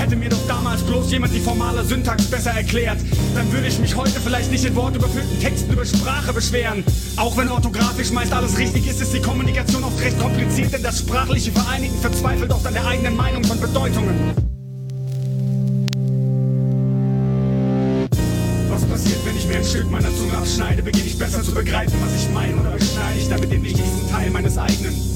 [0.00, 2.96] Hätte mir doch damals bloß jemand die formale Syntax besser erklärt,
[3.34, 6.82] dann würde ich mich heute vielleicht nicht in wortüberfüllten Texten über Sprache beschweren.
[7.18, 11.00] Auch wenn orthografisch meist alles richtig ist, ist die Kommunikation oft recht kompliziert, denn das
[11.00, 14.16] sprachliche Vereinigen verzweifelt oft an der eigenen Meinung von Bedeutungen.
[18.70, 20.82] Was passiert, wenn ich mir ein Stück meiner Zunge abschneide?
[20.82, 24.30] Beginne ich besser zu begreifen, was ich meine, oder beschneide ich damit den wichtigsten Teil
[24.30, 25.09] meines eigenen?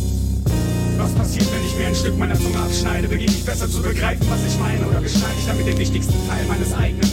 [1.17, 3.07] Was passiert, wenn ich mir ein Stück meiner Zunge abschneide?
[3.09, 6.45] Beginne ich besser zu begreifen, was ich meine, oder beschneide ich damit den wichtigsten Teil
[6.49, 7.11] meines eigenen?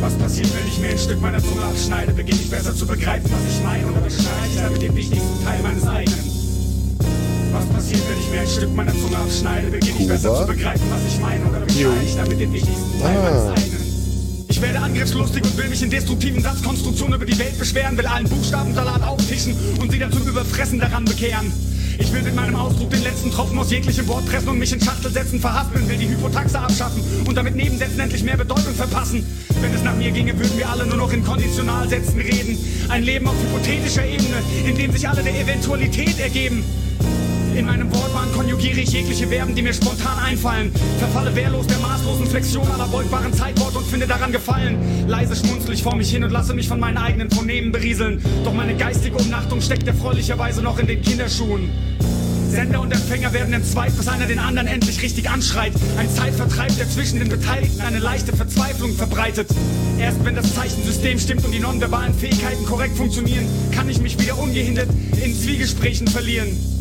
[0.00, 2.12] Was passiert, wenn ich mir ein Stück meiner Zunge abschneide?
[2.12, 5.62] Beginne ich besser zu begreifen, was ich meine, oder beschneide ich damit den wichtigsten Teil
[5.62, 6.24] meines eigenen?
[7.52, 9.70] Was passiert, wenn ich mir ein Stück meiner Zunge abschneide?
[9.70, 13.22] Beginne ich besser zu begreifen, was ich meine, oder beschneide ich damit den wichtigsten Teil
[13.22, 13.52] meines Ah.
[13.54, 13.78] eigenen?
[14.50, 18.28] Ich werde angriffslustig und will mich in destruktiven Satzkonstruktionen über die Welt beschweren, will allen
[18.28, 21.52] Buchstabensalat auftischen und sie dann zum Überfressen daran bekehren.
[22.00, 24.80] Ich will mit meinem Ausdruck den letzten Tropfen aus jeglichem Wort pressen und mich in
[24.80, 29.26] Schachtelsätzen verhaspeln, will die Hypotaxe abschaffen und damit Nebensätzen endlich mehr Bedeutung verpassen.
[29.60, 32.56] Wenn es nach mir ginge, würden wir alle nur noch in Konditionalsätzen reden.
[32.88, 36.64] Ein Leben auf hypothetischer Ebene, in dem sich alle der Eventualität ergeben.
[37.58, 40.70] In meinem Wortwahn konjugiere ich jegliche Verben, die mir spontan einfallen.
[41.00, 45.08] Verfalle wehrlos der maßlosen Flexion aller beugbaren Zeitworte und finde daran Gefallen.
[45.08, 48.22] Leise schmunzel ich vor mich hin und lasse mich von meinen eigenen Phonemen berieseln.
[48.44, 51.68] Doch meine geistige Umnachtung steckt erfreulicherweise noch in den Kinderschuhen.
[52.48, 55.72] Sender und Empfänger werden entzweit, bis einer den anderen endlich richtig anschreit.
[55.98, 59.48] Ein Zeitvertreib, der zwischen den Beteiligten eine leichte Verzweiflung verbreitet.
[59.98, 64.38] Erst wenn das Zeichensystem stimmt und die nonverbalen Fähigkeiten korrekt funktionieren, kann ich mich wieder
[64.38, 64.88] ungehindert
[65.20, 66.77] in Zwiegesprächen verlieren.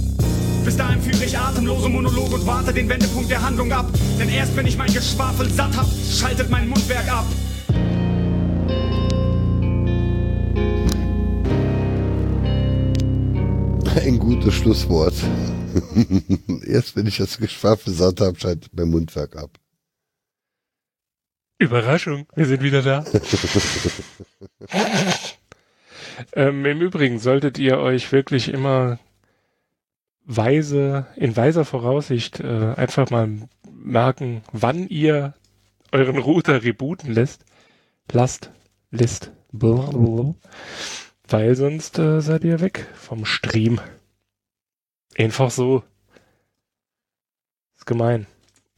[0.67, 3.89] Bis dahin führe ich atemlose Monologe und warte den Wendepunkt der Handlung ab.
[4.19, 7.25] Denn erst wenn ich mein Geschwafel satt hab, schaltet mein Mundwerk ab.
[13.95, 15.13] Ein gutes Schlusswort.
[16.67, 19.51] Erst wenn ich das Geschwafel satt habe, schaltet mein Mundwerk ab.
[21.59, 23.05] Überraschung, wir sind wieder da.
[26.33, 28.99] ähm, Im Übrigen solltet ihr euch wirklich immer
[30.27, 35.33] weise, in weiser Voraussicht äh, einfach mal merken, wann ihr
[35.91, 37.45] euren Router rebooten lässt,
[38.11, 38.51] lasst,
[38.91, 40.35] lässt, blablabla,
[41.29, 43.79] weil sonst äh, seid ihr weg vom Stream.
[45.17, 45.83] Einfach so.
[47.77, 48.27] Ist gemein.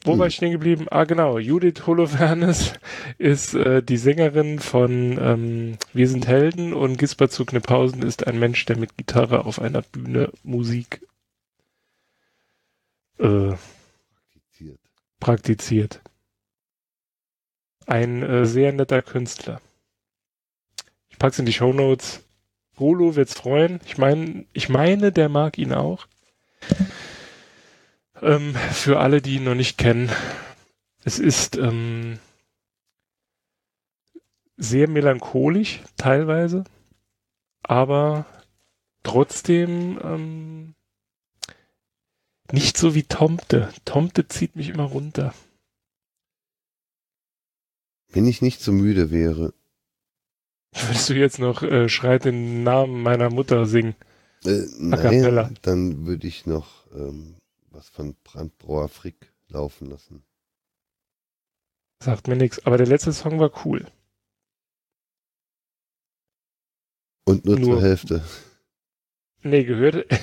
[0.06, 0.86] Wo war ich stehen geblieben?
[0.90, 1.40] Ah, genau.
[1.40, 2.74] Judith Holofernes
[3.18, 8.40] ist äh, die Sängerin von ähm, Wir sind Helden und Gisbert zu Kniphausen ist ein
[8.40, 11.02] Mensch, der mit Gitarre auf einer Bühne Musik
[13.20, 13.56] äh,
[15.20, 16.02] praktiziert.
[17.86, 19.62] Ein äh, sehr netter Künstler.
[21.10, 22.24] Ich pack's in die Shownotes.
[22.78, 23.82] Holo wird's freuen.
[23.86, 26.08] Ich meine, ich meine, der mag ihn auch.
[28.22, 30.10] Ähm, für alle, die ihn noch nicht kennen,
[31.04, 32.20] es ist ähm,
[34.58, 36.66] sehr melancholisch teilweise,
[37.64, 38.26] aber
[39.04, 40.76] trotzdem ähm,
[42.52, 43.72] nicht so wie Tomte.
[43.86, 45.34] Tomte zieht mich immer runter.
[48.12, 49.54] Wenn ich nicht so müde wäre.
[50.74, 53.96] Würdest du jetzt noch äh, Schreit den Namen meiner Mutter singen?
[54.46, 57.36] Äh, nein, dann würde ich noch ähm,
[57.72, 60.24] was von Brandbrauer Frick laufen lassen.
[62.02, 62.66] Sagt mir nichts.
[62.66, 63.86] Aber der letzte Song war cool.
[67.26, 68.24] Und nur, Nur- zur Hälfte.
[69.44, 70.06] Nee, gehört.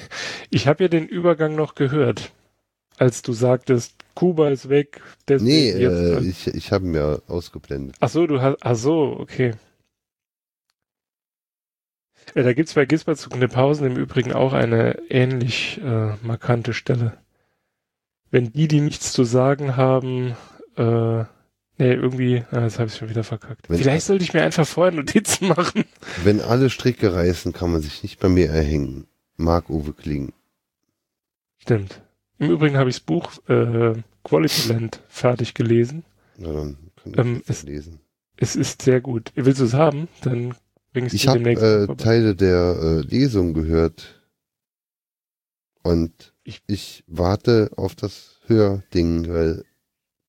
[0.48, 2.30] Ich habe ja den Übergang noch gehört,
[2.98, 5.02] als du sagtest, Kuba ist weg.
[5.28, 7.96] Nee, äh, ich, ich habe mir ausgeblendet.
[7.98, 9.54] Ach so, du hast, ach so, okay.
[12.34, 17.18] Ja, da gibt's bei Gisbert zu Kniphausen im Übrigen auch eine ähnlich äh, markante Stelle.
[18.30, 20.36] Wenn die, die nichts zu sagen haben,
[20.76, 21.24] äh,
[21.78, 23.68] nee, irgendwie, ah, jetzt habe ich schon wieder verkackt.
[23.68, 25.84] Wenn- Vielleicht sollte ich mir einfach vorher Notizen machen.
[26.24, 29.06] Wenn alle Stricke reißen, kann man sich nicht bei mir erhängen.
[29.36, 30.32] Marc-Uwe Kling.
[31.58, 32.02] Stimmt.
[32.38, 33.94] Im Übrigen habe ich das Buch äh,
[34.24, 36.04] Quality Land fertig gelesen.
[36.38, 38.00] Na dann kann ich Ähm, das es, lesen.
[38.36, 39.32] es ist sehr gut.
[39.34, 40.08] Willst du es haben?
[40.22, 40.54] Dann
[40.92, 42.02] bring ich Ich dir habe demnächst äh, vorbei.
[42.04, 44.22] Teile der äh, Lesung gehört
[45.82, 46.62] und ich,
[47.06, 49.64] warte auf das Hörding, weil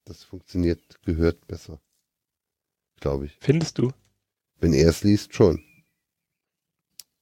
[0.08, 1.82] Das funktioniert, gehört besser.
[3.02, 3.38] Glaube ich.
[3.42, 3.92] Findest du?
[4.58, 5.62] Wenn er es liest, schon.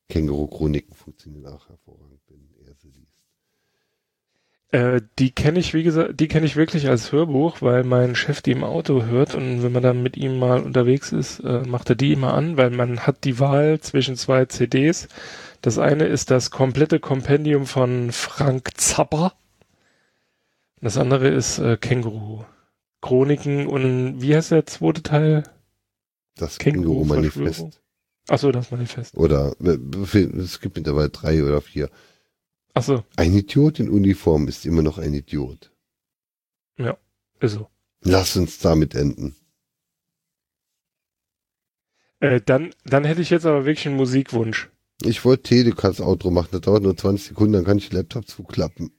[0.10, 3.18] Känguru-Chroniken funktionieren auch hervorragend, wenn er sie liest.
[4.72, 8.44] Äh, die kenne ich, wie gesagt, die kenne ich wirklich als Hörbuch, weil mein Chef
[8.44, 11.90] die im Auto hört und wenn man dann mit ihm mal unterwegs ist, äh, macht
[11.90, 15.08] er die immer an, weil man hat die Wahl zwischen zwei CDs.
[15.64, 19.34] Das eine ist das komplette Kompendium von Frank Zapper.
[20.82, 22.46] Das andere ist äh, Känguru.
[23.06, 25.44] Chroniken und wie heißt der zweite Teil?
[26.36, 26.58] Das.
[26.58, 27.80] Känguru-Manifest.
[28.28, 29.16] Achso, das Manifest.
[29.16, 31.92] Oder äh, es gibt mittlerweile drei oder vier.
[32.74, 35.72] Achso, Ein Idiot in Uniform ist immer noch ein Idiot.
[36.80, 36.98] ja,
[37.40, 37.70] ist so.
[38.02, 39.36] Lass uns damit enden.
[42.22, 44.72] Äh, dann, dann hätte ich jetzt aber wirklich einen Musikwunsch.
[45.04, 48.28] Ich wollte Telekas Outro machen, das dauert nur 20 Sekunden, dann kann ich den Laptop
[48.28, 48.92] zuklappen.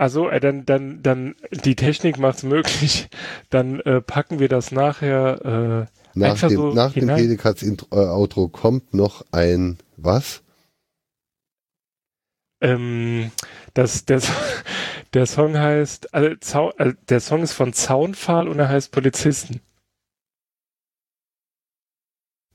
[0.00, 3.10] Also, äh, dann, dann, dann, die Technik macht's möglich.
[3.50, 7.18] Dann äh, packen wir das nachher äh, Nach einfach dem, so nach dem hinein.
[7.18, 10.42] Telekas Intro, äh, Outro kommt noch ein was?
[12.62, 13.30] Ähm,
[13.74, 14.32] das, der, So-
[15.12, 19.60] der Song heißt, also, Zau, äh, der Song ist von Zaunpfahl und er heißt Polizisten.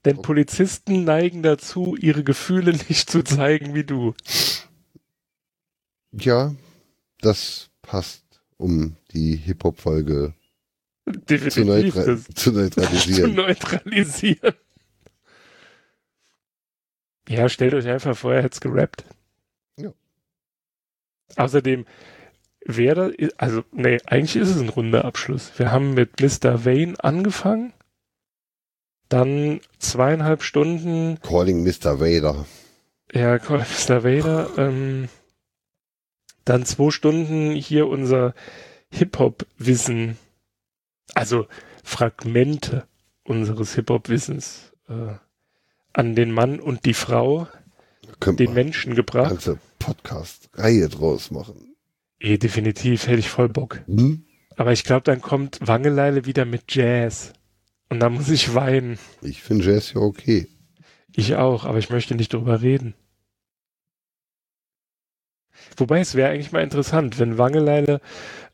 [0.04, 4.16] Denn Polizisten neigen dazu, ihre Gefühle nicht zu zeigen wie du.
[6.12, 6.56] Ja,
[7.22, 8.24] das passt,
[8.58, 10.34] um die Hip-Hop-Folge
[11.50, 13.36] zu, neutra zu zu neutralisieren.
[13.36, 14.54] neutralisieren.
[17.28, 19.04] Ja, stellt euch einfach vor, er hätte gerappt.
[19.78, 19.94] Ja.
[21.38, 21.86] Außerdem
[22.66, 25.52] wäre, also, nee, eigentlich ist es ein runder Abschluss.
[25.58, 26.66] Wir haben mit Mr.
[26.66, 27.74] Wayne angefangen,
[29.10, 32.00] dann zweieinhalb Stunden, Calling Mr.
[32.00, 32.46] Vader.
[33.12, 34.04] ja, Call Mr.
[34.04, 35.10] Vader, ähm,
[36.46, 38.34] dann zwei Stunden hier unser
[38.92, 40.18] Hip-Hop-Wissen,
[41.14, 41.48] also
[41.84, 42.88] Fragmente
[43.24, 45.16] unseres Hip-Hop-Wissens äh,
[45.94, 47.48] an den Mann und die Frau,
[48.20, 49.30] Können den Menschen gebracht.
[49.30, 51.76] ganze Podcast-Reihe draus machen.
[52.20, 53.82] Eh, definitiv, hätte ich voll Bock.
[53.88, 54.26] Hm?
[54.56, 57.34] Aber ich glaube, dann kommt Wangeleile wieder mit Jazz.
[57.90, 58.98] Und da muss ich weinen.
[59.22, 60.48] Ich finde Jazz ja okay.
[61.16, 62.94] Ich auch, aber ich möchte nicht drüber reden.
[65.78, 68.02] Wobei es wäre eigentlich mal interessant, wenn Wangeleile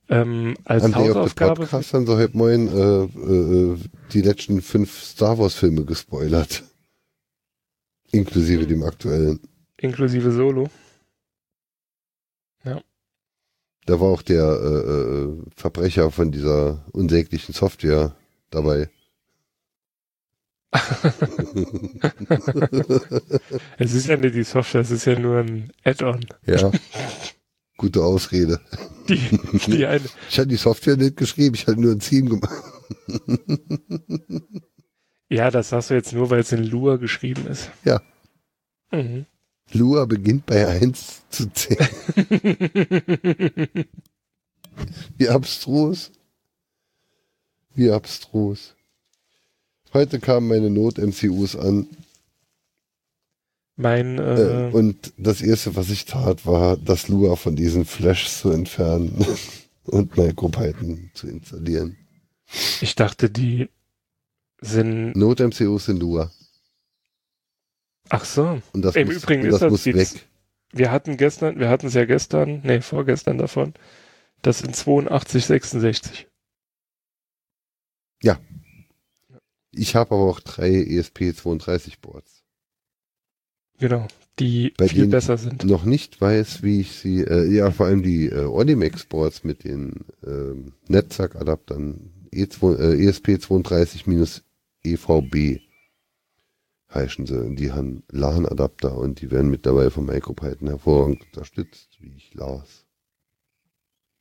[0.09, 1.61] ähm, als Haben Hausaufgabe.
[1.61, 3.77] Podcast dann so heute moin äh, äh,
[4.11, 6.63] die letzten fünf Star Wars Filme gespoilert.
[8.11, 9.39] Inklusive dem aktuellen.
[9.77, 10.69] Inklusive Solo.
[12.65, 12.81] Ja.
[13.85, 18.15] Da war auch der äh, äh, Verbrecher von dieser unsäglichen Software
[18.49, 18.89] dabei.
[23.77, 26.25] es ist ja nicht die Software, es ist ja nur ein Add-on.
[26.45, 26.71] ja.
[27.77, 28.59] Gute Ausrede.
[29.09, 29.17] Die,
[29.65, 32.53] die eine, Ich hatte die Software nicht geschrieben, ich hatte nur ein Team gemacht.
[35.29, 37.71] ja, das sagst du jetzt nur, weil es in Lua geschrieben ist.
[37.83, 37.99] Ja.
[38.91, 39.25] Mhm.
[39.73, 41.77] Lua beginnt bei 1 zu 10.
[45.17, 46.11] Wie abstrus.
[47.73, 48.75] Wie abstrus.
[49.93, 51.87] Heute kamen meine Not-MCUs an
[53.75, 58.39] Mein, äh, äh, und das erste, was ich tat, war, das Lua von diesen Flashs
[58.41, 59.25] zu entfernen
[59.83, 61.97] und MicroPython zu installieren.
[62.81, 63.69] ich dachte, die
[64.61, 65.15] sind.
[65.15, 66.31] Not-MCUs sind Lua.
[68.09, 68.61] Ach so.
[68.73, 70.27] Und das Im muss, Übrigen ist das das muss jetzt- weg.
[70.73, 73.73] Wir hatten gestern, wir hatten es ja gestern, nee, vorgestern davon,
[74.41, 76.27] das sind 82, 66.
[78.23, 78.39] Ja.
[79.71, 82.43] Ich habe aber auch drei E ESP32 Boards.
[83.79, 84.07] Genau.
[84.39, 85.65] Die Bei viel besser sind.
[85.65, 89.63] noch nicht weiß, wie ich sie, äh, ja, vor allem die äh, Audimax Boards mit
[89.63, 94.43] den ähm, Netzwerkadaptern E2, äh, ESP32 minus
[94.83, 95.61] EVB
[96.93, 97.55] heißen sie.
[97.55, 102.80] Die haben LAN-Adapter und die werden mittlerweile von MicroPython hervorragend unterstützt, wie ich las.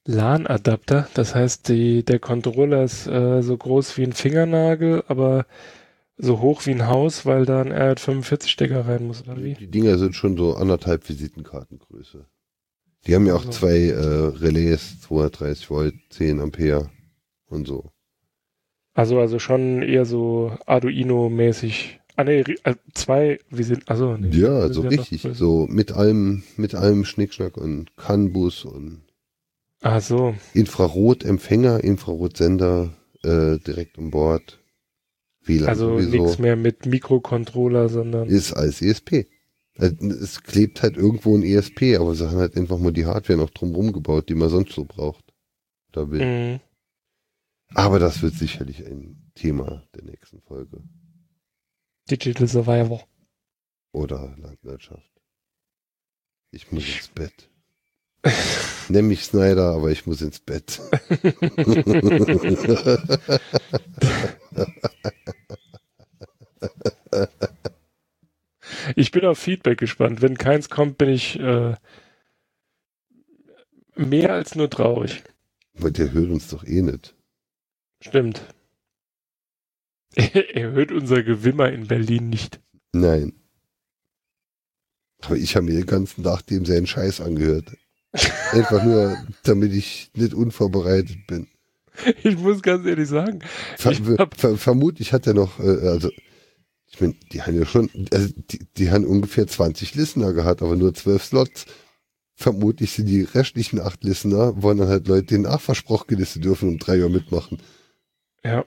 [0.07, 5.47] LAN-Adapter, das heißt, die, der Controller ist äh, so groß wie ein Fingernagel, aber
[6.17, 9.55] so hoch wie ein Haus, weil da ein R45-Stecker rein muss, oder wie?
[9.55, 12.27] Die Dinger sind schon so anderthalb Visitenkartengröße.
[13.07, 13.51] Die haben ja auch Also.
[13.53, 16.91] zwei äh, Relais, 230 Volt, 10 Ampere
[17.47, 17.91] und so.
[18.95, 22.01] Also, also schon eher so Arduino-mäßig.
[22.17, 22.45] Ah, äh,
[22.93, 25.27] zwei, wie sind, also, nee, Ja, so richtig.
[25.33, 29.03] so mit allem, mit allem Schnickschnack und CAN-Bus und
[29.81, 30.35] Ach so.
[30.55, 34.63] Infrarotempfänger, Infrarotsender äh, direkt an Bord.
[35.43, 38.29] WLAN Also nichts mehr mit Mikrocontroller, sondern.
[38.29, 39.27] Ist als ESP.
[39.79, 43.39] Also, Es klebt halt irgendwo ein ESP, aber sie haben halt einfach mal die Hardware
[43.39, 45.25] noch drumherum gebaut, die man sonst so braucht.
[45.93, 46.25] Da will.
[46.55, 46.61] Mhm.
[47.75, 50.83] Aber das wird sicherlich ein Thema der nächsten Folge.
[52.11, 53.07] Digital Survivor.
[53.93, 55.11] Oder Landwirtschaft.
[56.51, 57.50] Ich muss ins Bett.
[58.89, 60.81] Nenn mich Snyder, aber ich muss ins Bett.
[68.97, 70.23] Ich bin auf Feedback gespannt.
[70.23, 71.75] Wenn keins kommt, bin ich äh,
[73.97, 75.23] mehr als nur traurig.
[75.77, 77.15] Aber der hört uns doch eh nicht.
[78.01, 78.43] Stimmt.
[80.17, 82.61] Er hört unser Gewimmer in Berlin nicht.
[82.93, 83.33] Nein.
[85.23, 87.77] Aber ich habe mir den ganzen Tag dem seinen Scheiß angehört.
[88.53, 91.49] Einfach nur, damit ich nicht unvorbereitet bin.
[92.23, 93.41] Ich muss ganz ehrlich sagen,
[93.77, 96.11] Ver ich ver vermutlich hat er noch, äh, also,
[96.87, 100.77] ich meine, die haben ja schon, also die, die haben ungefähr 20 Listener gehabt, aber
[100.77, 101.67] nur 12 Slots.
[102.35, 106.79] Vermutlich sind die restlichen acht Listener, wollen dann halt Leute den Nachversproch gelistet dürfen und
[106.79, 107.59] drei Uhr mitmachen.
[108.43, 108.65] ja,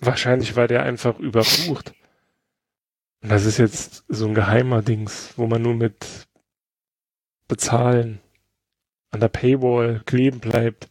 [0.00, 1.94] wahrscheinlich war der einfach überbucht.
[3.22, 6.26] Und das ist jetzt so ein geheimer Dings, wo man nur mit
[7.48, 8.20] bezahlen
[9.14, 10.88] an der Paywall kleben bleibt.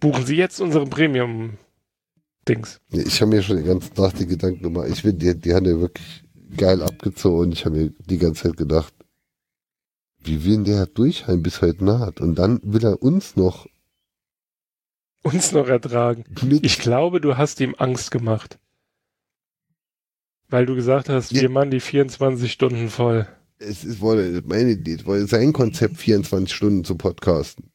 [0.00, 2.80] Buchen Sie jetzt unseren Premium-Dings.
[2.90, 4.88] Ich habe mir schon den ganzen Tag die Gedanken gemacht.
[4.90, 6.24] Ich finde, die, die haben ja wirklich
[6.56, 8.94] geil abgezogen ich habe mir die ganze Zeit gedacht,
[10.20, 12.20] wie will der durchhalten bis heute Nacht?
[12.20, 13.66] Und dann will er uns noch
[15.22, 16.24] Uns noch ertragen.
[16.62, 18.58] Ich glaube, du hast ihm Angst gemacht.
[20.48, 21.42] Weil du gesagt hast, Ja.
[21.42, 23.26] wir machen die 24 Stunden voll.
[23.58, 27.70] Es ist wohl meine Idee, es war sein Konzept, 24 Stunden zu podcasten.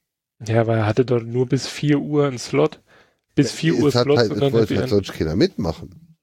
[0.45, 2.81] Ja, weil er hatte dort nur bis 4 Uhr einen Slot.
[3.35, 6.17] Bis 4 Uhr es Slots halt, und dann wollte halt sonst keiner mitmachen.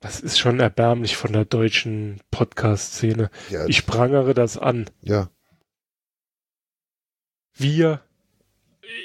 [0.00, 3.30] Das ist schon erbärmlich von der deutschen Podcast-Szene.
[3.50, 4.88] Ja, Ich prangere das an.
[5.02, 5.30] ja.
[7.52, 8.00] Wir,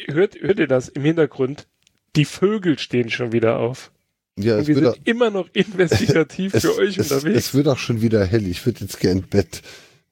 [0.06, 1.68] hört, hört ihr das im Hintergrund?
[2.16, 3.92] Die Vögel stehen schon wieder auf.
[4.38, 7.38] Ja Und es wir wird, auch, sind immer noch investigativ es, für euch es, unterwegs.
[7.38, 8.48] es wird auch schon wieder hell.
[8.48, 9.62] Ich würde jetzt gern ins Bett.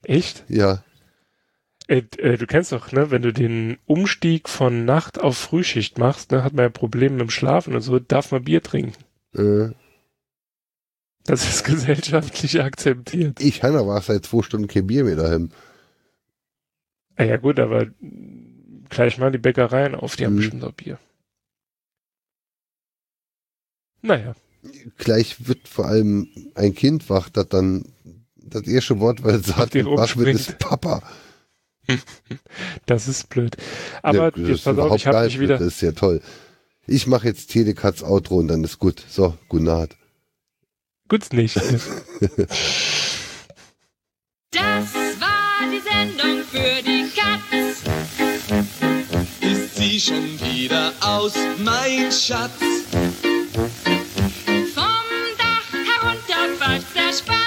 [0.03, 0.43] Echt?
[0.49, 0.83] Ja,
[1.87, 6.31] Äh, äh, du kennst doch, ne, wenn du den Umstieg von Nacht auf Frühschicht machst,
[6.31, 8.93] ne, hat man ja Probleme mit dem Schlafen und so, darf man Bier trinken.
[9.35, 9.69] äh,
[11.25, 13.39] Das ist gesellschaftlich akzeptiert.
[13.41, 15.51] ich habe aber seit zwei Stunden kein Bier mehr daheim.
[17.15, 17.87] Ah, ja gut, aber
[18.89, 20.37] gleich mal die Bäckereien auf, die haben Mhm.
[20.37, 20.99] bestimmt auch Bier.
[24.03, 24.35] Naja,
[24.97, 27.85] Gleich wird vor allem ein Kind wach, das dann
[28.35, 31.01] das erste Wort, weil es sagt, wach wird, ist Papa.
[32.85, 33.57] das ist blöd.
[34.01, 35.57] Aber Ja, das jetzt ist pass auf, überhaupt ich habe geil, mich wieder.
[35.57, 36.21] Das ist ja toll.
[36.87, 39.03] Ich mache jetzt Telekats Outro und dann ist gut.
[39.09, 39.97] So, gute Nacht.
[41.07, 41.59] Gut's nicht.
[44.51, 47.81] Das war die Sendung für die Katz.
[49.41, 52.51] Ist sie schon wieder aus, mein Schatz?
[57.13, 57.42] Christmas.